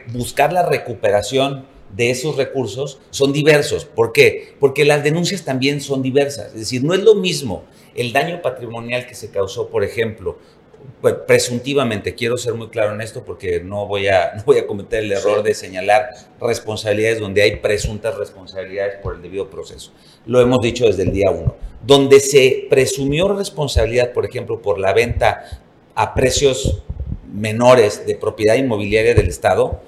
buscar 0.06 0.54
la 0.54 0.64
recuperación 0.64 1.66
de 1.94 2.10
esos 2.10 2.36
recursos 2.36 2.98
son 3.10 3.32
diversos. 3.32 3.84
¿Por 3.84 4.12
qué? 4.12 4.54
Porque 4.60 4.84
las 4.84 5.02
denuncias 5.02 5.44
también 5.44 5.80
son 5.80 6.02
diversas. 6.02 6.48
Es 6.48 6.60
decir, 6.60 6.84
no 6.84 6.94
es 6.94 7.00
lo 7.00 7.14
mismo 7.14 7.64
el 7.94 8.12
daño 8.12 8.40
patrimonial 8.42 9.06
que 9.06 9.14
se 9.14 9.30
causó, 9.30 9.68
por 9.68 9.82
ejemplo, 9.82 10.38
pues, 11.00 11.14
presuntivamente, 11.26 12.14
quiero 12.14 12.36
ser 12.36 12.54
muy 12.54 12.68
claro 12.68 12.94
en 12.94 13.00
esto 13.00 13.24
porque 13.24 13.60
no 13.60 13.86
voy 13.86 14.08
a, 14.08 14.42
voy 14.46 14.58
a 14.58 14.66
cometer 14.66 15.04
el 15.04 15.12
error 15.12 15.42
de 15.42 15.54
señalar 15.54 16.10
responsabilidades 16.40 17.20
donde 17.20 17.42
hay 17.42 17.56
presuntas 17.56 18.16
responsabilidades 18.16 18.96
por 19.02 19.16
el 19.16 19.22
debido 19.22 19.48
proceso. 19.50 19.92
Lo 20.26 20.40
hemos 20.40 20.60
dicho 20.60 20.86
desde 20.86 21.02
el 21.02 21.12
día 21.12 21.30
uno. 21.30 21.56
Donde 21.84 22.20
se 22.20 22.66
presumió 22.68 23.28
responsabilidad, 23.28 24.12
por 24.12 24.26
ejemplo, 24.26 24.60
por 24.60 24.78
la 24.78 24.92
venta 24.92 25.44
a 25.94 26.14
precios 26.14 26.82
menores 27.32 28.06
de 28.06 28.16
propiedad 28.16 28.56
inmobiliaria 28.56 29.14
del 29.14 29.28
Estado, 29.28 29.80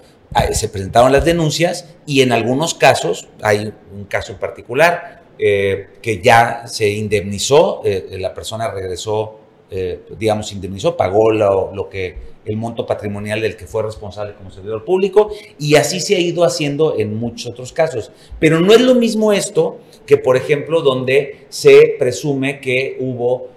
se 0.53 0.69
presentaron 0.69 1.13
las 1.13 1.25
denuncias 1.25 1.89
y 2.07 2.23
en 2.23 2.33
algunos 2.33 2.75
casos, 2.75 3.29
hay 3.43 3.73
un 3.93 4.05
caso 4.05 4.33
en 4.33 4.39
particular, 4.39 5.21
eh, 5.43 5.89
que 6.03 6.21
ya 6.21 6.67
se 6.67 6.91
indemnizó, 6.91 7.81
eh, 7.85 8.19
la 8.21 8.35
persona 8.35 8.71
regresó, 8.71 9.39
eh, 9.71 10.01
digamos, 10.19 10.53
indemnizó, 10.53 10.99
pagó 10.99 11.31
lo, 11.31 11.75
lo, 11.75 11.89
que 11.89 12.31
el 12.45 12.57
monto 12.59 12.85
patrimonial 12.85 13.41
del 13.41 13.57
que 13.57 13.67
fue 13.67 13.83
responsable 13.83 14.35
como 14.35 14.51
servidor 14.51 14.85
público 14.85 15.31
y 15.59 15.77
así 15.77 16.01
se 16.01 16.17
ha 16.17 16.19
ido 16.19 16.45
haciendo 16.45 16.99
en 16.99 17.17
muchos 17.17 17.53
otros 17.53 17.73
casos. 17.73 18.13
Pero 18.39 18.61
no 18.61 18.75
es 18.75 18.83
lo 18.83 18.95
mismo 18.95 19.33
esto 19.33 19.79
que, 20.05 20.19
por 20.19 20.37
ejemplo, 20.37 20.83
donde 20.83 21.47
se 21.49 21.97
presume 21.99 22.61
que 22.61 22.99
hubo 23.01 23.49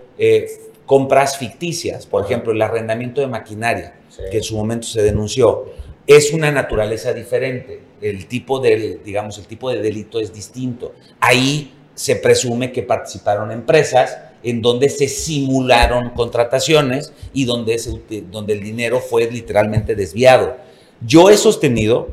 compras 0.85 1.37
ficticias, 1.37 2.05
por 2.05 2.23
ejemplo, 2.23 2.53
el 2.53 2.61
arrendamiento 2.61 3.19
de 3.19 3.27
maquinaria, 3.27 3.95
que 4.31 4.37
en 4.37 4.43
su 4.43 4.55
momento 4.55 4.87
se 4.87 5.01
denunció 5.01 5.65
es 6.07 6.33
una 6.33 6.51
naturaleza 6.51 7.13
diferente. 7.13 7.79
El 8.01 8.27
tipo 8.27 8.59
de, 8.59 8.99
digamos, 9.03 9.37
el 9.37 9.45
tipo 9.45 9.69
de 9.69 9.81
delito 9.81 10.19
es 10.19 10.33
distinto. 10.33 10.93
Ahí 11.19 11.73
se 11.95 12.15
presume 12.15 12.71
que 12.71 12.83
participaron 12.83 13.51
empresas 13.51 14.17
en 14.43 14.61
donde 14.61 14.89
se 14.89 15.07
simularon 15.07 16.09
contrataciones 16.09 17.13
y 17.33 17.45
donde, 17.45 17.79
donde 18.29 18.53
el 18.53 18.63
dinero 18.63 18.99
fue 18.99 19.29
literalmente 19.31 19.95
desviado. 19.95 20.57
Yo 21.05 21.29
he 21.29 21.37
sostenido 21.37 22.09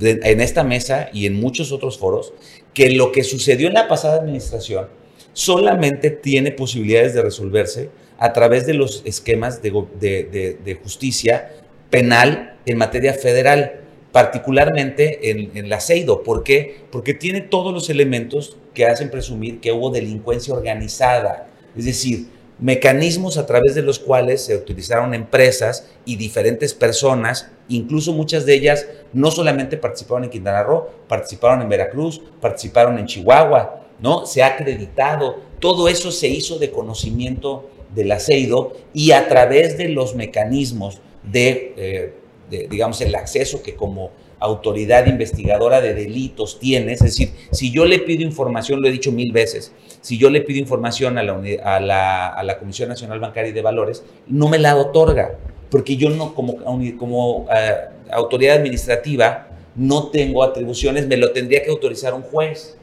en 0.00 0.40
esta 0.40 0.64
mesa 0.64 1.08
y 1.12 1.26
en 1.26 1.38
muchos 1.38 1.72
otros 1.72 1.98
foros 1.98 2.32
que 2.72 2.90
lo 2.90 3.12
que 3.12 3.22
sucedió 3.22 3.68
en 3.68 3.74
la 3.74 3.88
pasada 3.88 4.16
administración 4.20 4.88
solamente 5.32 6.10
tiene 6.10 6.52
posibilidades 6.52 7.14
de 7.14 7.22
resolverse 7.22 7.90
a 8.18 8.32
través 8.32 8.66
de 8.66 8.74
los 8.74 9.02
esquemas 9.04 9.60
de, 9.60 10.78
justicia 10.82 11.50
penal 11.90 12.56
en 12.66 12.78
materia 12.78 13.14
federal, 13.14 13.80
particularmente 14.12 15.30
en, 15.30 15.50
en 15.56 15.68
la 15.68 15.80
CEIDO. 15.80 16.22
¿Por 16.22 16.42
qué? 16.42 16.84
Porque 16.90 17.14
tiene 17.14 17.40
todos 17.40 17.72
los 17.72 17.90
elementos 17.90 18.56
que 18.74 18.86
hacen 18.86 19.10
presumir 19.10 19.60
que 19.60 19.72
hubo 19.72 19.90
delincuencia 19.90 20.54
organizada, 20.54 21.48
es 21.76 21.84
decir, 21.84 22.28
mecanismos 22.58 23.36
a 23.36 23.46
través 23.46 23.74
de 23.74 23.82
los 23.82 23.98
cuales 23.98 24.44
se 24.44 24.56
utilizaron 24.56 25.14
empresas 25.14 25.88
y 26.04 26.16
diferentes 26.16 26.74
personas, 26.74 27.50
incluso 27.68 28.12
muchas 28.12 28.46
de 28.46 28.54
ellas 28.54 28.86
no 29.12 29.30
solamente 29.30 29.76
participaron 29.76 30.24
en 30.24 30.30
Quintana 30.30 30.62
Roo, 30.62 30.88
participaron 31.08 31.62
en 31.62 31.68
Veracruz, 31.68 32.20
participaron 32.40 32.98
en 32.98 33.06
Chihuahua, 33.06 33.82
¿no? 34.00 34.26
Se 34.26 34.42
ha 34.42 34.48
acreditado, 34.48 35.40
todo 35.60 35.88
eso 35.88 36.12
se 36.12 36.28
hizo 36.28 36.58
de 36.58 36.70
conocimiento 36.70 37.70
del 37.94 38.12
aceido 38.12 38.72
y 38.92 39.12
a 39.12 39.28
través 39.28 39.76
de 39.78 39.88
los 39.88 40.14
mecanismos 40.14 41.00
eh, 41.32 42.12
de, 42.50 42.68
digamos, 42.68 43.00
el 43.00 43.14
acceso 43.14 43.62
que 43.62 43.74
como 43.74 44.10
autoridad 44.38 45.06
investigadora 45.06 45.80
de 45.80 45.94
delitos 45.94 46.58
tienes. 46.58 47.00
Es 47.00 47.16
decir, 47.16 47.30
si 47.50 47.70
yo 47.70 47.86
le 47.86 47.98
pido 48.00 48.22
información, 48.22 48.82
lo 48.82 48.88
he 48.88 48.92
dicho 48.92 49.10
mil 49.10 49.32
veces, 49.32 49.72
si 50.02 50.18
yo 50.18 50.28
le 50.28 50.42
pido 50.42 50.60
información 50.60 51.16
a 51.16 51.22
la, 51.22 51.40
a 51.64 51.80
la, 51.80 52.28
a 52.28 52.42
la 52.42 52.58
Comisión 52.58 52.90
Nacional 52.90 53.20
Bancaria 53.20 53.50
y 53.50 53.52
de 53.54 53.62
Valores, 53.62 54.04
no 54.26 54.48
me 54.48 54.58
la 54.58 54.76
otorga, 54.76 55.38
porque 55.70 55.96
yo 55.96 56.10
no, 56.10 56.34
como, 56.34 56.58
como 56.98 57.46
eh, 57.50 57.74
autoridad 58.10 58.56
administrativa, 58.56 59.48
no 59.76 60.08
tengo 60.10 60.42
atribuciones, 60.42 61.06
me 61.06 61.16
lo 61.16 61.32
tendría 61.32 61.62
que 61.62 61.70
autorizar 61.70 62.12
un 62.12 62.22
juez. 62.22 62.76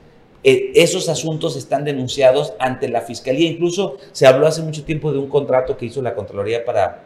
eh, 0.43 0.71
esos 0.75 1.09
asuntos 1.09 1.55
están 1.55 1.83
denunciados 1.85 2.53
ante 2.59 2.89
la 2.89 3.01
Fiscalía. 3.01 3.49
Incluso 3.49 3.97
se 4.11 4.25
habló 4.25 4.47
hace 4.47 4.61
mucho 4.61 4.83
tiempo 4.83 5.11
de 5.11 5.19
un 5.19 5.27
contrato 5.27 5.77
que 5.77 5.85
hizo 5.85 6.01
la 6.01 6.15
Contraloría 6.15 6.65
para, 6.65 7.03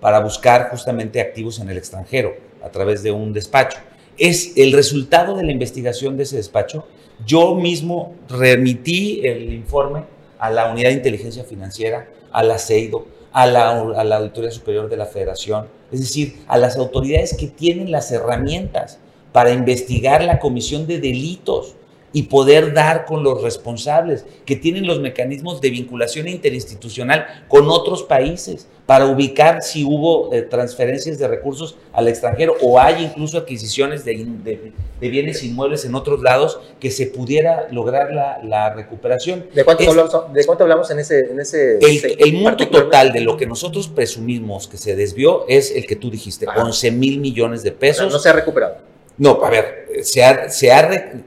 para 0.00 0.20
buscar 0.20 0.70
justamente 0.70 1.20
activos 1.20 1.58
en 1.58 1.70
el 1.70 1.78
extranjero 1.78 2.34
a 2.62 2.70
través 2.70 3.02
de 3.02 3.12
un 3.12 3.32
despacho. 3.32 3.78
Es 4.18 4.56
el 4.56 4.72
resultado 4.72 5.36
de 5.36 5.44
la 5.44 5.52
investigación 5.52 6.16
de 6.16 6.24
ese 6.24 6.36
despacho. 6.36 6.86
Yo 7.24 7.54
mismo 7.54 8.14
remití 8.28 9.20
el 9.24 9.52
informe 9.52 10.04
a 10.38 10.50
la 10.50 10.70
Unidad 10.70 10.90
de 10.90 10.96
Inteligencia 10.96 11.44
Financiera, 11.44 12.08
a 12.32 12.42
la 12.42 12.58
CEIDO, 12.58 13.06
a 13.32 13.46
la, 13.46 13.70
a 13.70 14.04
la 14.04 14.16
Auditoría 14.16 14.50
Superior 14.50 14.88
de 14.88 14.96
la 14.96 15.06
Federación, 15.06 15.66
es 15.92 16.00
decir, 16.00 16.42
a 16.48 16.58
las 16.58 16.76
autoridades 16.76 17.34
que 17.36 17.46
tienen 17.46 17.90
las 17.90 18.10
herramientas 18.10 18.98
para 19.32 19.52
investigar 19.52 20.24
la 20.24 20.38
comisión 20.38 20.86
de 20.86 20.98
delitos 20.98 21.74
y 22.16 22.22
poder 22.22 22.72
dar 22.72 23.04
con 23.04 23.22
los 23.22 23.42
responsables 23.42 24.24
que 24.46 24.56
tienen 24.56 24.86
los 24.86 25.00
mecanismos 25.00 25.60
de 25.60 25.68
vinculación 25.68 26.26
interinstitucional 26.28 27.26
con 27.46 27.68
otros 27.68 28.04
países 28.04 28.68
para 28.86 29.04
ubicar 29.04 29.60
si 29.62 29.84
hubo 29.84 30.32
eh, 30.32 30.40
transferencias 30.40 31.18
de 31.18 31.28
recursos 31.28 31.76
al 31.92 32.08
extranjero 32.08 32.54
o 32.62 32.80
hay 32.80 33.04
incluso 33.04 33.36
adquisiciones 33.36 34.02
de, 34.06 34.24
de- 34.42 34.72
de 34.98 35.08
bienes 35.10 35.42
inmuebles 35.44 35.84
en 35.84 35.94
otros 35.94 36.22
lados 36.22 36.58
que 36.80 36.90
se 36.90 37.06
pudiera 37.08 37.68
lograr 37.70 38.10
la, 38.14 38.40
la 38.42 38.72
recuperación. 38.72 39.44
¿De 39.54 39.62
cuánto, 39.64 39.82
Es- 39.82 39.88
hablamos, 39.90 40.32
¿De 40.32 40.44
cuánto 40.46 40.64
hablamos 40.64 40.90
en 40.90 40.98
ese, 41.00 41.18
en 41.30 41.38
ese 41.38 41.76
el, 41.78 42.16
el 42.18 42.32
monto 42.40 42.66
total 42.68 43.12
de 43.12 43.20
lo 43.20 43.36
que 43.36 43.44
nosotros 43.44 43.88
presumimos 43.88 44.68
que 44.68 44.78
se 44.78 44.96
desvió 44.96 45.44
es 45.48 45.70
el 45.70 45.86
que 45.86 45.96
tú 45.96 46.10
dijiste, 46.10 46.46
Ajá. 46.48 46.64
11 46.64 46.92
mil 46.92 47.20
millones 47.20 47.62
de 47.62 47.72
pesos. 47.72 48.10
no 48.10 48.18
se 48.18 48.30
ha 48.30 48.32
recuperado. 48.32 48.78
No, 49.18 49.42
a 49.44 49.50
ver, 49.50 49.86
se 50.02 50.22
ha, 50.24 50.48
se 50.48 50.70
ha 50.72 51.22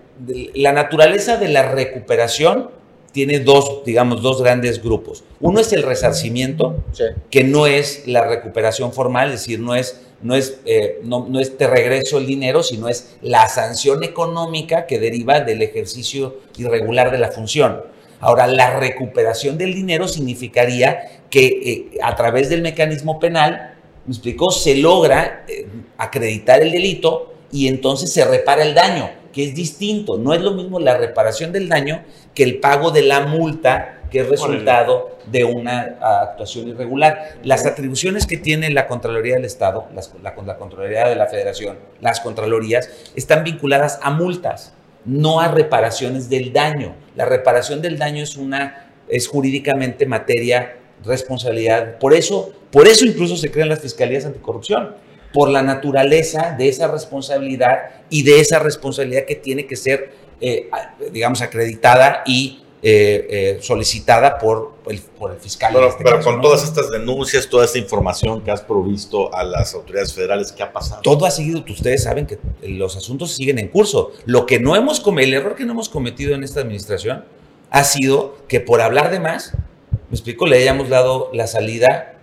la 0.53 0.73
naturaleza 0.73 1.37
de 1.37 1.47
la 1.49 1.63
recuperación 1.71 2.69
tiene 3.11 3.39
dos, 3.39 3.83
digamos, 3.85 4.21
dos 4.21 4.41
grandes 4.41 4.83
grupos. 4.83 5.23
Uno 5.39 5.59
es 5.59 5.73
el 5.73 5.83
resarcimiento, 5.83 6.83
Sí. 6.91 7.05
que 7.31 7.43
no 7.43 7.65
es 7.65 8.03
la 8.07 8.27
recuperación 8.27 8.93
formal, 8.93 9.29
es 9.29 9.41
decir, 9.41 9.59
no 9.59 9.73
es, 9.75 10.01
no 10.21 10.35
es, 10.35 10.59
eh, 10.65 10.99
no, 11.03 11.25
no 11.27 11.39
es 11.39 11.57
te 11.57 11.65
regreso 11.67 12.17
el 12.17 12.27
dinero, 12.27 12.61
sino 12.61 12.87
es 12.87 13.15
la 13.21 13.47
sanción 13.47 14.03
económica 14.03 14.85
que 14.85 14.99
deriva 14.99 15.39
del 15.39 15.61
ejercicio 15.61 16.37
irregular 16.57 17.11
de 17.11 17.17
la 17.17 17.31
función. 17.31 17.81
Ahora, 18.19 18.47
la 18.47 18.79
recuperación 18.79 19.57
del 19.57 19.73
dinero 19.73 20.07
significaría 20.07 21.21
que 21.29 21.45
eh, 21.47 21.97
a 22.03 22.15
través 22.15 22.49
del 22.49 22.61
mecanismo 22.61 23.19
penal, 23.19 23.75
me 24.05 24.13
explicó, 24.13 24.51
se 24.51 24.75
logra 24.75 25.45
eh, 25.47 25.67
acreditar 25.97 26.61
el 26.61 26.71
delito 26.71 27.33
y 27.51 27.67
entonces 27.67 28.11
se 28.11 28.25
repara 28.25 28.63
el 28.63 28.75
daño, 28.75 29.09
que 29.33 29.45
es 29.45 29.55
distinto. 29.55 30.17
No 30.17 30.33
es 30.33 30.41
lo 30.41 30.51
mismo 30.51 30.79
la 30.79 30.97
reparación 30.97 31.51
del 31.51 31.69
daño 31.69 32.03
que 32.33 32.43
el 32.43 32.59
pago 32.59 32.91
de 32.91 33.01
la 33.03 33.21
multa 33.21 33.95
que 34.09 34.21
es 34.21 34.29
resultado 34.29 35.17
de 35.27 35.43
una 35.43 35.97
ah, 36.01 36.21
actuación 36.31 36.67
irregular. 36.67 37.35
Las 37.43 37.65
atribuciones 37.67 38.25
que 38.25 38.37
tiene 38.37 38.71
la 38.71 38.87
Contraloría 38.87 39.35
del 39.35 39.45
Estado, 39.45 39.87
las- 39.93 40.11
la, 40.23 40.33
la 40.45 40.57
Contraloría 40.57 41.07
de 41.07 41.15
la 41.15 41.27
Federación, 41.27 41.77
las 42.01 42.19
Contralorías, 42.19 42.89
están 43.15 43.43
vinculadas 43.43 43.99
a 44.01 44.09
multas, 44.09 44.73
no 45.05 45.39
a 45.39 45.47
reparaciones 45.49 46.27
del 46.29 46.51
daño. 46.53 46.95
La 47.15 47.25
reparación 47.25 47.81
del 47.83 47.99
daño 47.99 48.23
es 48.23 48.35
una, 48.35 48.89
es 49.07 49.27
jurídicamente 49.27 50.07
materia, 50.07 50.77
responsabilidad. 51.05 51.99
Por 51.99 52.13
eso, 52.15 52.51
por 52.71 52.87
eso 52.87 53.05
incluso 53.05 53.37
se 53.37 53.51
crean 53.51 53.69
las 53.69 53.79
fiscalías 53.81 54.25
anticorrupción, 54.25 54.95
por 55.33 55.49
la 55.49 55.61
naturaleza 55.61 56.55
de 56.57 56.69
esa 56.69 56.87
responsabilidad 56.87 57.91
y 58.09 58.23
de 58.23 58.39
esa 58.39 58.59
responsabilidad 58.59 59.25
que 59.25 59.35
tiene 59.35 59.67
que 59.67 59.75
ser, 59.75 60.11
eh, 60.41 60.69
digamos, 61.11 61.41
acreditada 61.41 62.23
y 62.25 62.63
eh, 62.81 63.27
eh, 63.29 63.59
solicitada 63.61 64.37
por 64.37 64.75
el, 64.87 65.01
por 65.01 65.33
el 65.33 65.37
fiscal. 65.37 65.73
Pero, 65.73 65.89
este 65.89 66.01
pero 66.01 66.15
caso, 66.15 66.29
con 66.29 66.37
¿no? 66.37 66.41
todas 66.41 66.63
estas 66.63 66.89
denuncias, 66.89 67.49
toda 67.49 67.65
esta 67.65 67.77
información 67.77 68.41
que 68.41 68.51
has 68.51 68.61
provisto 68.61 69.35
a 69.35 69.43
las 69.43 69.73
autoridades 69.73 70.13
federales, 70.13 70.53
¿qué 70.53 70.63
ha 70.63 70.71
pasado? 70.71 71.01
Todo 71.01 71.25
ha 71.25 71.31
seguido, 71.31 71.61
ustedes 71.67 72.03
saben 72.03 72.25
que 72.25 72.39
los 72.61 72.95
asuntos 72.95 73.33
siguen 73.33 73.59
en 73.59 73.67
curso. 73.67 74.11
Lo 74.23 74.45
que 74.45 74.61
no 74.61 74.77
hemos 74.77 75.03
el 75.05 75.33
error 75.33 75.55
que 75.55 75.65
no 75.65 75.73
hemos 75.73 75.89
cometido 75.89 76.33
en 76.33 76.45
esta 76.45 76.61
administración 76.61 77.25
ha 77.69 77.83
sido 77.83 78.37
que 78.47 78.61
por 78.61 78.79
hablar 78.79 79.11
de 79.11 79.19
más, 79.19 79.51
me 79.91 80.15
explico, 80.15 80.47
le 80.47 80.57
hayamos 80.57 80.87
dado 80.87 81.31
la 81.33 81.47
salida 81.47 82.18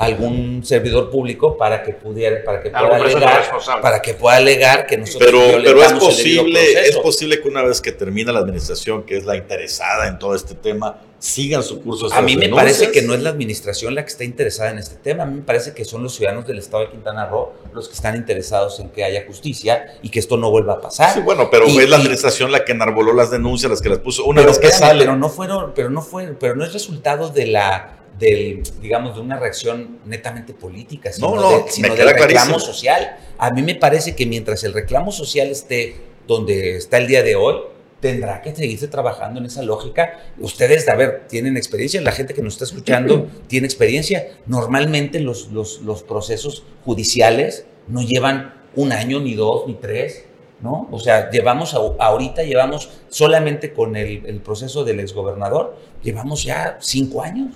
algún 0.00 0.62
servidor 0.64 1.10
público 1.10 1.56
para 1.58 1.82
que 1.82 1.92
pudiera, 1.92 2.42
para 2.42 2.62
que 2.62 2.70
pueda 2.70 2.96
alegar, 2.96 3.38
responsable. 3.40 3.82
para 3.82 4.00
que 4.02 4.14
pueda 4.14 4.36
alegar 4.36 4.86
que 4.86 4.96
nosotros 4.96 5.30
Pero, 5.30 5.62
pero 5.62 5.82
es 5.82 5.92
posible, 5.92 6.72
es 6.88 6.96
posible 6.96 7.40
que 7.40 7.48
una 7.48 7.62
vez 7.62 7.80
que 7.82 7.92
termina 7.92 8.32
la 8.32 8.40
administración, 8.40 9.02
que 9.04 9.18
es 9.18 9.24
la 9.26 9.36
interesada 9.36 10.08
en 10.08 10.18
todo 10.18 10.34
este 10.34 10.54
tema, 10.54 10.98
sigan 11.18 11.62
su 11.62 11.82
curso. 11.82 12.08
A 12.14 12.22
mí 12.22 12.34
me 12.34 12.44
denuncias. 12.46 12.78
parece 12.78 12.92
que 12.92 13.02
no 13.06 13.12
es 13.12 13.20
la 13.20 13.28
administración 13.28 13.94
la 13.94 14.02
que 14.02 14.08
está 14.10 14.24
interesada 14.24 14.70
en 14.70 14.78
este 14.78 14.94
tema. 14.96 15.24
A 15.24 15.26
mí 15.26 15.36
me 15.36 15.42
parece 15.42 15.74
que 15.74 15.84
son 15.84 16.02
los 16.02 16.14
ciudadanos 16.14 16.46
del 16.46 16.58
estado 16.58 16.84
de 16.84 16.90
Quintana 16.92 17.26
Roo 17.26 17.52
los 17.74 17.86
que 17.88 17.94
están 17.94 18.16
interesados 18.16 18.80
en 18.80 18.88
que 18.88 19.04
haya 19.04 19.24
justicia 19.26 19.98
y 20.00 20.08
que 20.08 20.18
esto 20.18 20.38
no 20.38 20.50
vuelva 20.50 20.72
a 20.74 20.80
pasar. 20.80 21.12
Sí, 21.12 21.20
bueno, 21.20 21.50
pero 21.50 21.66
Y- 21.68 21.76
es 21.78 21.90
la 21.90 21.96
y- 21.98 22.00
administración 22.00 22.50
la 22.52 22.64
que 22.64 22.72
enarboló 22.72 23.12
las 23.12 23.30
denuncias, 23.30 23.70
las 23.70 23.82
que 23.82 23.90
las 23.90 23.98
puso. 23.98 24.24
Una 24.24 24.40
pero 24.40 24.48
vez 24.52 24.58
que 24.58 24.68
espérame, 24.68 24.88
sale. 24.92 25.04
pero 25.04 25.16
no 25.16 25.28
fueron, 25.28 25.72
pero 25.74 25.90
no 25.90 26.00
fue, 26.00 26.34
pero 26.40 26.56
no 26.56 26.64
es 26.64 26.72
resultado 26.72 27.28
de 27.28 27.48
la 27.48 27.96
del, 28.20 28.62
digamos, 28.80 29.16
de 29.16 29.22
una 29.22 29.38
reacción 29.38 29.98
netamente 30.04 30.52
política, 30.54 31.10
sino, 31.12 31.34
No, 31.34 31.40
no, 31.40 31.64
de- 31.64 31.70
sino 31.72 31.88
del 31.96 32.06
reclamo 32.08 32.28
clarísimo. 32.28 32.60
social. 32.60 33.16
A 33.38 33.50
mí 33.50 33.62
me 33.62 33.74
parece 33.74 34.14
que 34.14 34.26
mientras 34.26 34.62
el 34.62 34.72
reclamo 34.74 35.10
social 35.10 35.48
esté 35.48 35.96
donde 36.28 36.76
está 36.76 36.98
el 36.98 37.06
día 37.08 37.22
de 37.24 37.34
hoy, 37.34 37.56
tendrá 38.00 38.40
que 38.40 38.54
seguirse 38.54 38.88
trabajando 38.88 39.40
en 39.40 39.46
esa 39.46 39.62
lógica. 39.62 40.20
Ustedes, 40.38 40.88
a 40.88 40.94
ver, 40.94 41.26
tienen 41.28 41.56
experiencia, 41.56 42.00
la 42.00 42.12
gente 42.12 42.32
que 42.34 42.40
nos 42.42 42.52
está 42.54 42.64
escuchando 42.66 43.28
tiene 43.48 43.66
experiencia. 43.66 44.28
Normalmente 44.46 45.20
los, 45.20 45.48
los, 45.48 45.80
los 45.82 46.02
procesos 46.02 46.62
judiciales 46.84 47.64
no 47.88 48.02
llevan 48.02 48.54
un 48.76 48.92
año, 48.92 49.20
ni 49.20 49.34
dos, 49.34 49.66
ni 49.66 49.74
tres, 49.74 50.24
¿no? 50.62 50.88
O 50.92 50.98
sea, 51.00 51.30
llevamos, 51.30 51.74
a- 51.74 51.78
ahorita 51.98 52.42
llevamos 52.44 52.90
solamente 53.08 53.72
con 53.72 53.96
el, 53.96 54.24
el 54.26 54.40
proceso 54.40 54.84
del 54.84 55.00
exgobernador, 55.00 55.76
llevamos 56.02 56.44
ya 56.44 56.78
cinco 56.80 57.22
años. 57.22 57.54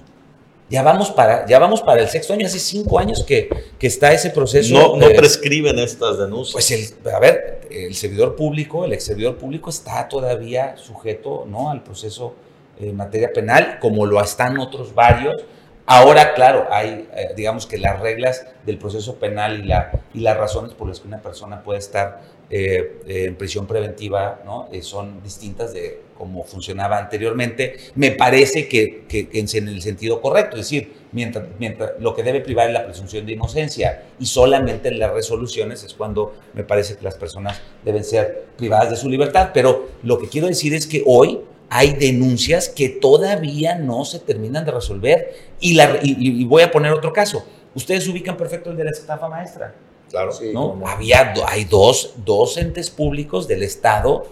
Ya 0.71 0.83
vamos 0.83 1.11
para, 1.11 1.47
ya 1.47 1.59
vamos 1.59 1.83
para 1.83 2.01
el 2.01 2.09
sexto 2.09 2.33
año, 2.33 2.47
hace 2.47 2.59
cinco 2.59 2.99
años 2.99 3.23
que, 3.25 3.49
que 3.79 3.87
está 3.87 4.13
ese 4.13 4.31
proceso. 4.31 4.75
No, 4.75 4.97
no 4.97 5.09
eh, 5.09 5.15
prescriben 5.15 5.79
estas 5.79 6.19
denuncias. 6.19 6.53
pues 6.53 6.71
el, 6.71 7.13
a 7.13 7.19
ver, 7.19 7.61
el 7.71 7.95
servidor 7.95 8.35
público, 8.35 8.85
el 8.85 8.93
ex 8.93 9.05
servidor 9.05 9.37
público 9.37 9.71
está 9.71 10.09
todavía 10.09 10.77
sujeto 10.77 11.45
¿no? 11.47 11.71
al 11.71 11.83
proceso 11.83 12.35
en 12.79 12.97
materia 12.97 13.33
penal, 13.33 13.79
como 13.81 14.07
lo 14.07 14.21
están 14.23 14.59
otros 14.59 14.95
varios. 14.95 15.45
Ahora, 15.87 16.33
claro, 16.33 16.67
hay, 16.71 17.09
eh, 17.15 17.35
digamos 17.37 17.67
que 17.67 17.77
las 17.77 18.01
reglas 18.01 18.47
del 18.65 18.79
proceso 18.79 19.17
penal 19.17 19.61
y, 19.61 19.65
la, 19.65 19.93
y 20.15 20.21
las 20.21 20.37
razones 20.37 20.73
por 20.73 20.89
las 20.89 20.99
que 20.99 21.09
una 21.09 21.21
persona 21.21 21.63
puede 21.63 21.79
estar 21.79 22.23
eh, 22.51 23.01
eh, 23.07 23.25
en 23.25 23.37
prisión 23.37 23.67
preventiva 23.67 24.41
¿no? 24.45 24.69
Eh, 24.71 24.83
son 24.83 25.23
distintas 25.23 25.73
de 25.73 26.03
cómo 26.17 26.45
funcionaba 26.45 26.99
anteriormente. 26.99 27.77
Me 27.95 28.13
parece 28.13 28.69
que, 28.69 29.05
que- 29.09 29.29
que 29.29 29.39
en 29.41 29.69
el 29.69 29.83
sentido 29.83 30.21
correcto, 30.21 30.57
es 30.57 30.63
decir, 30.63 30.93
mientras, 31.13 31.45
mientras 31.59 31.93
lo 32.01 32.15
que 32.15 32.23
debe 32.23 32.41
privar 32.41 32.69
es 32.69 32.73
la 32.75 32.85
presunción 32.85 33.27
de 33.27 33.33
inocencia 33.33 34.03
y 34.19 34.27
solamente 34.27 34.89
en 34.89 34.99
las 34.99 35.13
resoluciones 35.13 35.83
es 35.85 35.95
cuando 35.95 36.35
me 36.55 36.65
parece 36.65 36.97
que 36.97 37.03
las 37.05 37.17
personas 37.17 37.61
deben 37.85 38.05
ser 38.05 38.47
privadas 38.57 38.91
de 38.91 38.97
su 38.97 39.09
libertad. 39.09 39.51
Pero 39.53 39.89
lo 40.03 40.19
que 40.19 40.29
quiero 40.29 40.47
decir 40.47 40.75
es 40.75 40.87
que 40.87 41.03
hoy 41.07 41.41
hay 41.71 41.95
denuncias 41.95 42.69
que 42.69 42.89
todavía 42.89 43.75
no 43.77 44.05
se 44.05 44.19
terminan 44.21 44.65
de 44.65 44.71
resolver. 44.73 45.33
Y, 45.61 45.75
la, 45.75 45.99
y, 46.03 46.11
y- 46.19 46.41
y 46.43 46.45
voy 46.45 46.63
a 46.63 46.71
poner 46.71 46.93
otro 46.93 47.13
caso. 47.13 47.45
Ustedes 47.75 48.07
ubican 48.07 48.37
perfecto 48.37 48.71
el 48.71 48.77
de 48.77 48.85
la 48.85 48.91
estafa 48.91 49.29
maestra. 49.29 49.75
claro. 50.11 50.31
Sí, 50.33 50.51
¿no? 50.53 50.71
como- 50.71 50.87
Había, 50.89 51.35
hay 51.49 51.65
dos, 51.65 52.15
dos 52.25 52.57
entes 52.59 52.91
públicos 52.91 53.49
del 53.49 53.65
Estado, 53.65 54.27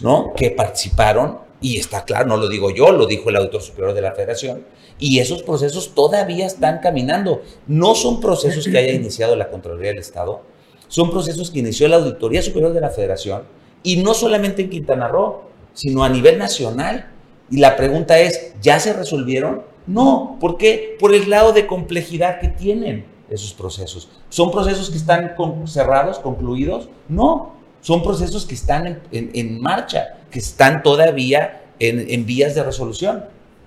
¿no? 0.00 0.32
Que 0.34 0.50
participaron, 0.50 1.38
y 1.60 1.78
está 1.78 2.04
claro, 2.04 2.26
no 2.26 2.36
lo 2.36 2.48
digo 2.48 2.70
yo, 2.70 2.92
lo 2.92 3.06
dijo 3.06 3.30
el 3.30 3.36
auditor 3.36 3.62
superior 3.62 3.94
de 3.94 4.00
la 4.02 4.12
Federación, 4.12 4.64
y 4.98 5.18
esos 5.18 5.42
procesos 5.42 5.94
todavía 5.94 6.46
están 6.46 6.78
caminando. 6.80 7.42
No 7.66 7.94
son 7.94 8.20
procesos 8.20 8.66
que 8.68 8.78
haya 8.78 8.92
iniciado 8.94 9.36
la 9.36 9.50
Contraloría 9.50 9.90
del 9.90 9.98
Estado, 9.98 10.42
son 10.88 11.10
procesos 11.10 11.50
que 11.50 11.60
inició 11.60 11.88
la 11.88 11.96
Auditoría 11.96 12.42
Superior 12.42 12.72
de 12.72 12.80
la 12.80 12.90
Federación, 12.90 13.42
y 13.82 13.96
no 13.96 14.14
solamente 14.14 14.62
en 14.62 14.70
Quintana 14.70 15.08
Roo, 15.08 15.42
sino 15.72 16.04
a 16.04 16.08
nivel 16.08 16.38
nacional. 16.38 17.10
Y 17.50 17.58
la 17.58 17.76
pregunta 17.76 18.18
es, 18.20 18.54
¿ya 18.62 18.80
se 18.80 18.92
resolvieron? 18.94 19.62
No, 19.86 20.38
¿por 20.40 20.56
qué? 20.56 20.96
Por 20.98 21.14
el 21.14 21.28
lado 21.28 21.52
de 21.52 21.66
complejidad 21.66 22.40
que 22.40 22.48
tienen 22.48 23.04
esos 23.28 23.52
procesos. 23.52 24.08
¿Son 24.30 24.50
procesos 24.50 24.88
que 24.90 24.96
están 24.96 25.34
con- 25.36 25.66
cerrados, 25.68 26.18
concluidos? 26.18 26.88
No, 27.08 27.54
son 27.84 28.02
procesos 28.02 28.46
que 28.46 28.54
están 28.54 28.86
en, 28.86 29.00
en- 29.12 29.30
en 29.34 29.60
marcha, 29.60 30.16
que 30.30 30.38
están 30.38 30.82
todavía 30.82 31.62
en, 31.78 32.00
en 32.08 32.24
vías 32.24 32.54
de 32.54 32.62
resolución. 32.62 33.24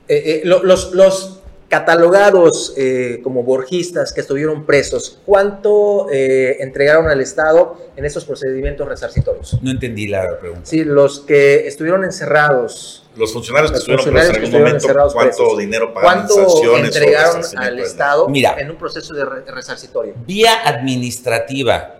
Eh, 0.08 0.24
eh, 0.26 0.42
lo- 0.44 0.64
los, 0.64 0.92
los, 0.94 1.40
catalogados 1.70 2.74
eh, 2.78 3.20
como 3.24 3.44
borgistas 3.44 4.14
que 4.14 4.22
estuvieron 4.22 4.66
presos, 4.66 5.20
¿cuánto 5.26 6.08
eh, 6.10 6.56
entregaron 6.62 7.10
al 7.10 7.20
Estado 7.20 7.78
en 7.98 8.06
esos 8.06 8.24
procedimientos 8.24 8.88
resarcitorios? 8.88 9.58
No 9.62 9.72
entendí 9.72 10.08
la 10.08 10.26
pregunta. 10.40 10.62
Sí, 10.64 10.86
los 10.86 11.20
que 11.20 11.68
estuvieron 11.68 12.06
encerrados. 12.06 13.04
Los 13.18 13.34
funcionarios 13.34 13.72
que 13.72 13.76
Los 13.76 13.82
estuvieron 13.82 14.04
funcionarios 14.06 14.32
presos 14.38 14.50
en 14.50 14.56
algún 14.56 14.62
momento, 14.62 14.86
encerrados 14.86 15.14
¿cuánto 15.14 15.36
presos. 15.38 15.58
dinero 15.58 15.94
pagaron 15.94 16.26
¿Cuánto 16.28 16.78
entregaron 16.78 17.42
al 17.58 17.80
Estado 17.80 18.30
Mira. 18.30 18.56
en 18.60 18.72
un 18.72 18.78
proceso 18.78 19.14
de 19.14 19.26
re- 19.26 19.52
resarcitorio? 19.52 20.14
Vía 20.26 20.54
administrativa, 20.66 21.96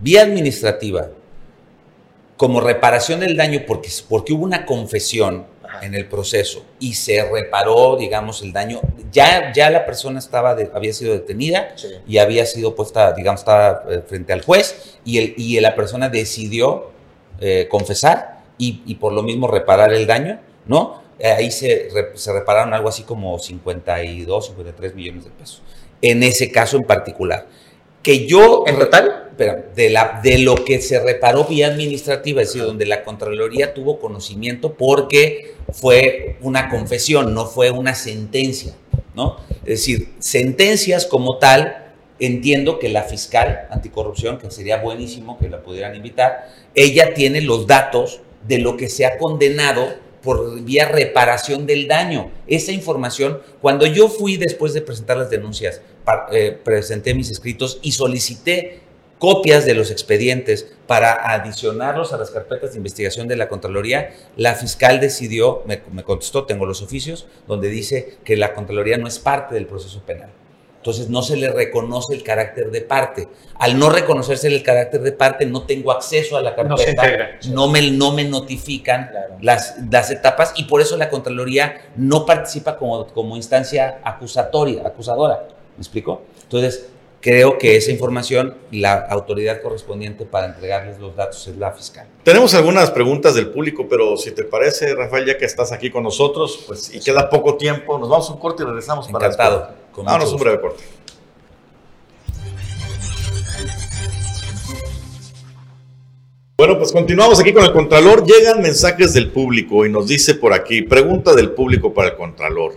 vía 0.00 0.22
administrativa, 0.22 1.08
como 2.36 2.60
reparación 2.60 3.20
del 3.20 3.36
daño, 3.36 3.62
porque, 3.66 3.88
porque 4.08 4.32
hubo 4.32 4.44
una 4.44 4.66
confesión 4.66 5.46
Ajá. 5.62 5.84
en 5.86 5.94
el 5.94 6.06
proceso 6.08 6.64
y 6.80 6.94
se 6.94 7.22
reparó, 7.30 7.96
digamos, 7.96 8.42
el 8.42 8.52
daño. 8.52 8.80
Ya, 9.12 9.52
ya 9.52 9.70
la 9.70 9.86
persona 9.86 10.18
estaba 10.18 10.54
de- 10.54 10.70
había 10.74 10.92
sido 10.92 11.12
detenida 11.12 11.72
Sí. 11.76 11.88
y 12.06 12.18
había 12.18 12.44
sido 12.46 12.74
puesta, 12.74 13.12
digamos, 13.12 13.40
estaba 13.42 13.84
eh, 13.88 14.02
frente 14.06 14.32
al 14.32 14.42
juez 14.42 14.96
y, 15.04 15.18
el, 15.18 15.34
y 15.36 15.60
la 15.60 15.74
persona 15.76 16.08
decidió 16.08 16.90
eh, 17.40 17.68
confesar 17.70 18.40
y, 18.58 18.82
y 18.86 18.96
por 18.96 19.12
lo 19.12 19.22
mismo 19.22 19.46
reparar 19.48 19.92
el 19.92 20.06
daño, 20.06 20.40
¿no? 20.66 21.02
Eh, 21.18 21.30
ahí 21.30 21.50
se, 21.52 21.88
se 22.14 22.32
repararon 22.32 22.74
algo 22.74 22.88
así 22.88 23.04
como 23.04 23.38
52, 23.38 24.46
53 24.46 24.94
millones 24.94 25.24
de 25.24 25.30
pesos. 25.30 25.62
En 26.02 26.22
ese 26.24 26.50
caso 26.50 26.76
en 26.76 26.84
particular. 26.84 27.46
Que 28.02 28.26
yo... 28.26 28.64
¿En 28.66 28.78
total? 28.78 29.23
Espera, 29.34 29.64
de, 29.74 29.90
la, 29.90 30.20
de 30.22 30.38
lo 30.38 30.64
que 30.64 30.80
se 30.80 31.00
reparó 31.00 31.44
vía 31.44 31.66
administrativa, 31.66 32.40
es 32.40 32.50
decir, 32.50 32.62
donde 32.62 32.86
la 32.86 33.02
Contraloría 33.02 33.74
tuvo 33.74 33.98
conocimiento 33.98 34.74
porque 34.74 35.54
fue 35.72 36.36
una 36.40 36.70
confesión, 36.70 37.34
no 37.34 37.46
fue 37.46 37.72
una 37.72 37.96
sentencia, 37.96 38.74
¿no? 39.16 39.38
Es 39.62 39.80
decir, 39.80 40.10
sentencias 40.20 41.04
como 41.04 41.38
tal, 41.38 41.94
entiendo 42.20 42.78
que 42.78 42.88
la 42.88 43.02
fiscal 43.02 43.66
anticorrupción, 43.70 44.38
que 44.38 44.52
sería 44.52 44.76
buenísimo 44.80 45.36
que 45.36 45.48
la 45.48 45.64
pudieran 45.64 45.96
invitar, 45.96 46.48
ella 46.76 47.12
tiene 47.12 47.40
los 47.40 47.66
datos 47.66 48.20
de 48.46 48.58
lo 48.58 48.76
que 48.76 48.88
se 48.88 49.04
ha 49.04 49.18
condenado 49.18 49.96
por 50.22 50.62
vía 50.62 50.86
reparación 50.86 51.66
del 51.66 51.88
daño. 51.88 52.30
Esa 52.46 52.70
información, 52.70 53.40
cuando 53.60 53.84
yo 53.84 54.08
fui 54.08 54.36
después 54.36 54.74
de 54.74 54.80
presentar 54.80 55.16
las 55.16 55.28
denuncias, 55.28 55.82
eh, 56.30 56.56
presenté 56.62 57.14
mis 57.14 57.32
escritos 57.32 57.80
y 57.82 57.90
solicité 57.90 58.83
copias 59.18 59.64
de 59.64 59.74
los 59.74 59.90
expedientes 59.90 60.66
para 60.86 61.32
adicionarlos 61.32 62.12
a 62.12 62.18
las 62.18 62.30
carpetas 62.30 62.72
de 62.72 62.76
investigación 62.78 63.26
de 63.28 63.36
la 63.36 63.48
Contraloría, 63.48 64.10
la 64.36 64.54
fiscal 64.54 65.00
decidió, 65.00 65.62
me, 65.66 65.82
me 65.92 66.02
contestó, 66.02 66.44
tengo 66.44 66.66
los 66.66 66.82
oficios, 66.82 67.26
donde 67.46 67.68
dice 67.68 68.18
que 68.24 68.36
la 68.36 68.52
Contraloría 68.54 68.98
no 68.98 69.06
es 69.08 69.18
parte 69.18 69.54
del 69.54 69.66
proceso 69.66 70.00
penal. 70.02 70.30
Entonces 70.76 71.08
no 71.08 71.22
se 71.22 71.38
le 71.38 71.50
reconoce 71.50 72.12
el 72.12 72.22
carácter 72.22 72.70
de 72.70 72.82
parte. 72.82 73.26
Al 73.54 73.78
no 73.78 73.88
reconocerse 73.88 74.48
el 74.48 74.62
carácter 74.62 75.00
de 75.00 75.12
parte, 75.12 75.46
no 75.46 75.62
tengo 75.62 75.90
acceso 75.90 76.36
a 76.36 76.42
la 76.42 76.54
carpeta. 76.54 77.02
No. 77.46 77.54
No 77.66 77.68
me, 77.68 77.90
no 77.90 78.12
me 78.12 78.24
notifican 78.24 79.08
Claro. 79.10 79.36
las, 79.40 79.76
las 79.90 80.10
etapas 80.10 80.52
y 80.56 80.64
por 80.64 80.82
eso 80.82 80.98
la 80.98 81.08
Contraloría 81.08 81.80
no 81.96 82.26
participa 82.26 82.76
como, 82.76 83.06
como 83.06 83.34
instancia 83.34 84.00
acusatoria, 84.04 84.82
acusadora. 84.86 85.48
¿Me 85.74 85.80
explico? 85.80 86.20
Entonces, 86.42 86.86
creo 87.24 87.56
que 87.56 87.74
esa 87.74 87.90
información, 87.90 88.54
la 88.70 88.96
autoridad 88.96 89.62
correspondiente 89.62 90.26
para 90.26 90.44
entregarles 90.44 90.98
los 90.98 91.16
datos 91.16 91.48
es 91.48 91.56
la 91.56 91.72
fiscal. 91.72 92.06
Tenemos 92.22 92.52
algunas 92.52 92.90
preguntas 92.90 93.34
del 93.34 93.48
público, 93.48 93.86
pero 93.88 94.18
si 94.18 94.32
te 94.32 94.44
parece, 94.44 94.94
Rafael, 94.94 95.24
ya 95.24 95.38
que 95.38 95.46
estás 95.46 95.72
aquí 95.72 95.90
con 95.90 96.02
nosotros, 96.02 96.64
pues 96.66 96.94
y 96.94 97.00
queda 97.00 97.30
poco 97.30 97.56
tiempo, 97.56 97.98
nos 97.98 98.10
vamos 98.10 98.28
a 98.28 98.34
un 98.34 98.38
corte 98.38 98.62
y 98.62 98.66
regresamos 98.66 99.08
para 99.08 99.24
Encantado. 99.24 99.58
después. 99.58 99.76
Con 99.92 100.04
Vámonos 100.04 100.32
un 100.34 100.38
breve 100.38 100.60
corte. 100.60 100.84
Bueno, 106.58 106.76
pues 106.76 106.92
continuamos 106.92 107.40
aquí 107.40 107.54
con 107.54 107.64
el 107.64 107.72
Contralor. 107.72 108.26
Llegan 108.26 108.60
mensajes 108.60 109.14
del 109.14 109.30
público 109.30 109.86
y 109.86 109.90
nos 109.90 110.08
dice 110.08 110.34
por 110.34 110.52
aquí, 110.52 110.82
pregunta 110.82 111.32
del 111.32 111.52
público 111.52 111.94
para 111.94 112.10
el 112.10 112.16
Contralor. 112.16 112.76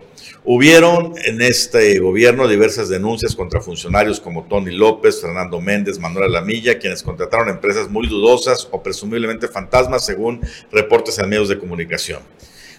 Hubieron 0.50 1.14
en 1.26 1.42
este 1.42 2.00
gobierno 2.00 2.48
diversas 2.48 2.88
denuncias 2.88 3.36
contra 3.36 3.60
funcionarios 3.60 4.22
como 4.22 4.46
Tony 4.46 4.72
López, 4.72 5.20
Fernando 5.20 5.60
Méndez, 5.60 6.00
Manuel 6.00 6.32
Lamilla, 6.32 6.80
quienes 6.80 7.04
contrataron 7.04 7.50
empresas 7.50 7.90
muy 7.90 8.08
dudosas 8.08 8.70
o 8.72 8.82
presumiblemente 8.82 9.50
fantasmas 9.50 10.06
según 10.06 10.40
reportes 10.72 11.20
en 11.20 11.28
medios 11.28 11.50
de 11.50 11.60
comunicación. 11.60 12.22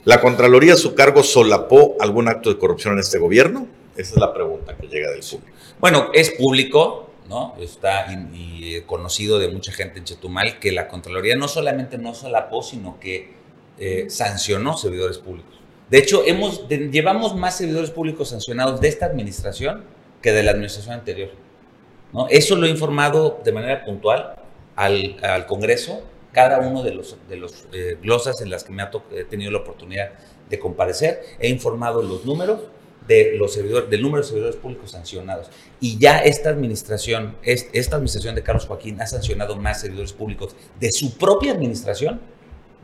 ¿La 0.07 0.23
Contraloría 0.23 0.73
a 0.73 0.77
su 0.79 0.95
cargo 0.95 1.23
solapó 1.23 1.97
algún 2.01 2.29
acto 2.29 2.49
de 2.49 2.57
corrupción 2.57 2.95
en 2.95 3.01
este 3.01 3.19
gobierno? 3.19 3.66
Esa 3.99 4.14
es 4.14 4.19
la 4.19 4.33
pregunta 4.33 4.75
que 4.75 4.87
llega 4.87 5.11
del 5.11 5.21
público. 5.21 5.53
Bueno, 5.79 6.09
es 6.14 6.31
público, 6.31 7.11
¿no? 7.29 7.55
Está 7.61 8.07
y 8.33 8.81
conocido 8.87 9.39
de 9.39 9.49
mucha 9.49 9.73
gente 9.73 9.99
en 9.99 10.07
Chetumal 10.07 10.59
que 10.59 10.73
la 10.73 10.89
Contraloría 10.89 11.37
no 11.37 11.49
solamente 11.49 11.99
no 11.99 12.14
solapó, 12.14 12.62
sino 12.62 12.99
que 12.99 13.35
eh, 13.79 14.07
sancionó 14.09 14.79
servidores 14.79 15.19
públicos. 15.19 15.59
De 15.91 15.99
hecho, 15.99 16.22
hemos, 16.26 16.68
llevamos 16.68 17.34
más 17.34 17.57
servidores 17.57 17.91
públicos 17.91 18.28
sancionados 18.28 18.80
de 18.80 18.89
esta 18.89 19.07
administración 19.07 19.84
que 20.22 20.32
de 20.32 20.43
la 20.43 20.51
administración 20.51 20.95
anterior. 20.95 21.30
Eso 22.30 22.57
lo 22.57 22.66
he 22.66 22.70
informado 22.70 23.41
de 23.45 23.53
manera 23.53 23.84
puntual 23.84 24.34
al, 24.76 25.47
Congreso, 25.47 26.03
cada 26.32 26.59
uno 26.61 26.82
de 26.82 26.95
los, 26.95 27.16
eh, 27.72 27.97
glosas 28.03 28.41
en 28.41 28.51
las 28.51 28.64
que 28.64 28.72
me 28.72 28.82
ha 28.82 28.91
he 29.12 29.24
tenido 29.24 29.51
la 29.51 29.59
oportunidad 29.59 30.11
de 30.49 30.59
comparecer. 30.59 31.20
He 31.39 31.49
informado 31.49 32.03
los 32.03 32.24
números 32.24 32.61
de 33.07 33.36
los 33.39 33.55
servidores, 33.55 33.89
del 33.89 34.03
número 34.03 34.22
de 34.22 34.28
servidores 34.28 34.57
públicos 34.57 34.91
sancionados. 34.91 35.49
Y 35.80 35.99
ya 35.99 36.18
esta 36.18 36.51
administración, 36.51 37.36
es- 37.43 37.68
esta 37.72 37.97
administración 37.97 38.34
de 38.34 38.43
Carlos 38.43 38.66
Joaquín 38.66 39.01
ha 39.01 39.07
sancionado 39.07 39.57
más 39.57 39.80
servidores 39.80 40.12
públicos 40.12 40.55
de 40.78 40.93
su 40.93 41.16
propia 41.16 41.53
administración, 41.53 42.20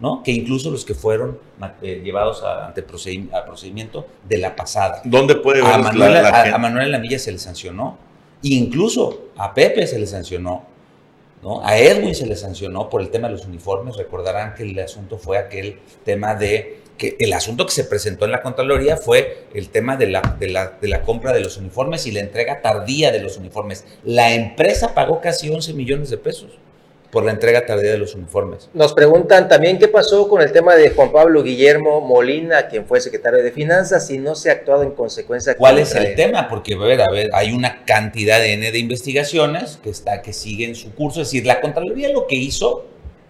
¿no? 0.04 0.22
Que 0.22 0.32
incluso 0.32 0.70
los 0.70 0.84
que 0.84 0.92
fueron 0.94 1.38
eh, 1.80 2.02
llevados 2.04 2.42
a, 2.42 2.66
ante 2.66 2.86
procedi- 2.86 3.32
a 3.32 3.42
procedimiento 3.46 4.06
de 4.28 4.36
la 4.36 4.54
pasada. 4.54 5.00
¿Dónde 5.04 5.34
puede 5.36 5.62
ver 5.62 5.72
A 5.72 5.78
la- 5.78 5.84
Manuel, 5.84 6.12
la 6.12 6.28
a- 6.28 6.42
gente? 6.42 6.54
a 6.54 6.58
Manuel 6.58 6.92
Lamilla 6.92 7.18
se 7.18 7.32
le 7.32 7.38
sancionó. 7.38 7.96
Incluso 8.42 9.28
a 9.36 9.54
Pepe 9.54 9.86
se 9.86 9.98
le 9.98 10.06
sancionó. 10.06 10.66
¿no? 11.42 11.64
A 11.64 11.78
Edwin 11.78 12.14
se 12.14 12.26
le 12.26 12.36
sancionó 12.36 12.88
por 12.90 13.00
el 13.00 13.08
tema 13.10 13.28
de 13.28 13.32
los 13.34 13.46
uniformes. 13.46 13.96
Recordarán 13.96 14.54
que 14.54 14.62
el 14.64 14.78
asunto 14.78 15.16
fue 15.18 15.38
aquel 15.38 15.78
tema 16.04 16.34
de 16.34 16.80
que 16.98 17.16
el 17.18 17.32
asunto 17.32 17.64
que 17.66 17.72
se 17.72 17.84
presentó 17.84 18.24
en 18.26 18.30
la 18.30 18.40
Contraloría 18.42 18.96
fue 18.98 19.46
el 19.54 19.68
tema 19.70 19.96
de 19.96 20.06
la, 20.06 20.36
de 20.38 20.48
la, 20.48 20.74
de 20.80 20.88
la 20.88 21.00
compra 21.02 21.32
de 21.32 21.40
los 21.40 21.56
uniformes 21.56 22.06
y 22.06 22.12
la 22.12 22.20
entrega 22.20 22.60
tardía 22.62 23.10
de 23.12 23.20
los 23.20 23.36
uniformes. 23.38 23.84
La 24.04 24.32
empresa 24.34 24.94
pagó 24.94 25.20
casi 25.20 25.50
11 25.50 25.72
millones 25.74 26.10
de 26.10 26.18
pesos 26.18 26.50
por 27.14 27.24
la 27.24 27.30
entrega 27.30 27.64
tardía 27.64 27.92
de 27.92 27.98
los 27.98 28.16
uniformes. 28.16 28.68
Nos 28.74 28.92
preguntan 28.92 29.48
también 29.48 29.78
qué 29.78 29.86
pasó 29.86 30.28
con 30.28 30.42
el 30.42 30.50
tema 30.50 30.74
de 30.74 30.90
Juan 30.90 31.12
Pablo 31.12 31.44
Guillermo 31.44 32.00
Molina, 32.00 32.66
quien 32.66 32.86
fue 32.86 33.00
secretario 33.00 33.40
de 33.40 33.52
Finanzas, 33.52 34.10
y 34.10 34.18
no 34.18 34.34
se 34.34 34.50
ha 34.50 34.54
actuado 34.54 34.82
en 34.82 34.90
consecuencia. 34.90 35.56
¿Cuál 35.56 35.78
es 35.78 35.94
el 35.94 36.06
él. 36.06 36.16
tema? 36.16 36.48
Porque, 36.48 36.74
a 36.74 36.78
ver, 36.78 37.00
a 37.00 37.10
ver, 37.12 37.30
hay 37.32 37.52
una 37.52 37.84
cantidad 37.84 38.40
de 38.40 38.54
N 38.54 38.72
de 38.72 38.78
investigaciones 38.78 39.78
que, 39.80 39.90
está, 39.90 40.22
que 40.22 40.32
siguen 40.32 40.74
su 40.74 40.92
curso. 40.92 41.22
Es 41.22 41.28
decir, 41.28 41.46
la 41.46 41.60
Contraloría 41.60 42.08
lo 42.08 42.26
que 42.26 42.34
hizo 42.34 42.84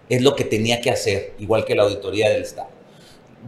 es 0.09 0.23
lo 0.23 0.35
que 0.35 0.45
tenía 0.45 0.81
que 0.81 0.89
hacer, 0.89 1.33
igual 1.37 1.63
que 1.63 1.75
la 1.75 1.83
Auditoría 1.83 2.29
del 2.31 2.41
Estado. 2.41 2.69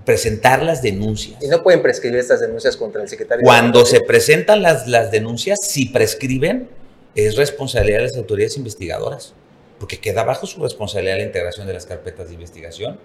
Presentar 0.06 0.62
las 0.62 0.84
denuncias. 0.84 1.44
Y 1.44 1.48
no 1.48 1.64
pueden 1.64 1.82
prescribir 1.82 2.20
estas 2.20 2.42
denuncias 2.42 2.78
contra 2.78 3.02
el 3.02 3.10
secretario. 3.10 3.42
de 3.42 3.46
Cuando 3.46 3.86
se 3.88 4.02
presentan 4.02 4.62
las, 4.62 4.88
las 4.88 5.10
denuncias, 5.10 5.58
si 5.64 5.86
prescriben, 5.86 6.70
es 7.16 7.36
responsabilidad 7.36 7.98
de 7.98 8.04
las 8.04 8.18
autoridades 8.18 8.56
investigadoras, 8.58 9.34
porque 9.80 10.00
queda 10.00 10.24
bajo 10.24 10.46
su 10.46 10.62
responsabilidad 10.62 11.18
la 11.18 11.24
integración 11.24 11.68
de 11.68 11.74
las 11.74 11.86
carpetas 11.86 12.28
de 12.28 12.34
investigación. 12.34 12.98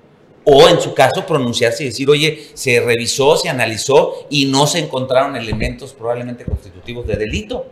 O 0.45 0.69
en 0.69 0.81
su 0.81 0.93
caso, 0.93 1.25
pronunciarse 1.25 1.85
y 1.85 1.87
decir, 1.87 2.11
oye, 2.11 2.49
se 2.55 2.81
revisó, 2.81 3.37
se 3.37 3.49
analizó 3.49 4.27
y 4.29 4.47
no 4.47 4.67
se 4.67 4.81
encontraron 4.81 5.37
elementos 5.37 5.93
probablemente 5.93 6.45
constitutivos 6.45 7.07
de 7.07 7.17
delito. 7.17 7.67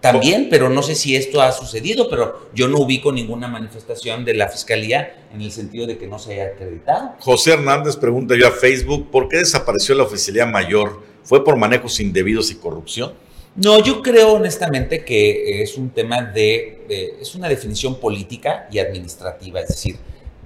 También, 0.00 0.48
pero 0.50 0.68
no 0.68 0.82
sé 0.82 0.94
si 0.94 1.16
esto 1.16 1.40
ha 1.40 1.50
sucedido, 1.50 2.10
pero 2.10 2.48
yo 2.54 2.68
no 2.68 2.78
ubico 2.78 3.10
ninguna 3.10 3.48
manifestación 3.48 4.24
de 4.24 4.34
la 4.34 4.48
Fiscalía 4.48 5.26
en 5.32 5.40
el 5.40 5.50
sentido 5.50 5.86
de 5.86 5.96
que 5.96 6.06
no 6.06 6.18
se 6.18 6.34
haya 6.34 6.52
acreditado. 6.52 7.14
José 7.20 7.54
Hernández 7.54 7.96
pregunta 7.96 8.34
yo 8.38 8.46
a 8.46 8.50
Facebook, 8.50 9.10
¿por 9.10 9.28
qué 9.28 9.38
desapareció 9.38 9.94
la 9.94 10.02
oficialía 10.02 10.44
mayor? 10.44 11.00
¿Fue 11.22 11.42
por 11.42 11.56
manejos 11.56 12.00
indebidos 12.00 12.50
y 12.50 12.56
corrupción? 12.56 13.14
No, 13.56 13.78
yo 13.82 14.02
creo 14.02 14.32
honestamente 14.32 15.04
que 15.04 15.62
es 15.62 15.76
un 15.78 15.90
tema 15.90 16.22
de, 16.22 16.84
de- 16.88 17.14
es 17.20 17.34
una 17.34 17.48
definición 17.48 18.00
política 18.00 18.66
y 18.70 18.78
administrativa, 18.80 19.60
es 19.60 19.68
decir, 19.68 19.96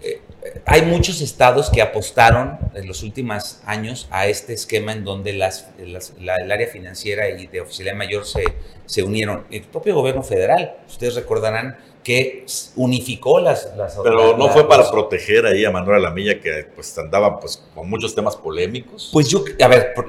eh, 0.02 0.20
eh, 0.44 0.60
hay 0.66 0.82
muchos 0.82 1.20
estados 1.22 1.70
que 1.70 1.80
apostaron 1.80 2.58
en 2.74 2.86
los 2.86 3.02
últimos 3.02 3.60
años 3.64 4.06
a 4.10 4.26
este 4.26 4.52
esquema 4.52 4.92
en 4.92 5.04
donde 5.04 5.32
las, 5.32 5.70
las- 5.78 6.12
la- 6.20 6.36
el 6.36 6.52
área 6.52 6.66
financiera 6.68 7.30
y 7.30 7.46
de 7.46 7.62
oficialía 7.62 7.94
mayor 7.94 8.26
se, 8.26 8.44
se 8.84 9.02
unieron. 9.02 9.44
El 9.50 9.62
propio 9.62 9.94
gobierno 9.94 10.22
federal, 10.22 10.76
ustedes 10.86 11.14
recordarán 11.14 11.78
que 12.04 12.44
unificó 12.76 13.40
las... 13.40 13.70
las 13.76 13.98
Pero 14.02 14.36
no 14.36 14.48
fue 14.50 14.68
para 14.68 14.90
proteger 14.90 15.46
ahí 15.46 15.64
a 15.64 15.70
Manuel 15.70 15.96
Alamilla 16.04 16.40
que 16.40 16.66
pues 16.74 16.96
andaba 16.98 17.40
pues 17.40 17.62
con 17.74 17.88
muchos 17.88 18.14
temas 18.14 18.36
polémicos. 18.36 19.08
Pues 19.12 19.28
yo, 19.28 19.44
a 19.62 19.68
ver, 19.68 19.94
por- 19.94 20.08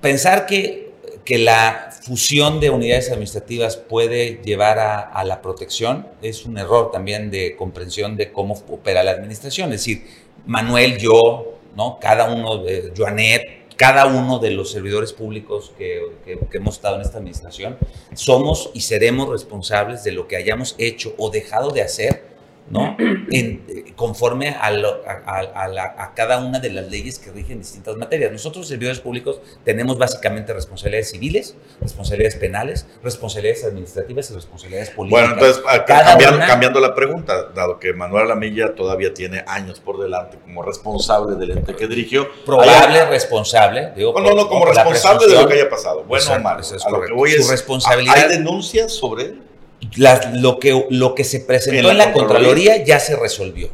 pensar 0.00 0.46
que, 0.46 0.89
que 1.30 1.38
la 1.38 1.90
fusión 1.92 2.58
de 2.58 2.70
unidades 2.70 3.08
administrativas 3.12 3.76
puede 3.76 4.40
llevar 4.42 4.80
a, 4.80 4.98
a, 4.98 5.22
la 5.22 5.40
protección 5.40 6.08
es 6.22 6.44
un 6.44 6.58
error 6.58 6.90
también 6.90 7.30
de 7.30 7.54
comprensión 7.54 8.16
de 8.16 8.32
cómo 8.32 8.54
opera 8.68 9.04
la 9.04 9.12
administración. 9.12 9.72
Es 9.72 9.82
decir, 9.82 10.08
Manuel, 10.44 10.98
yo, 10.98 11.60
¿no? 11.76 12.00
cada 12.00 12.34
uno, 12.34 12.64
de 12.64 12.92
Joanet, 12.96 13.76
cada 13.76 14.06
uno 14.06 14.40
de 14.40 14.50
los 14.50 14.72
servidores 14.72 15.12
públicos 15.12 15.72
que, 15.78 16.02
que, 16.24 16.36
que, 16.36 16.56
hemos 16.56 16.74
estado 16.74 16.96
en 16.96 17.02
esta 17.02 17.18
administración, 17.18 17.78
somos 18.12 18.72
y 18.74 18.80
seremos 18.80 19.28
responsables 19.28 20.02
de 20.02 20.10
lo 20.10 20.26
que 20.26 20.34
hayamos 20.34 20.74
hecho 20.78 21.14
o 21.16 21.30
dejado 21.30 21.70
de 21.70 21.82
hacer 21.82 22.29
¿no? 22.70 22.96
En, 23.32 23.92
conforme 23.94 24.50
a, 24.50 24.70
lo, 24.72 25.02
a, 25.06 25.38
a, 25.38 25.68
la, 25.68 25.94
a, 25.96 26.14
cada 26.14 26.38
una 26.38 26.58
de 26.58 26.70
las 26.70 26.90
leyes 26.90 27.18
que 27.18 27.30
rigen 27.30 27.58
distintas 27.60 27.96
materias. 27.96 28.32
Nosotros, 28.32 28.66
servidores 28.66 28.98
públicos, 28.98 29.40
tenemos 29.64 29.98
básicamente 29.98 30.52
responsabilidades 30.52 31.10
civiles, 31.10 31.54
responsabilidades 31.80 32.36
penales, 32.36 32.86
responsabilidades 33.04 33.64
administrativas 33.64 34.30
y 34.30 34.34
responsabilidades 34.34 34.90
políticas. 34.90 35.28
Bueno, 35.28 35.46
entonces, 35.46 35.62
cambiando, 35.86 36.36
una... 36.36 36.46
cambiando, 36.46 36.80
la 36.80 36.94
pregunta, 36.94 37.50
dado 37.54 37.78
que 37.78 37.92
Manuel 37.92 38.24
Alamilla 38.24 38.74
todavía 38.74 39.14
tiene 39.14 39.44
años 39.46 39.78
por 39.80 40.00
delante 40.00 40.38
como 40.38 40.62
responsable 40.62 41.36
del 41.36 41.58
ente 41.58 41.76
que 41.76 41.86
dirigió. 41.86 42.28
Probable 42.44 43.04
responsable. 43.06 43.92
Digo, 43.94 44.12
no, 44.18 44.30
no, 44.30 44.34
no, 44.34 44.48
como 44.48 44.64
responsable 44.66 45.28
de 45.28 45.34
lo 45.34 45.46
que 45.46 45.54
haya 45.54 45.68
pasado. 45.68 46.04
Bueno 46.04 46.24
o 46.32 46.40
malo. 46.40 46.60
Es 46.60 46.84
a 46.84 46.90
lo 46.90 47.00
que 47.00 47.12
voy 47.12 47.30
es, 47.30 47.48
responsabilidad. 47.48 48.16
¿Hay 48.16 48.28
denuncias 48.28 48.92
sobre 48.92 49.24
él? 49.24 49.49
La, 49.96 50.32
lo, 50.34 50.58
que, 50.58 50.86
lo 50.90 51.14
que 51.14 51.24
se 51.24 51.40
presentó 51.40 51.90
en 51.90 51.98
la, 51.98 52.04
en 52.04 52.10
la 52.10 52.12
Contraloría 52.12 52.84
ya 52.84 53.00
se 53.00 53.16
resolvió. 53.16 53.70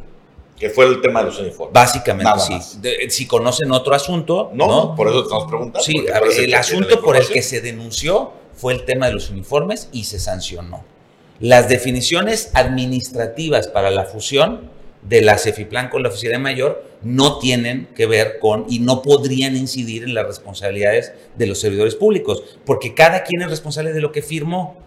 Que 0.57 0.71
fue 0.71 0.85
el 0.85 1.01
tema 1.01 1.19
de 1.19 1.27
los 1.27 1.39
uniformes. 1.39 1.73
Básicamente, 1.73 2.31
sí. 2.39 2.79
De, 2.81 3.09
si 3.09 3.27
conocen 3.27 3.71
otro 3.71 3.93
asunto. 3.93 4.49
No, 4.53 4.67
no, 4.67 4.95
por 4.95 5.07
eso 5.07 5.23
estamos 5.23 5.45
preguntando. 5.47 5.81
Sí, 5.81 6.05
a 6.11 6.19
ver, 6.19 6.31
el 6.39 6.53
asunto 6.55 6.99
por 7.01 7.15
el 7.15 7.27
que 7.27 7.43
se 7.43 7.61
denunció 7.61 8.31
fue 8.55 8.73
el 8.73 8.85
tema 8.85 9.07
de 9.07 9.13
los 9.13 9.29
uniformes 9.29 9.89
y 9.91 10.05
se 10.05 10.19
sancionó. 10.19 10.83
Las 11.39 11.69
definiciones 11.69 12.49
administrativas 12.55 13.67
para 13.67 13.91
la 13.91 14.05
fusión 14.05 14.71
de 15.03 15.21
la 15.21 15.37
CEFIPLAN 15.37 15.89
con 15.89 16.01
la 16.01 16.09
Oficina 16.09 16.39
Mayor 16.39 16.83
no 17.03 17.37
tienen 17.37 17.87
que 17.95 18.07
ver 18.07 18.39
con 18.39 18.65
y 18.67 18.79
no 18.79 19.03
podrían 19.03 19.55
incidir 19.55 20.03
en 20.03 20.15
las 20.15 20.25
responsabilidades 20.25 21.13
de 21.37 21.45
los 21.45 21.59
servidores 21.59 21.93
públicos, 21.93 22.43
porque 22.65 22.95
cada 22.95 23.23
quien 23.23 23.43
es 23.43 23.49
responsable 23.51 23.93
de 23.93 24.01
lo 24.01 24.11
que 24.11 24.23
firmó 24.23 24.77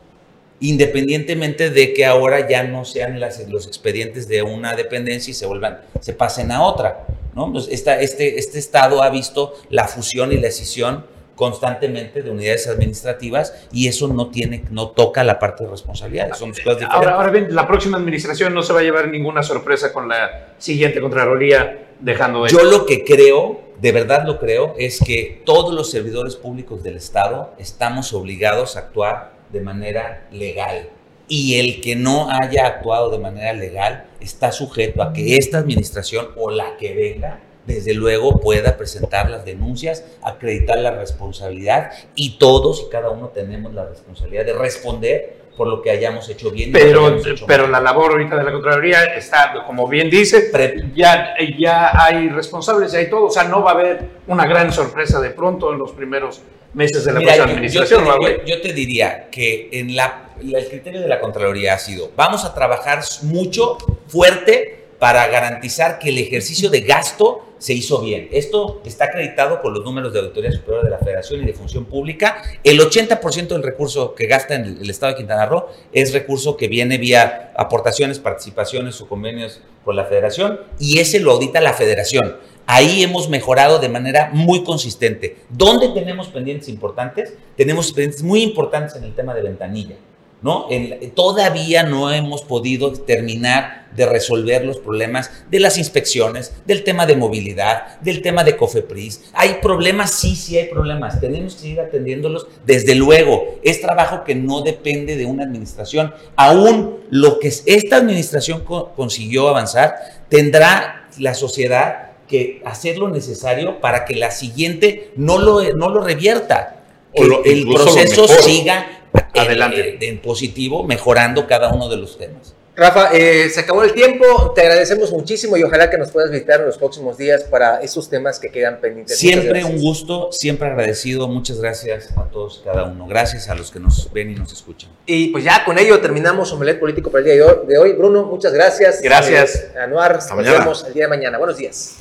independientemente 0.61 1.71
de 1.71 1.93
que 1.93 2.05
ahora 2.05 2.49
ya 2.49 2.63
no 2.65 2.85
sean 2.85 3.19
las, 3.19 3.49
los 3.49 3.67
expedientes 3.67 4.29
de 4.29 4.43
una 4.43 4.77
dependencia 4.77 5.31
y 5.31 5.35
se 5.35 5.47
vuelvan, 5.47 5.81
se 6.01 6.13
pasen 6.13 6.53
a 6.53 6.63
otra. 6.63 7.07
¿no? 7.35 7.51
Pues 7.53 7.69
esta, 7.71 8.01
este, 8.01 8.39
este 8.39 8.59
Estado 8.59 9.03
ha 9.03 9.11
visto 9.11 9.55
la 9.71 9.89
fusión 9.89 10.33
y 10.33 10.37
la 10.37 10.49
escisión 10.49 11.05
constantemente 11.35 12.23
de 12.23 12.31
unidades 12.31 12.69
administrativas 12.69 13.67
y 13.73 13.89
eso 13.89 14.09
no 14.09 14.29
tiene, 14.29 14.65
no 14.71 14.91
toca 14.91 15.25
la 15.25 15.39
parte 15.39 15.65
de 15.65 15.71
responsabilidades. 15.71 16.37
Son 16.37 16.51
cosas 16.51 16.65
diferentes. 16.65 16.89
Ahora, 16.91 17.15
ahora 17.15 17.31
bien, 17.31 17.55
la 17.55 17.67
próxima 17.67 17.97
administración 17.97 18.53
no 18.53 18.63
se 18.63 18.75
va 18.75 18.81
a 18.81 18.83
llevar 18.83 19.09
ninguna 19.09 19.43
sorpresa 19.43 19.91
con 19.91 20.11
la 20.11 20.53
siguiente 20.59 21.01
Contraloría 21.01 21.95
dejando 21.99 22.47
Yo 22.47 22.63
lo 22.65 22.85
que 22.85 23.05
creo, 23.05 23.63
de 23.81 23.93
verdad 23.93 24.25
lo 24.27 24.39
creo, 24.39 24.75
es 24.77 25.01
que 25.01 25.41
todos 25.47 25.73
los 25.73 25.91
servidores 25.91 26.37
públicos 26.37 26.83
del 26.83 26.97
Estado 26.97 27.55
estamos 27.59 28.13
obligados 28.13 28.77
a 28.77 28.81
actuar 28.81 29.40
de 29.53 29.61
manera 29.61 30.27
legal. 30.31 30.89
Y 31.29 31.61
el 31.61 31.81
que 31.81 31.95
no 31.95 32.29
haya 32.31 32.67
actuado 32.67 33.11
de 33.11 33.19
manera 33.19 33.53
legal 33.53 34.07
está 34.21 34.51
sujeto 34.51 35.03
a 35.03 35.13
que 35.13 35.37
esta 35.37 35.59
administración 35.59 36.29
o 36.37 36.51
la 36.51 36.77
que 36.77 36.95
venga, 36.95 37.41
desde 37.67 37.95
luego, 37.95 38.41
pueda 38.41 38.77
presentar 38.77 39.31
las 39.31 39.45
denuncias, 39.45 40.05
acreditar 40.23 40.79
la 40.79 40.91
responsabilidad 40.91 41.93
y 42.17 42.39
todos 42.39 42.85
y 42.87 42.91
cada 42.91 43.11
uno 43.11 43.29
tenemos 43.29 43.73
la 43.75 43.87
responsabilidad 43.87 44.45
de 44.45 44.55
responder 44.55 45.41
por 45.57 45.69
lo 45.69 45.83
que 45.83 45.91
hayamos 45.91 46.29
hecho 46.29 46.51
bien. 46.51 46.73
Pero, 46.73 47.17
hecho 47.19 47.47
pero 47.47 47.69
la 47.69 47.81
labor 47.81 48.13
ahorita 48.13 48.35
de 48.37 48.45
la 48.45 48.51
Contraloría 48.51 49.05
está, 49.15 49.53
como 49.67 49.87
bien 49.87 50.09
dice, 50.09 50.51
ya, 50.95 51.35
ya 51.59 51.91
hay 52.03 52.29
responsables, 52.31 52.93
ya 52.93 52.99
hay 52.99 53.11
todo, 53.11 53.27
o 53.27 53.31
sea, 53.31 53.45
no 53.45 53.63
va 53.63 53.73
a 53.73 53.75
haber 53.75 54.01
una 54.27 54.47
gran 54.47 54.73
sorpresa 54.73 55.21
de 55.21 55.31
pronto 55.31 55.71
en 55.73 55.79
los 55.79 55.93
primeros 55.93 56.41
meses 56.75 57.05
de 57.05 57.13
la 57.13 57.19
Mira, 57.19 57.35
próxima 57.35 57.55
administración. 57.55 58.05
Yo 58.05 58.19
te, 58.19 58.33
yo, 58.33 58.45
yo 58.47 58.61
te, 58.61 58.73
diría 58.73 59.29
que 59.31 59.69
en 59.73 59.97
la, 59.97 60.35
el 60.41 60.69
criterio 60.69 61.01
de 61.01 61.09
la 61.09 61.21
Contraloría 61.21 61.75
ha 61.75 61.79
sido, 61.79 62.11
vamos 62.17 62.45
a 62.45 62.55
trabajar 62.55 63.03
mucho, 63.23 63.79
fuerte, 64.09 64.81
para 65.01 65.27
garantizar 65.29 65.99
que 65.99 66.11
el 66.11 66.19
ejercicio 66.19 66.69
de 66.69 66.83
gasto 66.83 67.47
se 67.61 67.73
hizo 67.75 68.01
bien. 68.01 68.29
Esto 68.33 68.83
está 68.85 69.07
acreditado 69.07 69.61
por 69.61 69.73
los 69.73 69.85
números 69.85 70.13
de 70.13 70.21
Auditoría 70.21 70.53
Superior 70.53 70.85
de 70.85 70.91
la 70.91 70.99
Federación 70.99 71.43
y 71.43 71.47
de 71.47 71.55
Función 71.55 71.87
Pública. 71.87 72.43
El 72.65 72.81
80% 72.81 73.49
del 73.49 73.63
recurso 73.63 74.15
que 74.15 74.27
gasta 74.27 74.55
en 74.55 74.79
el 74.81 74.91
Estado 74.91 75.13
de 75.13 75.19
Quintana 75.19 75.47
Roo 75.47 75.67
es 75.93 76.13
recurso 76.13 76.57
que 76.57 76.69
viene 76.69 76.99
vía 76.99 77.53
aportaciones, 77.57 78.19
participaciones 78.19 79.01
o 79.01 79.09
convenios 79.09 79.61
por 79.85 79.95
la 79.95 80.05
Federación 80.05 80.61
y 80.79 80.99
ese 80.99 81.21
lo 81.21 81.33
audita 81.33 81.61
la 81.61 81.73
Federación. 81.73 82.37
Ahí 82.73 83.03
hemos 83.03 83.29
mejorado 83.29 83.81
de 83.81 83.89
manera 83.89 84.31
muy 84.33 84.63
consistente. 84.63 85.39
¿Dónde 85.49 85.89
tenemos 85.89 86.29
pendientes 86.29 86.69
importantes? 86.69 87.35
Tenemos 87.57 87.91
pendientes 87.91 88.23
muy 88.23 88.43
importantes 88.43 88.95
en 88.95 89.03
el 89.03 89.13
tema 89.13 89.35
de 89.35 89.43
ventanilla. 89.43 89.97
¿no? 90.41 90.69
En, 90.71 91.11
todavía 91.11 91.83
no 91.83 92.13
hemos 92.13 92.43
podido 92.43 92.93
terminar 92.93 93.89
de 93.97 94.07
resolver 94.07 94.65
los 94.65 94.79
problemas 94.79 95.33
de 95.51 95.59
las 95.59 95.79
inspecciones, 95.79 96.55
del 96.65 96.85
tema 96.85 97.07
de 97.07 97.17
movilidad, 97.17 97.99
del 98.03 98.23
tema 98.23 98.45
de 98.45 98.57
COFEPRIS. 98.57 99.33
¿Hay 99.33 99.55
problemas? 99.61 100.13
Sí, 100.13 100.37
sí 100.37 100.57
hay 100.57 100.69
problemas. 100.69 101.21
Tenemos 101.21 101.55
que 101.55 101.63
seguir 101.63 101.81
atendiéndolos. 101.81 102.47
Desde 102.65 102.95
luego, 102.95 103.59
es 103.65 103.81
trabajo 103.81 104.23
que 104.23 104.37
no 104.37 104.61
depende 104.61 105.17
de 105.17 105.27
una 105.27 105.43
administración. 105.43 106.15
Aún 106.37 107.01
lo 107.11 107.41
que 107.41 107.49
esta 107.49 107.97
administración 107.97 108.61
co 108.61 108.93
consiguió 108.95 109.49
avanzar, 109.49 109.97
tendrá 110.29 111.09
la 111.19 111.35
sociedad 111.35 112.10
que 112.31 112.63
hacer 112.65 112.97
lo 112.97 113.09
necesario 113.09 113.81
para 113.81 114.05
que 114.05 114.15
la 114.15 114.31
siguiente 114.31 115.11
no 115.17 115.39
lo, 115.39 115.63
no 115.75 115.91
lo 115.91 116.01
revierta. 116.01 116.77
Que 117.13 117.25
lo, 117.25 117.45
el 117.45 117.67
proceso 117.67 118.29
siga 118.29 119.03
adelante 119.35 119.97
en, 119.97 120.03
en, 120.03 120.19
positivo, 120.23 120.85
mejorando 120.85 121.49
cada 121.49 121.73
uno 121.73 121.89
de 121.89 121.97
los 121.97 122.17
temas. 122.17 122.55
Rafa, 122.77 123.11
eh, 123.13 123.51
se 123.51 123.61
acabó 123.61 123.83
el 123.83 123.93
tiempo, 123.93 124.53
te 124.55 124.63
agradecemos 124.63 125.13
muchísimo 125.13 125.57
y 125.57 125.63
ojalá 125.63 125.91
que 125.91 125.99
nos 125.99 126.11
puedas 126.13 126.31
visitar 126.31 126.61
en 126.61 126.67
los 126.67 126.79
próximos 126.79 127.19
días 127.19 127.43
para 127.43 127.83
esos 127.83 128.09
temas 128.09 128.39
que 128.39 128.51
quedan 128.51 128.81
pendientes. 128.81 129.19
Siempre 129.19 129.65
un 129.65 129.79
gusto, 129.79 130.31
siempre 130.33 130.69
agradecido, 130.69 131.29
muchas 131.29 131.61
gracias 131.61 132.11
a 132.17 132.25
todos, 132.31 132.63
cada 132.65 132.85
uno, 132.85 133.07
gracias 133.07 133.51
a 133.51 133.55
los 133.55 133.71
que 133.71 133.81
nos 133.81 134.11
ven 134.13 134.31
y 134.31 134.35
nos 134.35 134.53
escuchan. 134.53 134.89
Y 135.05 135.29
pues 135.29 135.45
ya 135.45 135.63
con 135.65 135.79
ello 135.79 136.01
terminamos 136.01 136.53
Omelet 136.53 136.81
Político 136.81 137.11
para 137.11 137.19
el 137.21 137.25
día 137.25 137.55
de 137.67 137.77
hoy. 137.77 137.93
Bruno, 137.93 138.23
muchas 138.25 138.55
gracias. 138.55 139.03
Gracias. 139.03 139.57
Eh, 139.75 139.79
Anuar, 139.79 140.15
nos 140.15 140.31
mañana. 140.31 140.61
vemos 140.61 140.85
el 140.87 140.95
día 140.95 141.05
de 141.05 141.09
mañana. 141.09 141.37
Buenos 141.37 141.59
días. 141.59 141.97